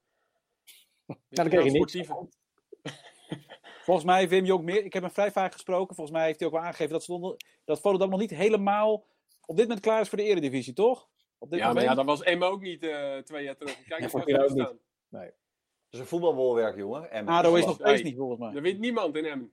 Nou, 1.06 1.20
dan 1.28 1.48
krijg 1.48 1.64
je 1.64 1.70
niks. 1.70 1.96
Volgens 3.84 4.06
mij, 4.06 4.28
Wim 4.28 4.44
Jong 4.44 4.64
meer. 4.64 4.84
Ik 4.84 4.92
heb 4.92 5.02
hem 5.02 5.12
vrij 5.12 5.32
vaak 5.32 5.52
gesproken. 5.52 5.94
Volgens 5.94 6.16
mij 6.16 6.26
heeft 6.26 6.38
hij 6.38 6.48
ook 6.48 6.54
wel 6.54 6.64
aangegeven 6.64 6.92
dat, 6.92 7.04
ze 7.04 7.18
nog- 7.18 7.36
dat 7.64 7.80
Volendam 7.80 8.10
nog 8.10 8.20
niet 8.20 8.30
helemaal 8.30 9.06
op 9.46 9.56
dit 9.56 9.66
moment 9.66 9.84
klaar 9.84 10.00
is 10.00 10.08
voor 10.08 10.18
de 10.18 10.24
Eredivisie, 10.24 10.72
toch? 10.72 11.08
Op 11.38 11.50
dit 11.50 11.58
Ja, 11.58 11.72
maar 11.72 11.82
ja, 11.82 11.94
dat 11.94 12.04
was 12.04 12.22
Emma 12.22 12.46
ook 12.46 12.60
niet 12.60 12.82
eh, 12.82 13.18
twee 13.18 13.44
jaar 13.44 13.56
terug. 13.56 13.74
Kijk 13.74 13.88
Ja, 13.88 13.98
eens 13.98 14.10
voor 14.10 14.20
waar 14.20 14.28
Pira 14.28 14.38
ze 14.38 14.44
ook 14.44 14.50
nu 14.56 14.58
niet. 14.58 14.66
staan. 15.10 15.30
Dat 15.90 15.94
is 15.94 15.98
een 16.00 16.06
voetbalbolwerk, 16.06 16.76
jongen. 16.76 17.10
En 17.10 17.28
ADO 17.28 17.54
is 17.54 17.64
nog 17.64 17.74
steeds 17.74 18.02
niet, 18.02 18.16
volgens 18.16 18.40
mij. 18.40 18.52
Er 18.54 18.62
wint 18.62 18.78
niemand 18.78 19.16
in 19.16 19.24
Emmen. 19.24 19.52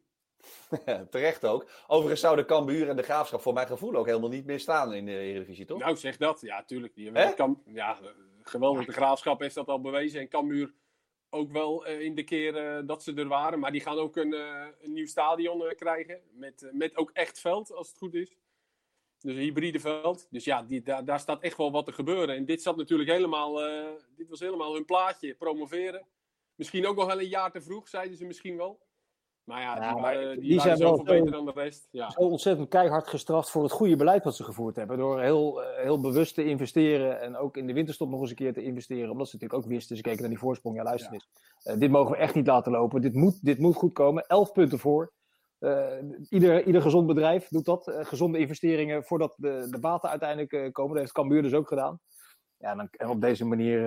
Terecht 1.10 1.46
ook. 1.46 1.70
Overigens 1.88 2.22
zouden 2.22 2.46
Cambuur 2.46 2.90
en 2.90 2.96
de 2.96 3.04
Graafschap 3.04 3.42
voor 3.42 3.54
mijn 3.54 3.68
gevoel 3.68 3.96
ook 3.96 4.06
helemaal 4.06 4.30
niet 4.30 4.46
meer 4.46 4.60
staan 4.60 4.94
in 4.94 5.06
de 5.06 5.18
Eredivisie, 5.18 5.66
toch? 5.66 5.80
Nou, 5.80 5.96
zeg 5.96 6.18
dat. 6.18 6.42
Ja, 6.42 6.64
tuurlijk. 6.64 6.96
Die 6.96 7.34
kan, 7.34 7.62
ja, 7.66 7.98
geweldig. 8.42 8.86
De 8.86 8.92
graafschap 8.92 9.40
heeft 9.40 9.56
dat 9.56 9.68
al 9.68 9.82
bewezen. 9.82 10.20
En 10.20 10.28
Cambuur 10.28 10.74
ook 11.30 11.52
wel 11.52 11.86
eh, 11.86 12.00
in 12.00 12.16
de 12.16 12.24
keer 12.24 12.56
eh, 12.58 12.88
dat 12.88 13.04
ze 13.04 13.14
er 13.14 13.28
waren. 13.28 13.60
Maar 13.60 13.72
die 13.72 13.82
gaan 13.82 13.98
ook 13.98 14.16
een, 14.16 14.34
eh, 14.34 14.66
een 14.82 14.94
nieuw 14.94 15.06
stadion 15.06 15.66
eh, 15.66 15.76
krijgen. 15.76 16.22
Met, 16.32 16.70
met 16.72 16.98
ook 16.98 17.12
echt 17.14 17.40
veld, 17.40 17.74
als 17.74 17.88
het 17.88 17.98
goed 17.98 18.14
is. 18.14 18.36
Dus 19.20 19.34
een 19.36 19.42
hybride 19.42 19.80
veld. 19.80 20.28
Dus 20.30 20.44
ja, 20.44 20.64
die, 20.64 20.82
daar, 20.82 21.06
daar 21.06 21.20
staat 21.20 21.42
echt 21.42 21.58
wel 21.58 21.72
wat 21.72 21.86
te 21.86 21.92
gebeuren. 21.92 22.36
En 22.36 22.46
dit 22.46 22.62
zat 22.62 22.78
natuurlijk 22.78 23.10
helemaal... 23.10 23.64
eh, 23.66 23.90
dit 24.16 24.30
was 24.30 24.40
helemaal 24.40 24.74
hun 24.74 24.86
plaatje. 24.86 25.34
Promoveren. 25.36 26.06
Misschien 26.64 26.88
ook 26.88 26.96
nog 26.96 27.06
wel 27.06 27.20
een 27.20 27.28
jaar 27.28 27.52
te 27.52 27.62
vroeg, 27.62 27.88
zeiden 27.88 28.18
ze 28.18 28.26
misschien 28.26 28.58
wel. 28.58 28.80
Maar 29.44 29.62
ja, 29.62 29.76
Ja, 29.76 29.94
die, 29.94 30.02
maar 30.02 30.16
waren, 30.16 30.40
die, 30.40 30.50
die 30.50 30.58
waren 30.58 30.78
zijn 30.78 30.90
wel 30.90 31.04
beter 31.04 31.32
dan 31.32 31.46
de 31.46 31.52
rest. 31.52 31.88
Ja. 31.92 32.10
zo 32.10 32.20
ontzettend 32.20 32.70
keihard 32.70 33.08
gestraft 33.08 33.50
voor 33.50 33.64
het 33.64 33.72
goede 33.72 33.96
beleid 33.96 34.24
wat 34.24 34.36
ze 34.36 34.44
gevoerd 34.44 34.76
hebben. 34.76 34.98
Door 34.98 35.22
heel, 35.22 35.64
eh, 35.64 35.84
heel 35.84 36.02
bewust 36.02 36.36
te 36.36 36.46
investeren 36.46 37.22
en 37.22 37.38
ook 37.38 37.58
in 37.58 37.68
de 37.68 37.74
winterstop 37.74 38.10
nog 38.10 38.22
eens 38.22 38.30
een 38.30 38.36
keer 38.36 38.54
te 38.54 38.64
investeren. 38.64 39.12
Omdat 39.12 39.30
ze 39.30 39.36
natuurlijk 39.36 39.64
ook 39.64 39.70
wisten, 39.70 39.96
ze 39.96 40.02
keken 40.02 40.20
naar 40.20 40.30
die 40.30 40.40
voorsprong. 40.40 40.76
Ja, 40.76 40.84
luister 40.84 41.14
eens. 41.14 41.28
Eh, 41.64 41.78
dit 41.78 41.92
mogen 41.92 42.12
we 42.12 42.18
echt 42.18 42.36
niet 42.36 42.48
laten 42.48 42.72
lopen. 42.72 43.02
Dit 43.02 43.14
moet, 43.14 43.46
dit 43.46 43.60
moet 43.60 43.76
goed 43.76 43.94
komen. 43.94 44.26
Elf 44.28 44.52
punten 44.52 44.80
voor. 44.80 45.12
Eh, 45.60 45.88
ieder, 46.30 46.66
ieder 46.66 46.82
gezond 46.82 47.08
bedrijf 47.08 47.48
doet 47.48 47.66
dat. 47.66 47.92
Gezonde 48.02 48.38
investeringen 48.38 49.04
voordat 49.04 49.36
de, 49.38 49.68
de 49.70 49.80
baten 49.80 50.10
uiteindelijk 50.10 50.74
komen. 50.74 50.92
Dat 50.92 51.02
heeft 51.02 51.14
Cambuur 51.14 51.42
dus 51.42 51.54
ook 51.54 51.68
gedaan. 51.68 52.00
Ja, 52.58 52.72
en, 52.72 52.78
dan, 52.78 52.88
en 52.92 53.08
op 53.08 53.22
deze 53.22 53.46
manier 53.46 53.80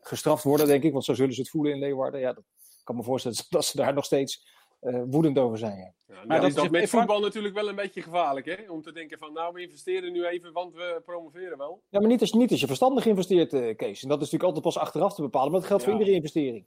gestraft 0.00 0.44
worden, 0.44 0.66
denk 0.66 0.82
ik. 0.82 0.92
Want 0.92 1.04
zo 1.04 1.14
zullen 1.14 1.34
ze 1.34 1.40
het 1.40 1.50
voelen 1.50 1.72
in 1.72 1.78
Leeuwarden. 1.78 2.20
Ja, 2.20 2.32
dat 2.32 2.44
ik 2.58 2.84
kan 2.84 2.96
me 2.96 3.02
voorstellen 3.02 3.38
dat 3.50 3.64
ze 3.64 3.76
daar 3.76 3.94
nog 3.94 4.04
steeds 4.04 4.46
eh, 4.80 5.02
woedend 5.06 5.38
over 5.38 5.58
zijn. 5.58 5.76
Ja. 5.76 5.92
Ja, 6.06 6.24
Maar 6.26 6.40
dat 6.40 6.48
is 6.48 6.54
dat 6.54 6.70
met 6.70 6.90
voetbal 6.90 7.20
natuurlijk 7.20 7.54
wel 7.54 7.68
een 7.68 7.74
beetje 7.74 8.02
gevaarlijk, 8.02 8.46
hè? 8.46 8.70
Om 8.70 8.82
te 8.82 8.92
denken 8.92 9.18
van, 9.18 9.32
nou, 9.32 9.54
we 9.54 9.62
investeren 9.62 10.12
nu 10.12 10.26
even, 10.26 10.52
want 10.52 10.74
we 10.74 11.02
promoveren 11.04 11.58
wel. 11.58 11.82
Ja, 11.88 12.00
maar 12.00 12.08
niet 12.08 12.20
als, 12.20 12.32
niet 12.32 12.50
als 12.50 12.60
je 12.60 12.66
verstandig 12.66 13.06
investeert, 13.06 13.52
eh, 13.52 13.76
Kees. 13.76 14.02
En 14.02 14.08
dat 14.08 14.22
is 14.22 14.30
natuurlijk 14.30 14.42
altijd 14.42 14.62
pas 14.62 14.78
achteraf 14.78 15.14
te 15.14 15.22
bepalen. 15.22 15.50
Maar 15.50 15.60
dat 15.60 15.68
geldt 15.68 15.84
voor 15.84 15.92
iedere 15.92 16.10
investering. 16.12 16.66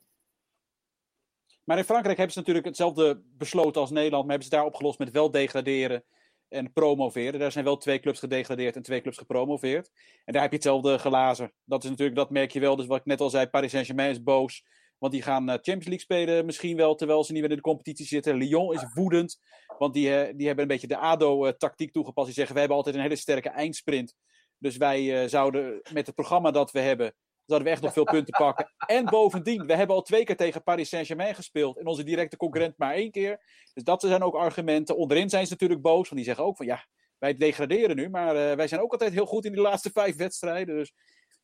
Maar 1.64 1.78
in 1.78 1.84
Frankrijk 1.84 2.18
hebben 2.18 2.34
ze 2.34 2.40
natuurlijk 2.40 2.66
hetzelfde 2.66 3.22
besloten 3.38 3.82
als 3.82 3.90
Nederland. 3.90 4.22
Maar 4.22 4.32
hebben 4.32 4.50
ze 4.50 4.56
daar 4.56 4.66
opgelost 4.66 5.00
met 5.00 5.12
wel 5.12 5.32
degraderen 5.32 6.04
en 6.52 6.74
promoveren. 6.74 7.40
Daar 7.40 7.52
zijn 7.52 7.66
wel 7.66 7.78
twee 7.78 8.00
clubs 8.00 8.20
gedegradeerd 8.20 8.76
en 8.76 8.82
twee 8.82 9.02
clubs 9.02 9.18
gepromoveerd. 9.18 9.92
En 10.26 10.34
daar 10.34 10.42
heb 10.42 10.52
je 10.52 10.58
hetzelfde 10.58 11.00
gelazen. 11.00 11.54
Dat 11.64 11.84
is 11.84 11.90
natuurlijk, 11.90 12.18
dat 12.18 12.30
merk 12.30 12.52
je 12.52 12.60
wel. 12.60 12.76
Dus 12.76 12.86
wat 12.86 13.00
ik 13.00 13.06
net 13.06 13.22
al 13.22 13.30
zei, 13.30 13.48
Paris 13.48 13.72
Saint-Germain 13.72 14.10
is 14.10 14.24
boos. 14.24 14.64
Want 14.98 15.14
die 15.14 15.22
gaan 15.22 15.48
Champions 15.48 15.86
League 15.86 16.00
spelen 16.00 16.46
misschien 16.46 16.78
wel, 16.78 16.96
terwijl 16.96 17.24
ze 17.24 17.32
niet 17.32 17.42
meer 17.42 17.50
in 17.50 17.56
de 17.56 17.62
competitie 17.62 18.06
zitten. 18.06 18.36
Lyon 18.36 18.74
is 18.74 18.94
woedend, 18.94 19.40
want 19.78 19.94
die, 19.94 20.36
die 20.36 20.48
hebben 20.48 20.64
een 20.64 20.72
beetje 20.72 20.88
de 20.88 20.98
ADO-tactiek 20.98 21.92
toegepast. 21.92 22.26
Die 22.26 22.36
zeggen, 22.36 22.54
wij 22.54 22.64
hebben 22.64 22.78
altijd 22.78 22.96
een 22.96 23.10
hele 23.10 23.22
sterke 23.22 23.50
eindsprint. 23.50 24.16
Dus 24.58 24.78
wij 24.78 25.28
zouden 25.28 25.82
met 25.94 26.06
het 26.06 26.16
programma 26.16 26.52
dat 26.52 26.72
we 26.72 26.80
hebben, 26.80 27.16
zouden 27.46 27.68
we 27.68 27.74
echt 27.74 27.84
nog 27.84 27.94
veel 27.94 28.04
punten 28.04 28.34
pakken. 28.38 28.74
En 28.78 29.06
bovendien, 29.06 29.66
we 29.66 29.76
hebben 29.76 29.96
al 29.96 30.02
twee 30.02 30.24
keer 30.24 30.36
tegen 30.36 30.64
Paris 30.64 30.90
Saint-Germain 30.90 31.36
gespeeld. 31.36 31.78
En 31.78 31.88
onze 31.88 32.04
directe 32.04 32.38
concurrent 32.38 32.78
maar 32.78 32.94
één 32.94 33.12
keer. 33.12 33.40
Dus 33.74 33.84
dat 33.84 34.02
zijn 34.02 34.24
ook 34.24 34.36
argumenten. 34.36 34.98
Onderin 34.98 35.30
zijn 35.30 35.46
ze 35.46 35.52
natuurlijk 35.52 35.82
boos, 35.82 36.10
want 36.10 36.16
die 36.16 36.24
zeggen 36.24 36.44
ook 36.44 36.58
van 36.58 36.66
ja, 36.66 36.86
wij 37.18 37.38
degraderen 37.38 37.96
nu. 37.96 38.10
Maar 38.10 38.36
uh, 38.36 38.56
wij 38.56 38.68
zijn 38.68 38.82
ook 38.82 38.92
altijd 38.92 39.14
heel 39.14 39.26
goed 39.26 39.46
in 39.46 39.52
die 39.52 39.62
laatste 39.62 39.90
vijf 39.90 40.16
wedstrijden. 40.16 40.76
Dus 40.76 40.94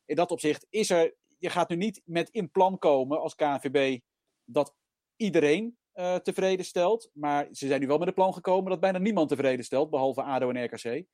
in 0.06 0.16
dat 0.16 0.32
opzicht 0.32 0.66
is 0.70 0.90
er, 0.90 1.16
je 1.38 1.50
gaat 1.50 1.70
nu 1.70 1.76
niet 1.76 2.02
met 2.06 2.30
in 2.30 2.52
plan 2.52 2.78
komen 2.78 3.22
als 3.22 3.36
KNVB 3.36 4.00
dat 4.46 4.76
iedereen 5.16 5.78
uh, 5.96 6.16
tevreden 6.16 6.66
stelt. 6.66 7.10
Maar 7.14 7.48
ze 7.52 7.68
zijn 7.68 7.80
nu 7.82 7.88
wel 7.88 7.98
met 7.98 8.08
een 8.08 8.14
plan 8.14 8.34
gekomen 8.34 8.70
dat 8.70 8.80
bijna 8.80 8.98
niemand 8.98 9.30
tevreden 9.30 9.66
stelt, 9.66 9.90
behalve 9.90 10.24
ADO 10.24 10.50
en 10.50 10.64
RKC. 10.64 11.06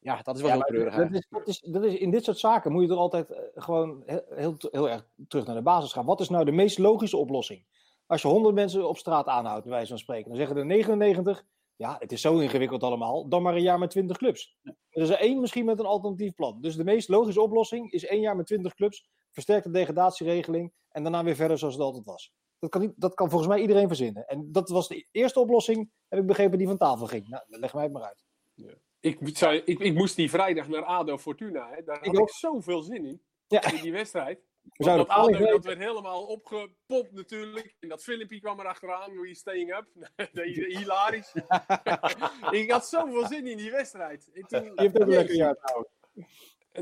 Ja, 0.00 0.22
dat 0.22 0.36
is 0.36 0.42
wel 0.42 0.50
heel 0.50 0.60
treurig. 0.60 0.94
Dat 0.94 1.12
is, 1.12 1.26
dat, 1.28 1.48
is, 1.48 1.60
dat 1.60 1.84
is, 1.84 1.94
in 1.94 2.10
dit 2.10 2.24
soort 2.24 2.38
zaken 2.38 2.72
moet 2.72 2.82
je 2.82 2.90
er 2.90 2.96
altijd 2.96 3.30
eh, 3.30 3.38
gewoon 3.54 4.02
heel, 4.06 4.22
heel, 4.28 4.56
heel, 4.70 4.90
erg 4.90 5.06
terug 5.28 5.46
naar 5.46 5.54
de 5.54 5.62
basis 5.62 5.92
gaan. 5.92 6.04
Wat 6.06 6.20
is 6.20 6.28
nou 6.28 6.44
de 6.44 6.52
meest 6.52 6.78
logische 6.78 7.16
oplossing? 7.16 7.64
Als 8.06 8.22
je 8.22 8.28
100 8.28 8.54
mensen 8.54 8.88
op 8.88 8.98
straat 8.98 9.26
aanhoudt, 9.26 9.62
bij 9.62 9.72
wijze 9.72 9.88
van 9.88 9.98
spreken, 9.98 10.28
dan 10.28 10.38
zeggen 10.38 10.56
er 10.56 10.66
99, 10.66 11.44
ja, 11.76 11.96
het 11.98 12.12
is 12.12 12.20
zo 12.20 12.38
ingewikkeld 12.38 12.82
allemaal, 12.82 13.28
dan 13.28 13.42
maar 13.42 13.54
een 13.54 13.62
jaar 13.62 13.78
met 13.78 13.90
20 13.90 14.16
clubs. 14.16 14.56
Er 14.90 15.02
is 15.02 15.08
er 15.08 15.18
één 15.18 15.40
misschien 15.40 15.64
met 15.64 15.78
een 15.78 15.86
alternatief 15.86 16.34
plan. 16.34 16.60
Dus 16.60 16.76
de 16.76 16.84
meest 16.84 17.08
logische 17.08 17.40
oplossing 17.40 17.92
is 17.92 18.04
één 18.04 18.20
jaar 18.20 18.36
met 18.36 18.46
20 18.46 18.74
clubs, 18.74 19.08
versterkte 19.30 19.70
degradatieregeling 19.70 20.72
en 20.88 21.02
daarna 21.02 21.24
weer 21.24 21.36
verder 21.36 21.58
zoals 21.58 21.74
het 21.74 21.82
altijd 21.82 22.04
was. 22.04 22.32
Dat 22.58 22.70
kan, 22.70 22.80
niet, 22.80 22.92
dat 22.96 23.14
kan 23.14 23.28
volgens 23.28 23.50
mij 23.50 23.60
iedereen 23.60 23.88
verzinnen. 23.88 24.26
En 24.26 24.52
dat 24.52 24.68
was 24.68 24.88
de 24.88 25.06
eerste 25.10 25.40
oplossing, 25.40 25.90
heb 26.08 26.20
ik 26.20 26.26
begrepen, 26.26 26.58
die 26.58 26.66
van 26.66 26.76
tafel 26.76 27.06
ging. 27.06 27.28
Nou, 27.28 27.42
leg 27.46 27.74
mij 27.74 27.82
het 27.82 27.92
maar 27.92 28.02
uit. 28.02 28.24
Ja. 28.54 28.74
Ik, 29.00 29.20
ik, 29.64 29.78
ik, 29.78 29.94
moest 29.94 30.16
die 30.16 30.30
vrijdag 30.30 30.68
naar 30.68 30.84
ADO 30.84 31.18
Fortuna. 31.18 31.70
Hè. 31.70 31.82
Daar 31.82 31.96
had 31.96 32.06
ik, 32.06 32.18
ik 32.18 32.30
zoveel 32.30 32.82
zin 32.82 33.06
in. 33.06 33.22
Ja. 33.46 33.72
In 33.72 33.82
die 33.82 33.92
wedstrijd. 33.92 34.40
dat 34.76 35.08
ADO 35.08 35.38
dat 35.38 35.64
werd 35.64 35.78
helemaal 35.78 36.26
opgepompt 36.26 37.12
natuurlijk. 37.12 37.74
En 37.80 37.88
dat 37.88 38.02
filmpje 38.02 38.40
kwam 38.40 38.60
er 38.60 38.66
achteraan. 38.66 39.16
Hoe 39.16 39.28
je 39.28 39.34
staying 39.34 39.76
up. 39.76 39.86
Hilarisch. 40.78 41.32
ik 42.60 42.70
had 42.70 42.86
zoveel 42.86 43.26
zin 43.26 43.46
in 43.46 43.56
die 43.56 43.70
wedstrijd. 43.70 44.30
En 44.32 44.42
toen, 44.46 44.64
je 44.64 44.72
hebt 44.74 44.96
ook 44.96 45.02
een 45.02 45.08
lekker 45.08 45.36
jaar 45.36 45.56
trouwens. 45.56 45.90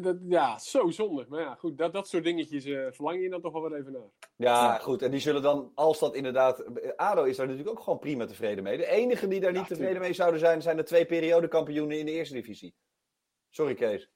Dat, 0.03 0.17
ja, 0.29 0.59
zo 0.59 0.91
zonde. 0.91 1.27
Maar 1.29 1.41
ja, 1.41 1.55
goed, 1.55 1.79
dat, 1.79 1.93
dat 1.93 2.09
soort 2.09 2.25
dingetjes 2.25 2.67
uh, 2.67 2.87
verlang 2.91 3.23
je 3.23 3.29
dan 3.29 3.41
toch 3.41 3.53
wel 3.53 3.63
weer 3.63 3.79
even 3.79 3.93
naar. 3.93 4.11
Ja, 4.37 4.79
goed. 4.79 5.03
En 5.03 5.11
die 5.11 5.21
zullen 5.21 5.43
dan, 5.43 5.73
als 5.75 5.99
dat 5.99 6.15
inderdaad... 6.15 6.65
ADO 6.97 7.25
is 7.25 7.37
daar 7.37 7.47
natuurlijk 7.47 7.77
ook 7.77 7.85
gewoon 7.85 7.99
prima 7.99 8.27
tevreden 8.27 8.65
mee. 8.65 8.77
De 8.77 8.87
enige 8.87 9.29
die 9.29 9.41
daar 9.41 9.53
niet 9.53 9.67
tevreden 9.67 10.01
mee 10.01 10.13
zouden 10.13 10.41
zijn, 10.41 10.63
zijn 10.63 10.77
de 10.77 10.83
twee 10.83 11.07
periodekampioenen 11.07 11.99
in 11.99 12.07
de 12.07 12.13
eerste 12.13 12.35
divisie. 12.35 12.75
Sorry, 13.51 13.75
Kees. 13.75 14.11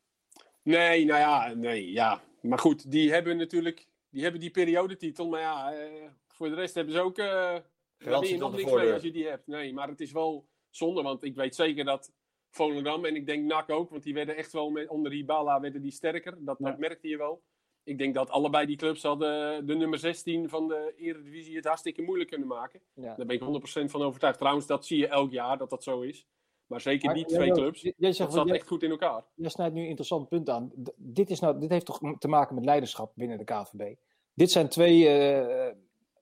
Nee, 0.63 1.05
nou 1.05 1.21
ja, 1.21 1.55
nee, 1.55 1.91
ja. 1.91 2.23
Maar 2.41 2.59
goed, 2.59 2.91
die 2.91 3.13
hebben 3.13 3.37
natuurlijk 3.37 3.89
die, 4.09 4.23
hebben 4.23 4.41
die 4.41 4.51
periodetitel. 4.51 5.29
Maar 5.29 5.41
ja, 5.41 5.75
uh, 5.75 6.09
voor 6.29 6.49
de 6.49 6.55
rest 6.55 6.75
hebben 6.75 6.95
ze 6.95 7.01
ook... 7.01 7.19
Uh, 7.19 7.57
ben 7.99 8.29
je 8.29 8.39
nog 8.39 8.57
niks 8.57 8.73
mee 8.73 8.93
als 8.93 9.03
je 9.03 9.13
die 9.13 9.27
hebt. 9.27 9.47
Nee, 9.47 9.73
maar 9.73 9.89
het 9.89 10.01
is 10.01 10.13
wel 10.13 10.49
zonde, 10.71 11.03
want 11.03 11.25
ik 11.25 11.35
weet 11.35 11.55
zeker 11.55 11.85
dat 11.85 12.13
Volendam. 12.55 13.05
En 13.05 13.17
ik 13.17 13.27
denk 13.27 13.45
NAC 13.45 13.71
ook, 13.71 13.91
want 13.91 14.03
die 14.03 14.15
werden 14.15 14.37
echt 14.37 14.53
wel 14.53 14.71
met, 14.71 14.89
onder 14.89 15.13
Ibala 15.13 15.61
werden 15.61 15.83
die 15.83 15.91
sterker. 15.91 16.35
Dat, 16.39 16.57
dat 16.59 16.79
merkte 16.79 17.09
je 17.09 17.17
wel. 17.17 17.43
Ik 17.85 17.99
denk 17.99 18.15
dat 18.15 18.31
allebei 18.31 18.67
die 18.67 18.77
clubs 18.77 19.03
hadden 19.03 19.67
de 19.67 19.75
nummer 19.75 19.99
16 19.99 20.49
van 20.49 20.69
de 20.69 20.93
Eredivisie 20.97 21.57
het 21.57 21.65
hartstikke 21.65 22.03
moeilijk 22.03 22.31
kunnen 22.31 22.49
maken. 22.49 22.81
Daar 22.95 23.27
ben 23.27 23.29
ik 23.29 23.81
100% 23.81 23.85
van 23.85 24.03
overtuigd. 24.03 24.39
Trouwens, 24.39 24.67
dat 24.67 24.87
zie 24.87 24.99
je 24.99 25.07
elk 25.07 25.33
jaar 25.33 25.59
dat 25.59 25.71
dat 25.71 25.83
zo 25.83 26.01
is. 26.01 26.27
Maar 26.67 26.81
zeker 26.81 27.15
die 27.15 27.25
twee 27.25 27.51
clubs. 27.53 27.81
Jij 27.81 28.13
zegt, 28.13 28.19
dat 28.19 28.33
zat 28.33 28.51
echt 28.51 28.67
goed 28.67 28.83
in 28.83 28.91
elkaar. 28.91 29.25
Je 29.35 29.49
snijdt 29.49 29.75
nu 29.75 29.81
een 29.81 29.89
interessant 29.89 30.29
punt 30.29 30.49
aan. 30.49 30.73
dit, 30.97 31.31
is 31.31 31.41
nou, 31.41 31.59
dit 31.59 31.71
heeft 31.71 31.87
toch 31.87 32.01
te 32.19 32.29
maken 32.29 32.55
met 32.55 32.65
leiderschap 32.65 33.13
binnen 33.15 33.39
de 33.39 33.45
KVB. 33.45 33.95
Dit 34.35 34.51
zijn 34.51 34.69
twee 34.69 34.99
uh, 34.99 35.69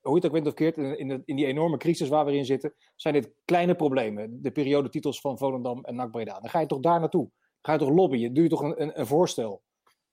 hoe 0.01 0.11
je 0.11 0.17
het 0.17 0.27
ook 0.27 0.33
bent 0.33 0.47
of 0.47 0.55
keert, 0.55 0.77
in, 0.77 1.23
in, 1.25 1.37
die 1.37 1.47
enorme 1.47 1.77
crisis 1.77 2.09
waar 2.09 2.25
we 2.25 2.37
in 2.37 2.45
zitten, 2.45 2.75
zijn 2.97 3.15
dit 3.15 3.33
kleine 3.45 3.75
problemen. 3.75 4.43
De 4.43 4.51
periodetitels 4.51 5.21
van 5.21 5.39
Volendam 5.39 5.85
en 5.85 5.95
NAC 5.95 6.11
Breda. 6.11 6.41
Dan 6.41 6.51
ga 6.51 6.61
je 6.61 6.67
toch 6.67 6.81
daar 6.81 7.01
naartoe. 7.01 7.31
Ga 7.61 7.73
je 7.73 7.79
toch 7.79 7.91
lobbyen, 7.91 8.35
doe 8.35 8.43
je 8.43 8.51
toch 8.51 8.63
een, 8.63 8.83
een, 8.83 9.01
een 9.01 9.07
voorstel. 9.07 9.63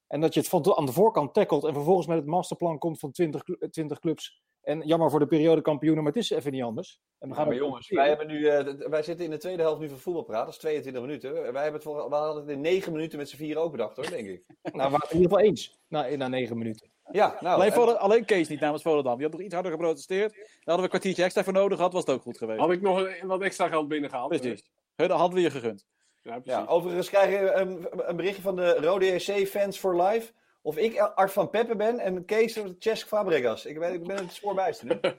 En 0.08 0.22
dat 0.22 0.34
je 0.34 0.40
het 0.40 0.50
van, 0.50 0.78
aan 0.78 0.86
de 0.86 0.92
voorkant 0.92 1.34
tackelt 1.34 1.64
en 1.64 1.74
vervolgens 1.74 2.08
met 2.08 2.18
het 2.18 2.26
masterplan 2.26 2.78
komt 2.78 3.00
van 3.00 3.12
20, 3.12 3.44
20 3.70 4.00
clubs. 4.00 4.42
En 4.62 4.82
jammer 4.88 5.10
voor 5.10 5.20
de 5.20 5.28
periodekampioenen, 5.28 6.04
maar 6.04 6.14
het 6.14 6.22
is 6.22 6.30
even 6.30 6.52
niet 6.52 6.64
anders. 6.64 7.00
En 7.20 7.30
we 7.30 7.36
gaan 7.36 7.48
maar 7.48 7.56
jongens, 7.56 7.90
wij, 7.90 8.08
hebben 8.08 8.28
nu, 8.28 8.40
uh, 8.40 8.90
wij 8.90 9.04
zitten 9.04 9.26
in 9.26 9.32
de 9.32 9.38
tweede 9.38 9.62
helft 9.62 9.80
nu 9.80 9.90
van 9.90 9.98
voetbalpraat, 9.98 10.46
dat 10.46 10.54
is 10.54 10.60
22 10.60 11.02
minuten. 11.02 11.34
Wij 11.34 11.44
hebben 11.44 11.74
het 11.74 11.84
voor, 11.84 12.10
we 12.10 12.16
hadden 12.16 12.42
het 12.42 12.52
in 12.52 12.62
9 12.62 12.92
minuten 12.92 13.18
met 13.18 13.30
z'n 13.30 13.36
vier 13.36 13.58
ook 13.58 13.72
bedacht 13.72 13.96
hoor, 13.96 14.10
denk 14.10 14.28
ik. 14.28 14.44
nou, 14.48 14.72
we 14.74 14.78
waren 14.78 14.96
het 14.96 15.12
in 15.12 15.18
ieder 15.22 15.32
geval 15.32 15.46
eens 15.46 15.80
na, 15.88 16.16
na 16.16 16.28
9 16.28 16.58
minuten. 16.58 16.92
Ja, 17.12 17.38
nou, 17.39 17.55
alleen, 17.55 17.72
en... 17.72 17.99
alleen 17.99 18.26
Kees 18.26 18.47
niet 18.47 18.60
namens 18.60 18.84
Volendam. 18.84 19.16
Die 19.16 19.24
had 19.24 19.32
nog 19.32 19.41
iets 19.41 19.53
harder 19.53 19.72
geprotesteerd. 19.72 20.34
Daar 20.34 20.45
hadden 20.45 20.76
we 20.76 20.82
een 20.82 20.89
kwartiertje 20.89 21.24
extra 21.24 21.43
voor 21.43 21.53
nodig 21.53 21.78
gehad, 21.78 21.93
was 21.93 22.05
het 22.05 22.16
ook 22.16 22.22
goed 22.22 22.38
geweest. 22.38 22.60
Had 22.60 22.72
ik 22.72 22.82
nog 22.82 23.22
wat 23.22 23.41
extra 23.41 23.68
geld 23.68 23.88
binnengehaald. 23.88 24.30
Precies. 24.30 24.64
Dat 24.95 25.10
hadden 25.12 25.36
we 25.36 25.41
je 25.41 25.51
gegund. 25.51 25.86
Ja, 26.22 26.41
ja, 26.43 26.66
overigens 26.66 27.10
krijg 27.10 27.30
je 27.30 27.51
een, 27.51 27.88
een, 28.10 28.16
berichtje 28.16 28.41
van 28.41 28.55
de 28.55 28.74
Rode 28.74 29.12
EC 29.12 29.47
Fans 29.47 29.78
for 29.78 30.01
Life. 30.01 30.34
Of 30.62 30.78
ik 30.78 30.99
Art 30.99 31.32
van 31.32 31.49
Peppe 31.49 31.76
ben 31.76 31.99
en 31.99 32.26
Kees 32.26 32.60
Cesc 32.80 33.08
Fabregas. 33.08 33.66
Ik 33.66 33.80
ben, 33.80 33.93
ik 33.93 34.08
ben 34.08 34.18
het 34.18 34.32
spoorbijster. 34.32 34.99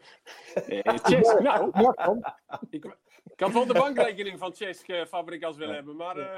Cesc, 1.03 1.41
nou. 1.41 1.70
ik, 2.70 2.84
ik 3.24 3.41
had 3.41 3.53
wel 3.53 3.66
de 3.66 3.72
bankrekening 3.72 4.39
van 4.39 4.55
Cesc 4.55 4.93
Fabregas 5.09 5.57
willen 5.57 5.74
hebben, 5.74 5.97
maar... 5.97 6.16
Uh... 6.16 6.36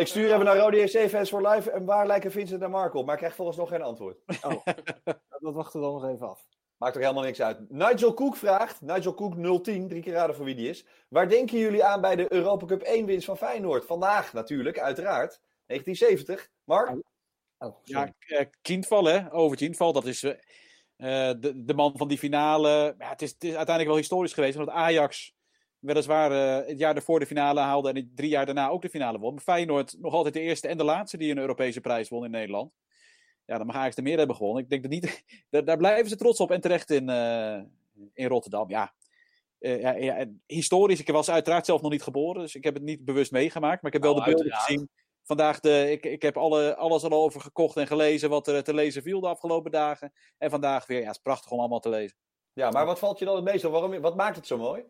Ik 0.00 0.06
stuur 0.06 0.32
even 0.32 0.44
naar 0.44 0.56
Rode 0.56 0.80
EC 0.80 1.08
Fans 1.08 1.28
for 1.28 1.48
Life. 1.48 1.70
En 1.70 1.84
waar 1.84 2.06
lijken 2.06 2.30
Vincent 2.30 2.62
en 2.62 2.70
Marco? 2.70 3.02
Maar 3.02 3.12
ik 3.12 3.20
krijg 3.20 3.34
volgens 3.34 3.56
nog 3.56 3.68
geen 3.68 3.82
antwoord. 3.82 4.18
Oh, 4.42 4.64
dat 5.44 5.54
wachten 5.54 5.80
we 5.80 5.86
dan 5.86 5.94
nog 5.94 6.08
even 6.08 6.28
af. 6.28 6.46
Maakt 6.76 6.94
er 6.94 7.00
helemaal 7.00 7.22
niks 7.22 7.40
uit. 7.40 7.70
Nigel 7.70 8.14
Cook 8.14 8.36
vraagt, 8.36 8.80
Nigel 8.80 9.14
Cook 9.14 9.62
010, 9.64 9.88
drie 9.88 10.02
keer 10.02 10.12
raden 10.12 10.36
voor 10.36 10.44
wie 10.44 10.54
die 10.54 10.68
is. 10.68 10.86
Waar 11.08 11.28
denken 11.28 11.58
jullie 11.58 11.84
aan 11.84 12.00
bij 12.00 12.16
de 12.16 12.32
Europa 12.32 12.66
Cup 12.66 12.82
1 12.82 13.06
winst 13.06 13.24
van 13.24 13.36
Feyenoord? 13.36 13.84
Vandaag 13.84 14.32
natuurlijk, 14.32 14.78
uiteraard. 14.78 15.40
1970. 15.66 16.50
Mark? 16.64 16.88
Oh, 17.58 17.76
ja, 17.84 18.12
uh, 18.26 18.40
Kindval 18.62 19.04
hè, 19.04 19.32
over 19.32 19.56
Kindval. 19.56 19.92
Dat 19.92 20.06
is 20.06 20.22
uh, 20.22 20.32
de, 20.96 21.64
de 21.64 21.74
man 21.74 21.92
van 21.96 22.08
die 22.08 22.18
finale. 22.18 22.94
Ja, 22.98 23.08
het, 23.08 23.22
is, 23.22 23.30
het 23.30 23.44
is 23.44 23.54
uiteindelijk 23.54 23.88
wel 23.88 23.96
historisch 23.96 24.32
geweest, 24.32 24.58
omdat 24.58 24.74
Ajax 24.74 25.34
weliswaar 25.80 26.32
uh, 26.32 26.68
het 26.68 26.78
jaar 26.78 26.96
ervoor 26.96 27.20
de 27.20 27.26
finale 27.26 27.60
haalde 27.60 27.92
en 27.92 28.12
drie 28.14 28.30
jaar 28.30 28.46
daarna 28.46 28.68
ook 28.68 28.82
de 28.82 28.90
finale 28.90 29.18
won. 29.18 29.34
Maar 29.34 29.42
Feyenoord 29.42 29.96
nog 29.98 30.12
altijd 30.12 30.34
de 30.34 30.40
eerste 30.40 30.68
en 30.68 30.76
de 30.76 30.84
laatste 30.84 31.16
die 31.16 31.30
een 31.30 31.38
Europese 31.38 31.80
prijs 31.80 32.08
won 32.08 32.24
in 32.24 32.30
Nederland. 32.30 32.72
Ja, 33.44 33.56
dan 33.58 33.66
mag 33.66 33.76
Ajax 33.76 33.96
er 33.96 34.02
meer 34.02 34.18
hebben 34.18 34.36
gewonnen. 34.36 34.62
Ik 34.62 34.70
denk 34.70 34.82
dat 34.82 34.90
niet... 34.90 35.24
daar, 35.50 35.64
daar, 35.64 35.76
blijven 35.76 36.08
ze 36.08 36.16
trots 36.16 36.40
op 36.40 36.50
en 36.50 36.60
terecht 36.60 36.90
in, 36.90 37.10
uh, 37.10 37.60
in 38.12 38.28
Rotterdam. 38.28 38.70
Ja. 38.70 38.94
Uh, 39.58 39.80
ja, 39.80 39.92
ja, 39.92 40.26
historisch, 40.46 41.00
ik 41.00 41.08
was 41.08 41.30
uiteraard 41.30 41.66
zelf 41.66 41.82
nog 41.82 41.90
niet 41.90 42.02
geboren, 42.02 42.42
dus 42.42 42.54
ik 42.54 42.64
heb 42.64 42.74
het 42.74 42.82
niet 42.82 43.04
bewust 43.04 43.32
meegemaakt. 43.32 43.82
Maar 43.82 43.94
ik 43.94 44.02
heb 44.02 44.12
wel 44.12 44.14
oh, 44.14 44.24
de 44.24 44.30
beelden 44.30 44.52
gezien. 44.52 44.88
Vandaag 45.22 45.60
de, 45.60 45.90
ik, 45.90 46.04
ik 46.04 46.22
heb 46.22 46.36
alle, 46.36 46.76
alles 46.76 47.02
al 47.02 47.12
over 47.12 47.40
gekocht 47.40 47.76
en 47.76 47.86
gelezen 47.86 48.30
wat 48.30 48.48
er 48.48 48.64
te 48.64 48.74
lezen 48.74 49.02
viel 49.02 49.20
de 49.20 49.28
afgelopen 49.28 49.70
dagen. 49.70 50.12
En 50.38 50.50
vandaag 50.50 50.86
weer, 50.86 50.98
ja, 50.98 51.06
het 51.06 51.16
is 51.16 51.22
prachtig 51.22 51.50
om 51.50 51.58
allemaal 51.58 51.80
te 51.80 51.88
lezen. 51.88 52.16
Ja, 52.52 52.70
maar 52.70 52.86
wat 52.86 52.98
valt 52.98 53.18
je 53.18 53.24
dan 53.24 53.36
het 53.36 53.44
meest 53.44 53.64
op? 53.64 53.72
Waarom, 53.72 54.00
wat 54.00 54.16
maakt 54.16 54.36
het 54.36 54.46
zo 54.46 54.58
mooi? 54.58 54.84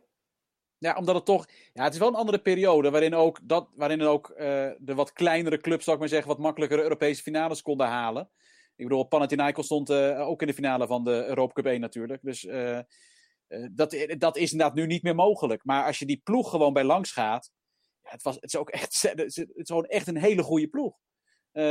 Ja, 0.81 0.97
omdat 0.97 1.14
het 1.14 1.24
toch. 1.24 1.47
Ja, 1.72 1.85
het 1.85 1.93
is 1.93 1.99
wel 1.99 2.09
een 2.09 2.14
andere 2.14 2.39
periode. 2.39 2.91
Waarin 2.91 3.14
ook, 3.14 3.41
dat, 3.43 3.68
waarin 3.74 4.03
ook 4.03 4.31
uh, 4.31 4.37
de 4.78 4.95
wat 4.95 5.12
kleinere 5.12 5.59
clubs, 5.59 5.85
zou 5.85 5.97
ik 5.97 6.03
maar 6.03 6.11
zeggen, 6.11 6.28
wat 6.28 6.39
makkelijker 6.39 6.78
Europese 6.78 7.22
finales 7.22 7.62
konden 7.62 7.87
halen. 7.87 8.31
Ik 8.76 8.87
bedoel, 8.87 9.05
Panathinaikos 9.05 9.64
stond 9.64 9.91
uh, 9.91 10.28
ook 10.28 10.41
in 10.41 10.47
de 10.47 10.55
finale 10.55 10.87
van 10.87 11.05
de 11.05 11.24
Europa 11.26 11.53
Cup 11.53 11.66
1 11.66 11.81
natuurlijk. 11.81 12.22
Dus 12.22 12.45
uh, 12.45 12.78
dat, 13.70 14.07
dat 14.18 14.37
is 14.37 14.53
inderdaad 14.53 14.76
nu 14.76 14.87
niet 14.87 15.03
meer 15.03 15.14
mogelijk. 15.14 15.64
Maar 15.64 15.85
als 15.85 15.99
je 15.99 16.07
die 16.07 16.20
ploeg 16.24 16.51
gewoon 16.51 16.72
bij 16.72 16.85
langs 16.85 17.12
gaat. 17.12 17.51
Ja, 18.03 18.11
het, 18.11 18.22
was, 18.22 18.35
het, 18.35 18.45
is 18.45 18.57
ook 18.57 18.70
echt, 18.70 19.03
het 19.16 19.37
is 19.37 19.47
gewoon 19.55 19.87
echt 19.87 20.07
een 20.07 20.16
hele 20.16 20.43
goede 20.43 20.68
ploeg. 20.68 20.97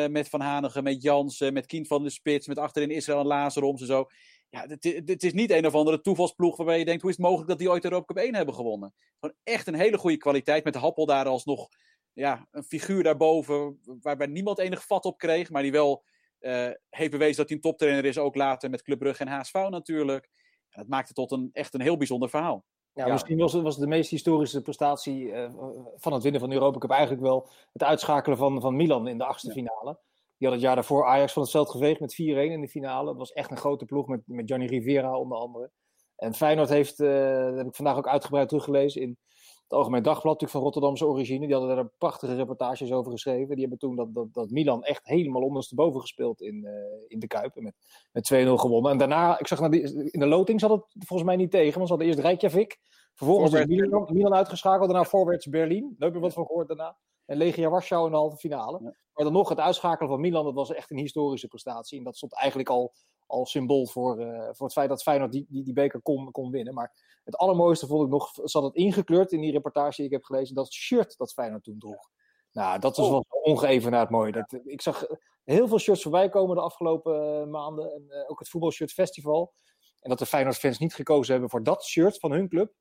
met 0.09 0.29
Van 0.29 0.41
Hanegem, 0.41 0.83
met 0.83 1.01
Jansen, 1.01 1.53
met 1.53 1.65
Kind 1.65 1.87
van 1.87 2.03
de 2.03 2.09
Spits, 2.09 2.47
met 2.47 2.57
achterin 2.57 2.91
Israël 2.91 3.19
en 3.19 3.25
Lazaroms 3.25 3.81
en 3.81 3.87
zo 3.87 4.07
ja, 4.49 4.65
het, 4.67 5.23
is 5.23 5.33
niet 5.33 5.51
een 5.51 5.65
of 5.65 5.75
andere 5.75 6.01
toevalsploeg 6.01 6.57
waarbij 6.57 6.79
je 6.79 6.85
denkt, 6.85 7.01
hoe 7.01 7.09
is 7.09 7.15
het 7.17 7.25
mogelijk 7.25 7.49
dat 7.49 7.59
die 7.59 7.69
ooit 7.69 7.83
Europa 7.83 8.05
Cup 8.05 8.23
1 8.23 8.35
hebben 8.35 8.55
gewonnen? 8.55 8.93
Gewoon 9.19 9.35
echt 9.43 9.67
een 9.67 9.73
hele 9.73 9.97
goede 9.97 10.17
kwaliteit, 10.17 10.63
met 10.63 10.75
Happel 10.75 11.05
daar 11.05 11.25
alsnog 11.25 11.67
ja, 12.13 12.47
een 12.51 12.63
figuur 12.63 13.03
daarboven, 13.03 13.79
waarbij 14.01 14.27
niemand 14.27 14.59
enig 14.59 14.85
vat 14.85 15.05
op 15.05 15.17
kreeg, 15.17 15.49
maar 15.49 15.61
die 15.61 15.71
wel 15.71 16.03
uh, 16.39 16.69
heeft 16.89 17.11
bewezen 17.11 17.37
dat 17.37 17.47
hij 17.47 17.55
een 17.55 17.61
toptrainer 17.61 18.05
is, 18.05 18.17
ook 18.17 18.35
later 18.35 18.69
met 18.69 18.81
Club 18.81 18.99
Brugge 18.99 19.23
en 19.23 19.31
HSV 19.31 19.53
natuurlijk. 19.69 20.29
dat 20.69 20.87
maakt 20.87 21.07
het 21.07 21.15
tot 21.15 21.31
een, 21.31 21.49
echt 21.53 21.73
een 21.73 21.81
heel 21.81 21.97
bijzonder 21.97 22.29
verhaal. 22.29 22.65
Ja, 22.93 23.07
misschien 23.07 23.37
was 23.37 23.53
het, 23.53 23.63
was 23.63 23.77
de 23.77 23.87
meest 23.87 24.09
historische 24.09 24.61
prestatie 24.61 25.25
uh, 25.25 25.53
van 25.95 26.13
het 26.13 26.23
winnen 26.23 26.41
van 26.41 26.49
de 26.49 26.55
Europa 26.55 26.77
Cup 26.77 26.89
eigenlijk 26.89 27.21
wel 27.21 27.49
het 27.73 27.83
uitschakelen 27.83 28.37
van, 28.37 28.61
van 28.61 28.75
Milan 28.75 29.07
in 29.07 29.17
de 29.17 29.25
achtste 29.25 29.51
finale. 29.51 29.99
Die 30.39 30.47
had 30.47 30.51
het 30.57 30.61
jaar 30.61 30.75
daarvoor 30.75 31.05
Ajax 31.05 31.33
van 31.33 31.41
het 31.41 31.51
veld 31.51 31.69
geveegd 31.69 31.99
met 31.99 32.13
4-1 32.13 32.15
in 32.15 32.61
de 32.61 32.69
finale. 32.69 33.05
Dat 33.05 33.17
was 33.17 33.31
echt 33.31 33.51
een 33.51 33.57
grote 33.57 33.85
ploeg 33.85 34.07
met, 34.07 34.21
met 34.25 34.47
Gianni 34.47 34.65
Rivera 34.65 35.17
onder 35.17 35.37
andere. 35.37 35.71
En 36.15 36.33
Feyenoord 36.33 36.69
heeft, 36.69 36.99
uh, 36.99 37.45
dat 37.45 37.57
heb 37.57 37.67
ik 37.67 37.75
vandaag 37.75 37.97
ook 37.97 38.07
uitgebreid 38.07 38.49
teruggelezen 38.49 39.01
in 39.01 39.17
het 39.63 39.77
Algemeen 39.77 40.03
Dagblad, 40.03 40.23
natuurlijk 40.23 40.51
van 40.51 40.61
Rotterdamse 40.61 41.05
origine. 41.05 41.45
Die 41.45 41.55
hadden 41.55 41.75
daar 41.75 41.89
prachtige 41.97 42.35
reportages 42.35 42.91
over 42.91 43.11
geschreven. 43.11 43.49
Die 43.49 43.59
hebben 43.59 43.77
toen 43.77 43.95
dat, 43.95 44.13
dat, 44.13 44.33
dat 44.33 44.49
Milan 44.49 44.83
echt 44.83 45.05
helemaal 45.07 45.41
ondersteboven 45.41 46.01
gespeeld 46.01 46.41
in, 46.41 46.63
uh, 46.63 46.71
in 47.07 47.19
de 47.19 47.27
Kuip. 47.27 47.55
Met, 47.55 47.73
met 48.11 48.33
2-0 48.33 48.49
gewonnen. 48.53 48.91
En 48.91 48.97
daarna, 48.97 49.39
ik 49.39 49.47
zag 49.47 49.59
naar 49.59 49.71
die, 49.71 50.11
in 50.11 50.19
de 50.19 50.25
loting 50.25 50.59
zat 50.59 50.69
het 50.69 50.83
volgens 51.05 51.29
mij 51.29 51.37
niet 51.37 51.51
tegen. 51.51 51.73
Want 51.73 51.87
ze 51.87 51.93
hadden 51.93 52.07
eerst 52.07 52.19
Reykjavik. 52.19 52.79
Vervolgens 53.13 53.65
Milan, 53.65 54.09
Milan 54.13 54.33
uitgeschakeld. 54.33 54.89
Daarna 54.89 55.05
voorwaarts 55.05 55.47
Berlin. 55.47 55.95
Daar 55.97 56.07
heb 56.07 56.17
je 56.17 56.23
wat 56.23 56.33
van 56.33 56.45
gehoord 56.45 56.67
daarna. 56.67 56.97
En 57.29 57.37
Legia 57.37 57.69
Warschau 57.69 58.05
in 58.05 58.11
de 58.11 58.17
halve 58.17 58.37
finale. 58.37 58.77
Ja. 58.81 58.95
Maar 59.13 59.23
dan 59.23 59.33
nog 59.33 59.49
het 59.49 59.59
uitschakelen 59.59 60.09
van 60.09 60.19
Milan, 60.19 60.45
dat 60.45 60.53
was 60.53 60.73
echt 60.73 60.91
een 60.91 60.97
historische 60.97 61.47
prestatie. 61.47 61.97
En 61.97 62.03
dat 62.03 62.17
stond 62.17 62.33
eigenlijk 62.33 62.69
al, 62.69 62.93
al 63.27 63.45
symbool 63.45 63.87
voor, 63.87 64.21
uh, 64.21 64.49
voor 64.51 64.65
het 64.65 64.75
feit 64.75 64.89
dat 64.89 65.01
Feyenoord 65.01 65.31
die, 65.31 65.45
die, 65.49 65.63
die 65.63 65.73
beker 65.73 66.01
kon, 66.01 66.31
kon 66.31 66.51
winnen. 66.51 66.73
Maar 66.73 67.19
het 67.23 67.37
allermooiste 67.37 67.87
vond 67.87 68.03
ik 68.03 68.09
nog, 68.09 68.31
zat 68.43 68.63
het 68.63 68.75
ingekleurd 68.75 69.31
in 69.31 69.41
die 69.41 69.51
reportage 69.51 69.95
die 69.95 70.05
ik 70.05 70.11
heb 70.11 70.23
gelezen, 70.23 70.55
dat 70.55 70.71
shirt 70.71 71.17
dat 71.17 71.33
Feyenoord 71.33 71.63
toen 71.63 71.79
droeg. 71.79 72.09
Nou, 72.51 72.79
dat 72.79 72.97
was 72.97 73.05
oh. 73.05 73.11
wel 73.11 73.25
ongeëvenaard 73.41 74.09
mooi. 74.09 74.31
Dat, 74.31 74.59
ik 74.65 74.81
zag 74.81 75.05
heel 75.43 75.67
veel 75.67 75.79
shirts 75.79 76.01
voorbij 76.01 76.29
komen 76.29 76.55
de 76.55 76.61
afgelopen 76.61 77.41
uh, 77.41 77.51
maanden. 77.51 77.93
En 77.93 78.05
uh, 78.07 78.29
ook 78.29 78.39
het 78.39 78.49
voetbalshirt 78.49 78.91
festival. 78.91 79.53
En 79.99 80.09
dat 80.09 80.19
de 80.19 80.25
Feyenoord-fans 80.25 80.77
niet 80.77 80.95
gekozen 80.95 81.31
hebben 81.31 81.49
voor 81.49 81.63
dat 81.63 81.83
shirt 81.83 82.19
van 82.19 82.31
hun 82.31 82.49
club. 82.49 82.73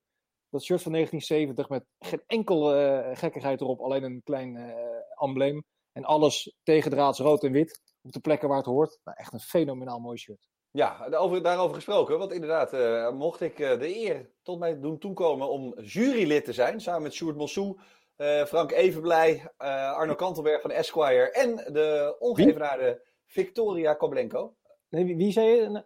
Dat 0.51 0.62
shirt 0.62 0.82
van 0.82 0.92
1970 0.92 1.68
met 1.68 1.84
geen 1.99 2.22
enkel 2.26 2.76
uh, 2.76 3.16
gekkigheid 3.16 3.61
erop, 3.61 3.80
alleen 3.80 4.03
een 4.03 4.22
klein 4.24 4.74
embleem. 5.14 5.64
En 5.92 6.05
alles 6.05 6.57
tegendraads 6.62 7.18
rood 7.18 7.44
en 7.44 7.53
wit 7.53 7.80
op 8.03 8.12
de 8.12 8.20
plekken 8.20 8.49
waar 8.49 8.57
het 8.57 8.66
hoort. 8.66 8.99
Nou, 9.05 9.16
echt 9.20 9.32
een 9.32 9.40
fenomenaal 9.40 9.99
mooi 9.99 10.18
shirt. 10.18 10.49
Ja, 10.70 11.09
over, 11.11 11.42
daarover 11.42 11.74
gesproken. 11.74 12.18
Want 12.18 12.32
inderdaad, 12.32 12.74
uh, 12.74 13.11
mocht 13.11 13.40
ik 13.40 13.59
uh, 13.59 13.78
de 13.78 13.96
eer 13.96 14.30
tot 14.42 14.59
mij 14.59 14.80
doen 14.80 14.99
toekomen 14.99 15.49
om 15.49 15.80
jurylid 15.80 16.44
te 16.44 16.53
zijn. 16.53 16.80
Samen 16.80 17.03
met 17.03 17.14
Sjoerd 17.14 17.36
Mossou, 17.36 17.78
uh, 18.16 18.44
Frank 18.44 18.72
Evenblij, 18.72 19.53
Arno 19.57 20.14
Kantelberg 20.14 20.61
van 20.61 20.70
Esquire. 20.70 21.30
En 21.30 21.57
de 21.57 22.16
ongeëvenaarde 22.18 23.03
Victoria 23.26 23.94
Koblenko. 23.94 24.55
Nee, 24.88 25.05
wie, 25.05 25.16
wie 25.16 25.32
zei 25.32 25.46
je? 25.46 25.84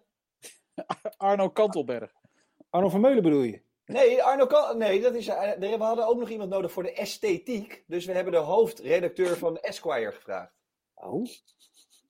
Arno 1.16 1.50
Kantelberg. 1.50 2.12
Arno 2.70 2.88
Vermeulen 2.88 3.22
bedoel 3.22 3.42
je? 3.42 3.62
Nee, 3.92 4.22
Arno 4.22 4.46
kan, 4.46 4.78
nee 4.78 5.00
dat 5.00 5.14
is, 5.14 5.26
we 5.26 5.76
hadden 5.78 6.06
ook 6.06 6.18
nog 6.18 6.28
iemand 6.28 6.50
nodig 6.50 6.72
voor 6.72 6.82
de 6.82 6.92
esthetiek. 6.92 7.84
Dus 7.86 8.04
we 8.04 8.12
hebben 8.12 8.32
de 8.32 8.38
hoofdredacteur 8.38 9.36
van 9.36 9.58
Esquire 9.58 10.12
gevraagd. 10.12 10.52
Oh. 10.94 11.26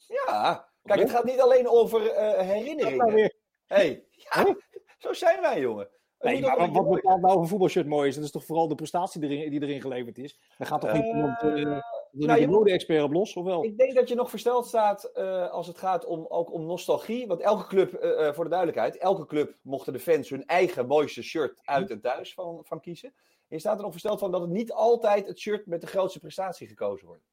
Ja, 0.06 0.68
kijk, 0.82 1.00
het 1.00 1.10
gaat 1.10 1.24
niet 1.24 1.40
alleen 1.40 1.68
over 1.68 2.02
uh, 2.02 2.38
herinneringen. 2.38 3.06
Nou 3.06 3.30
hey, 3.66 4.04
ja, 4.30 4.56
zo 4.98 5.12
zijn 5.12 5.40
wij, 5.40 5.60
jongen. 5.60 5.88
Nee, 6.18 6.40
maar 6.40 6.58
wat, 6.58 6.70
wat 6.70 6.90
bepaalt 6.90 7.20
nou 7.20 7.34
of 7.34 7.40
een 7.40 7.48
voetbalshirt 7.48 7.86
mooi 7.86 8.08
is? 8.08 8.14
Dat 8.14 8.24
is 8.24 8.30
toch 8.30 8.44
vooral 8.44 8.68
de 8.68 8.74
prestatie 8.74 9.22
erin, 9.22 9.50
die 9.50 9.62
erin 9.62 9.80
geleverd 9.80 10.18
is? 10.18 10.38
Daar 10.58 10.68
gaat 10.68 10.80
toch 10.80 10.92
niet 10.92 11.04
iemand 11.04 11.42
uh, 11.42 11.78
nou, 12.12 12.40
de 12.40 12.46
mode-expert 12.46 13.02
op 13.02 13.12
los, 13.12 13.34
of 13.34 13.44
wel? 13.44 13.64
Ik 13.64 13.78
denk 13.78 13.94
dat 13.94 14.08
je 14.08 14.14
nog 14.14 14.30
versteld 14.30 14.66
staat 14.66 15.10
uh, 15.14 15.50
als 15.50 15.66
het 15.66 15.78
gaat 15.78 16.04
om, 16.04 16.26
ook 16.28 16.52
om 16.52 16.66
nostalgie. 16.66 17.26
Want 17.26 17.40
elke 17.40 17.66
club, 17.66 18.04
uh, 18.04 18.32
voor 18.32 18.44
de 18.44 18.50
duidelijkheid, 18.50 18.96
elke 18.96 19.26
club 19.26 19.56
mochten 19.62 19.92
de 19.92 19.98
fans 19.98 20.28
hun 20.28 20.46
eigen 20.46 20.86
mooiste 20.86 21.22
shirt 21.22 21.60
uit 21.62 21.90
en 21.90 22.00
thuis 22.00 22.34
van, 22.34 22.60
van 22.64 22.80
kiezen. 22.80 23.14
je 23.48 23.58
staat 23.58 23.76
er 23.76 23.82
nog 23.82 23.90
versteld 23.90 24.18
van 24.18 24.30
dat 24.30 24.40
het 24.40 24.50
niet 24.50 24.72
altijd 24.72 25.26
het 25.26 25.38
shirt 25.38 25.66
met 25.66 25.80
de 25.80 25.86
grootste 25.86 26.18
prestatie 26.18 26.66
gekozen 26.66 27.06
wordt. 27.06 27.24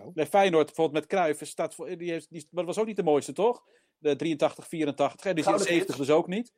Oh. 0.00 0.14
Nee, 0.14 0.26
Feyenoord 0.26 0.66
bijvoorbeeld 0.66 0.98
met 0.98 1.06
Cruijff 1.06 1.46
staat 1.46 1.74
voor, 1.74 1.96
die 1.96 2.10
heeft, 2.10 2.30
die, 2.30 2.46
dat 2.50 2.64
was 2.64 2.78
ook 2.78 2.86
niet 2.86 2.96
de 2.96 3.02
mooiste, 3.02 3.32
toch? 3.32 3.64
De 3.98 4.16
83, 4.16 4.68
84, 4.68 5.24
hè? 5.24 5.34
die 5.34 5.54
is 5.54 5.62
70 5.62 5.96
dus 5.96 6.10
ook 6.10 6.26
niet. 6.26 6.52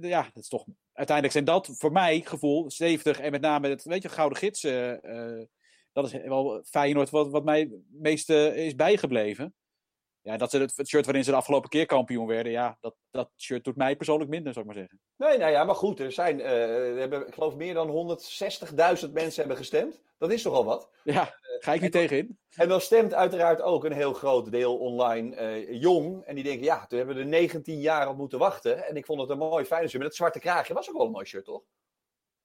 Ja, 0.00 0.22
dat 0.22 0.42
is 0.42 0.48
toch. 0.48 0.64
Uiteindelijk 0.92 1.32
zijn 1.32 1.44
dat 1.44 1.76
voor 1.78 1.92
mij 1.92 2.20
gevoel 2.20 2.70
70 2.70 3.20
en 3.20 3.30
met 3.30 3.40
name 3.40 3.68
het 3.68 3.84
weet 3.84 4.02
je, 4.02 4.08
gouden 4.08 4.38
gids. 4.38 4.64
Uh, 4.64 5.42
dat 5.94 6.04
is 6.04 6.12
wel 6.12 6.62
Feyenoord 6.64 7.10
wat, 7.10 7.30
wat 7.30 7.44
mij 7.44 7.60
het 7.60 7.82
meeste 7.90 8.54
is 8.56 8.74
bijgebleven. 8.74 9.54
Ja, 10.20 10.36
dat 10.36 10.50
ze 10.50 10.58
het, 10.58 10.76
het, 10.76 10.88
shirt 10.88 11.04
waarin 11.04 11.24
ze 11.24 11.30
de 11.30 11.36
afgelopen 11.36 11.68
keer 11.68 11.86
kampioen 11.86 12.26
werden, 12.26 12.52
ja, 12.52 12.76
dat, 12.80 12.94
dat 13.10 13.30
shirt 13.36 13.64
doet 13.64 13.76
mij 13.76 13.96
persoonlijk 13.96 14.30
minder, 14.30 14.52
zou 14.52 14.66
ik 14.66 14.72
maar 14.72 14.80
zeggen. 14.80 15.00
Nee, 15.16 15.38
nou 15.38 15.50
ja, 15.50 15.64
maar 15.64 15.74
goed, 15.74 16.00
er 16.00 16.12
zijn, 16.12 16.38
uh, 16.38 16.90
er 16.90 16.96
hebben, 16.96 17.26
ik 17.26 17.34
geloof, 17.34 17.56
meer 17.56 17.74
dan 17.74 18.18
160.000 19.06 19.12
mensen 19.12 19.40
hebben 19.40 19.56
gestemd. 19.56 20.00
Dat 20.18 20.32
is 20.32 20.42
toch 20.42 20.54
al 20.54 20.64
wat? 20.64 20.90
Ja, 21.02 21.34
ga 21.58 21.72
ik 21.72 21.80
niet 21.80 21.92
tegenin. 21.92 22.38
En 22.54 22.68
dan 22.68 22.80
stemt 22.80 23.14
uiteraard 23.14 23.62
ook 23.62 23.84
een 23.84 23.92
heel 23.92 24.12
groot 24.12 24.50
deel 24.50 24.76
online 24.76 25.36
uh, 25.36 25.80
jong. 25.80 26.24
En 26.24 26.34
die 26.34 26.44
denken, 26.44 26.64
ja, 26.64 26.86
toen 26.86 26.98
hebben 26.98 27.16
we 27.16 27.22
er 27.22 27.28
19 27.28 27.80
jaar 27.80 28.08
op 28.08 28.16
moeten 28.16 28.38
wachten. 28.38 28.86
En 28.86 28.96
ik 28.96 29.06
vond 29.06 29.20
het 29.20 29.30
een 29.30 29.38
mooi 29.38 29.64
fijn 29.64 29.88
shirt. 29.88 29.98
Met 29.98 30.06
het 30.06 30.16
zwarte 30.16 30.38
kraagje 30.38 30.74
was 30.74 30.88
ook 30.88 30.96
wel 30.96 31.06
een 31.06 31.12
mooi 31.12 31.26
shirt, 31.26 31.44
toch? 31.44 31.62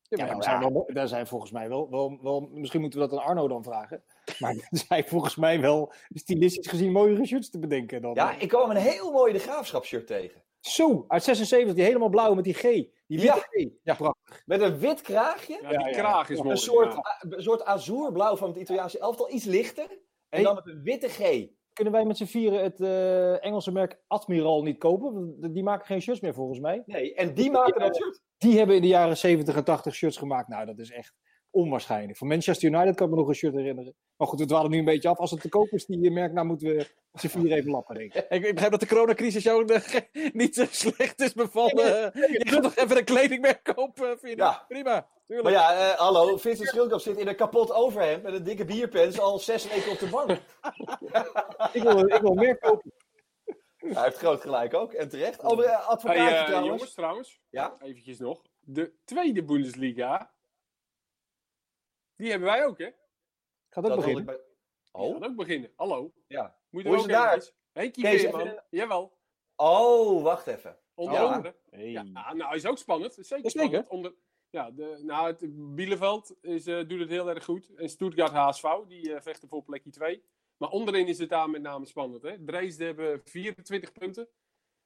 Ja, 0.09 0.25
ja, 0.25 0.41
zijn 0.41 0.59
wel, 0.59 0.89
daar 0.93 1.07
zijn 1.07 1.27
volgens 1.27 1.51
mij 1.51 1.69
wel, 1.69 1.89
wel, 1.89 2.19
wel, 2.21 2.49
misschien 2.53 2.81
moeten 2.81 2.99
we 2.99 3.07
dat 3.07 3.19
aan 3.19 3.25
Arno 3.25 3.47
dan 3.47 3.63
vragen. 3.63 4.03
Maar 4.39 4.51
er 4.69 4.83
zijn 4.87 5.03
volgens 5.03 5.35
mij 5.35 5.61
wel 5.61 5.93
stilistisch 6.09 6.67
gezien 6.67 6.91
mooiere 6.91 7.25
shirts 7.25 7.49
te 7.49 7.59
bedenken 7.59 8.01
dan. 8.01 8.13
Ja, 8.13 8.39
ik 8.39 8.47
kwam 8.47 8.69
een 8.69 8.75
heel 8.75 9.11
mooi 9.11 9.33
de 9.33 9.39
graafschapshirt 9.39 10.07
tegen. 10.07 10.43
Zo, 10.59 11.05
uit 11.07 11.23
76, 11.23 11.73
die 11.73 11.83
helemaal 11.83 12.09
blauw 12.09 12.33
met 12.33 12.43
die 12.43 12.53
G. 12.53 12.61
Die 12.61 12.91
witte 13.07 13.25
ja. 13.25 13.35
G. 13.35 13.67
Ja, 13.83 13.95
prachtig. 13.95 14.43
Met 14.45 14.61
een 14.61 14.79
wit 14.79 15.01
kraagje. 15.01 15.59
Ja, 15.61 15.83
die 15.83 15.91
kraag 15.91 16.29
is 16.29 16.37
mooi. 16.37 16.49
Een 16.49 16.57
soort, 16.57 16.95
een 17.19 17.41
soort 17.41 17.65
azuurblauw 17.65 18.35
van 18.35 18.49
het 18.49 18.57
Italiaanse 18.57 18.99
elftal, 18.99 19.31
iets 19.31 19.45
lichter. 19.45 19.89
En 19.89 19.97
hey. 20.29 20.43
dan 20.43 20.55
met 20.55 20.67
een 20.67 20.83
witte 20.83 21.07
G. 21.07 21.47
Kunnen 21.79 21.97
wij 21.97 22.07
met 22.07 22.17
z'n 22.17 22.25
vieren 22.25 22.63
het 22.63 22.79
uh, 22.79 23.45
Engelse 23.45 23.71
merk 23.71 23.99
Admiral 24.07 24.63
niet 24.63 24.77
kopen? 24.77 25.35
Die 25.53 25.63
maken 25.63 25.85
geen 25.85 26.01
shirts 26.01 26.19
meer 26.19 26.33
volgens 26.33 26.59
mij. 26.59 26.83
Nee, 26.85 27.13
en 27.13 27.33
die 27.33 27.51
maken 27.51 27.79
dat 27.79 27.95
shirt. 27.95 28.21
Die 28.37 28.57
hebben 28.57 28.75
in 28.75 28.81
de 28.81 28.87
jaren 28.87 29.17
70 29.17 29.55
en 29.55 29.63
80 29.63 29.95
shirts 29.95 30.17
gemaakt. 30.17 30.47
Nou, 30.47 30.65
dat 30.65 30.79
is 30.79 30.91
echt 30.91 31.15
onwaarschijnlijk. 31.51 32.17
Voor 32.17 32.27
Manchester 32.27 32.69
United 32.69 32.95
kan 32.95 33.05
ik 33.05 33.13
me 33.13 33.19
nog 33.19 33.27
een 33.27 33.35
shirt 33.35 33.53
herinneren. 33.53 33.95
Maar 34.15 34.27
goed, 34.27 34.39
we 34.39 34.45
dwalen 34.45 34.71
nu 34.71 34.77
een 34.77 34.85
beetje 34.85 35.09
af. 35.09 35.17
Als 35.17 35.31
het 35.31 35.41
te 35.41 35.49
koop 35.49 35.67
is, 35.67 35.85
die 35.85 36.11
merk, 36.11 36.33
nou 36.33 36.47
moeten 36.47 36.67
we 36.67 36.87
z'n 37.13 37.27
vier 37.27 37.51
even 37.51 37.71
lappen, 37.71 37.95
denk 37.95 38.13
ik. 38.13 38.29
ik. 38.29 38.41
begrijp 38.41 38.71
dat 38.71 38.79
de 38.79 38.87
coronacrisis 38.87 39.43
jou 39.43 39.65
niet 40.33 40.55
zo 40.55 40.65
slecht 40.69 41.21
is 41.21 41.33
bevallen. 41.33 42.11
Je 42.13 42.41
gaat 42.47 42.63
toch 42.63 42.75
even 42.75 42.97
een 42.97 43.03
kledingmerk 43.03 43.63
kopen, 43.75 44.19
vind 44.19 44.37
je 44.37 44.43
ja. 44.43 44.65
Prima. 44.67 45.07
Tuurlijk. 45.25 45.55
Maar 45.55 45.75
ja, 45.75 45.91
uh, 45.91 45.97
hallo, 45.97 46.37
Vincent 46.37 46.67
Schildkamp 46.67 47.01
zit 47.01 47.17
in 47.17 47.27
een 47.27 47.35
kapot 47.35 47.71
overhemd 47.71 48.23
met 48.23 48.33
een 48.33 48.43
dikke 48.43 48.65
bierpens 48.65 49.19
al 49.19 49.39
zes 49.39 49.67
weken 49.67 49.91
op 49.91 49.99
de 49.99 50.09
bank. 50.09 50.29
ik, 51.77 51.83
wil, 51.83 51.99
ik 51.99 52.21
wil 52.21 52.33
meer 52.33 52.57
kopen. 52.57 52.91
Hij 53.75 54.03
heeft 54.03 54.17
groot 54.17 54.41
gelijk 54.41 54.73
ook, 54.73 54.93
en 54.93 55.09
terecht. 55.09 55.43
Uh, 55.43 55.87
advocaat 55.87 56.17
hey, 56.17 56.39
uh, 56.39 56.45
trouwens. 56.45 56.67
Jongens, 56.67 56.93
trouwens. 56.93 57.39
Ja? 57.49 57.75
Eventjes 57.79 58.19
nog. 58.19 58.41
De 58.59 58.93
tweede 59.05 59.43
Bundesliga. 59.43 60.33
Die 62.19 62.29
hebben 62.29 62.47
wij 62.47 62.65
ook, 62.65 62.77
hè? 62.77 62.89
Gaat 63.69 63.89
ook 63.89 63.95
beginnen. 63.95 64.25
Bij... 64.25 64.39
Oh? 64.91 65.13
Gaat 65.13 65.29
ook 65.29 65.35
beginnen. 65.35 65.71
Hallo. 65.75 66.13
Ja. 66.27 66.57
Moet 66.69 66.83
Hoe 66.83 66.95
is 66.95 67.01
het 67.01 67.11
daar? 67.11 67.51
Henkie 67.71 68.05
Veerman. 68.05 68.41
Even... 68.41 68.63
Jawel. 68.69 69.17
Oh, 69.55 70.23
wacht 70.23 70.47
even. 70.47 70.77
Onder 70.93 71.21
oh. 71.21 71.31
andere. 71.31 71.55
Hey. 71.69 71.91
Ja, 71.91 72.33
nou, 72.33 72.55
is 72.55 72.65
ook 72.65 72.77
spannend. 72.77 73.13
Zeker 73.13 73.25
Zeker. 73.25 73.49
spannend. 73.49 73.87
Onder... 73.87 74.13
Ja, 74.49 74.71
de, 74.71 74.99
nou, 75.01 75.27
het 75.27 75.75
Bielefeld 75.75 76.35
is, 76.41 76.67
uh, 76.67 76.87
doet 76.87 76.99
het 76.99 77.09
heel 77.09 77.29
erg 77.29 77.43
goed. 77.43 77.75
En 77.75 77.89
Stuttgart 77.89 78.31
HSV, 78.31 78.67
die 78.87 79.09
uh, 79.09 79.21
vechten 79.21 79.47
voor 79.47 79.63
plekje 79.63 79.89
2. 79.89 80.23
Maar 80.57 80.69
onderin 80.69 81.07
is 81.07 81.19
het 81.19 81.29
daar 81.29 81.49
met 81.49 81.61
name 81.61 81.85
spannend. 81.85 82.21
Hè? 82.21 82.45
Dresden 82.45 82.85
hebben 82.85 83.21
24 83.23 83.91
punten. 83.91 84.27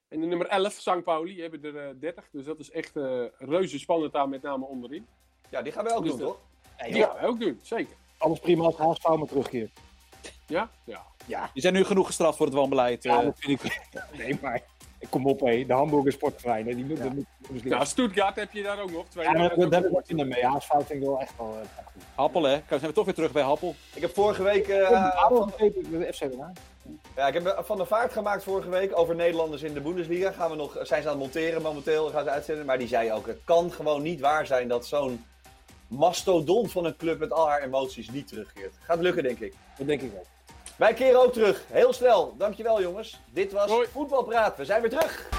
En 0.08 0.20
de 0.20 0.26
nummer 0.26 0.48
11, 0.48 0.74
St. 0.74 1.04
Pauli, 1.04 1.42
hebben 1.42 1.64
er 1.64 1.90
uh, 1.90 2.00
30. 2.00 2.30
Dus 2.32 2.46
dat 2.46 2.60
is 2.60 2.72
echt 2.72 2.96
uh, 2.96 3.26
reuze 3.38 3.80
spannend 3.80 4.14
daar 4.14 4.30
met 4.30 4.42
name 4.42 4.66
onderin. 4.66 5.08
Ja, 5.50 5.62
die 5.62 5.72
gaan 5.72 5.86
we 5.86 5.94
ook 5.94 6.04
Dus 6.04 6.16
doen, 6.16 6.32
de- 6.32 6.53
toch? 6.78 6.88
Die 6.88 7.04
gaan 7.04 7.16
wij 7.16 7.26
ook 7.28 7.40
doen, 7.40 7.60
zeker. 7.64 7.96
Alles 8.18 8.40
prima 8.40 8.64
als 8.64 8.76
HSV 8.78 9.08
maar 9.08 9.28
terugkeert. 9.28 9.72
Ja? 10.48 10.70
Ja. 10.84 11.02
Ja, 11.26 11.50
Die 11.54 11.62
zijn 11.62 11.74
nu 11.74 11.84
genoeg 11.84 12.06
gestraft 12.08 12.38
voor 12.38 12.46
het 12.46 12.56
wanbeleid. 12.56 13.04
ja 13.04 13.18
eh. 13.20 13.24
dat 13.26 13.34
vind 13.40 13.64
ik. 13.64 13.90
Nee, 14.18 14.38
maar 14.42 14.62
kom 15.10 15.26
op, 15.28 15.40
hé. 15.40 15.66
De 15.66 15.74
Hamburger 15.74 16.12
Sportverein. 16.12 16.68
hè, 16.68 16.76
Die 16.76 16.86
moet, 16.86 16.98
Ja. 16.98 17.04
dat 17.04 17.14
moet, 17.14 17.26
moet- 17.50 17.64
Nou, 17.64 17.86
Stuttgart 17.86 18.36
heb 18.36 18.52
je 18.52 18.64
daar 18.64 18.82
ook 18.82 18.92
nog. 18.92 19.06
Twee 19.10 19.26
ja, 19.26 19.34
daar, 19.34 19.56
dat 19.56 19.72
heb 19.74 19.86
ik 19.86 20.08
in 20.08 20.28
mee. 20.28 20.46
HSV 20.46 20.70
vind 20.70 20.90
ik 20.90 21.00
wel 21.02 21.20
echt 21.20 21.34
wel. 21.38 21.48
eh, 21.62 21.84
goed. 21.94 22.02
Happel, 22.16 22.44
hè? 22.44 22.62
Zijn 22.70 22.82
we 22.82 22.92
toch 22.94 23.06
weer 23.06 23.14
terug 23.14 23.32
bij 23.32 23.44
Happel. 23.44 23.76
Ik 23.94 24.02
heb 24.02 24.14
vorige 24.14 24.44
week... 24.44 24.68
eh, 24.68 24.90
Ja, 24.90 25.26
van, 25.30 25.52
de 25.58 26.10
FC 26.14 26.20
Den 26.20 26.40
Haag. 26.40 26.52
ja, 27.16 27.28
ik 27.28 27.34
heb 27.34 27.62
van 27.66 27.78
de 27.78 27.86
vaart 27.86 28.12
gemaakt 28.14 28.44
vorige 28.44 28.70
week 28.70 28.98
over 28.98 29.16
Nederlanders 29.16 29.62
in 29.62 29.74
de 29.74 29.82
Bundesliga. 29.82 30.32
Gaan 30.32 30.50
we 30.50 30.56
nog, 30.56 30.78
zijn 30.82 31.02
ze 31.02 31.08
aan 31.08 31.14
het 31.14 31.24
monteren 31.24 31.62
momenteel, 31.62 32.10
gaan 32.10 32.24
ze 32.24 32.30
uitzenden. 32.30 32.66
Maar 32.66 32.78
die 32.78 32.88
zei 32.88 33.12
ook, 33.12 33.28
het 33.28 33.40
kan 33.46 33.72
gewoon 33.72 34.02
niet 34.02 34.20
waar 34.20 34.46
zijn 34.46 34.68
dat 34.68 34.86
zo'n 34.86 35.26
mastodon 35.94 36.70
van 36.70 36.86
een 36.86 36.96
club 36.96 37.20
met 37.20 37.32
al 37.32 37.50
haar 37.50 37.62
emoties 37.62 38.10
niet 38.10 38.28
terugkeert. 38.28 38.74
Gaat 38.84 39.00
lukken, 39.00 39.24
denk 39.24 39.40
ik. 39.40 39.54
Dat 39.78 39.88
denk 39.88 40.02
ik 40.02 40.12
wel. 40.12 40.26
Wij 40.76 40.94
keren 40.94 41.24
ook 41.24 41.34
terug. 41.34 41.64
Heel 41.68 41.94
snel. 41.94 42.36
Dankjewel, 42.38 42.82
jongens. 42.82 43.20
Dit 43.34 43.52
was 43.52 43.70
Hoi. 43.70 43.88
Voetbalpraat. 43.92 44.58
We 44.58 44.66
zijn 44.66 44.82
weer 44.82 44.90
terug. 44.90 45.30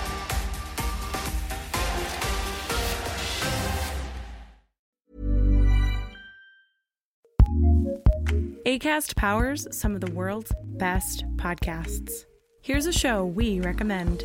ACAST 8.67 9.15
powers 9.15 9.67
some 9.71 9.95
of 9.95 10.01
the 10.01 10.13
world's 10.13 10.53
best 10.65 11.25
podcasts. 11.37 12.25
Here's 12.63 12.87
a 12.87 12.93
show 12.93 13.27
we 13.27 13.61
recommend. 13.61 14.25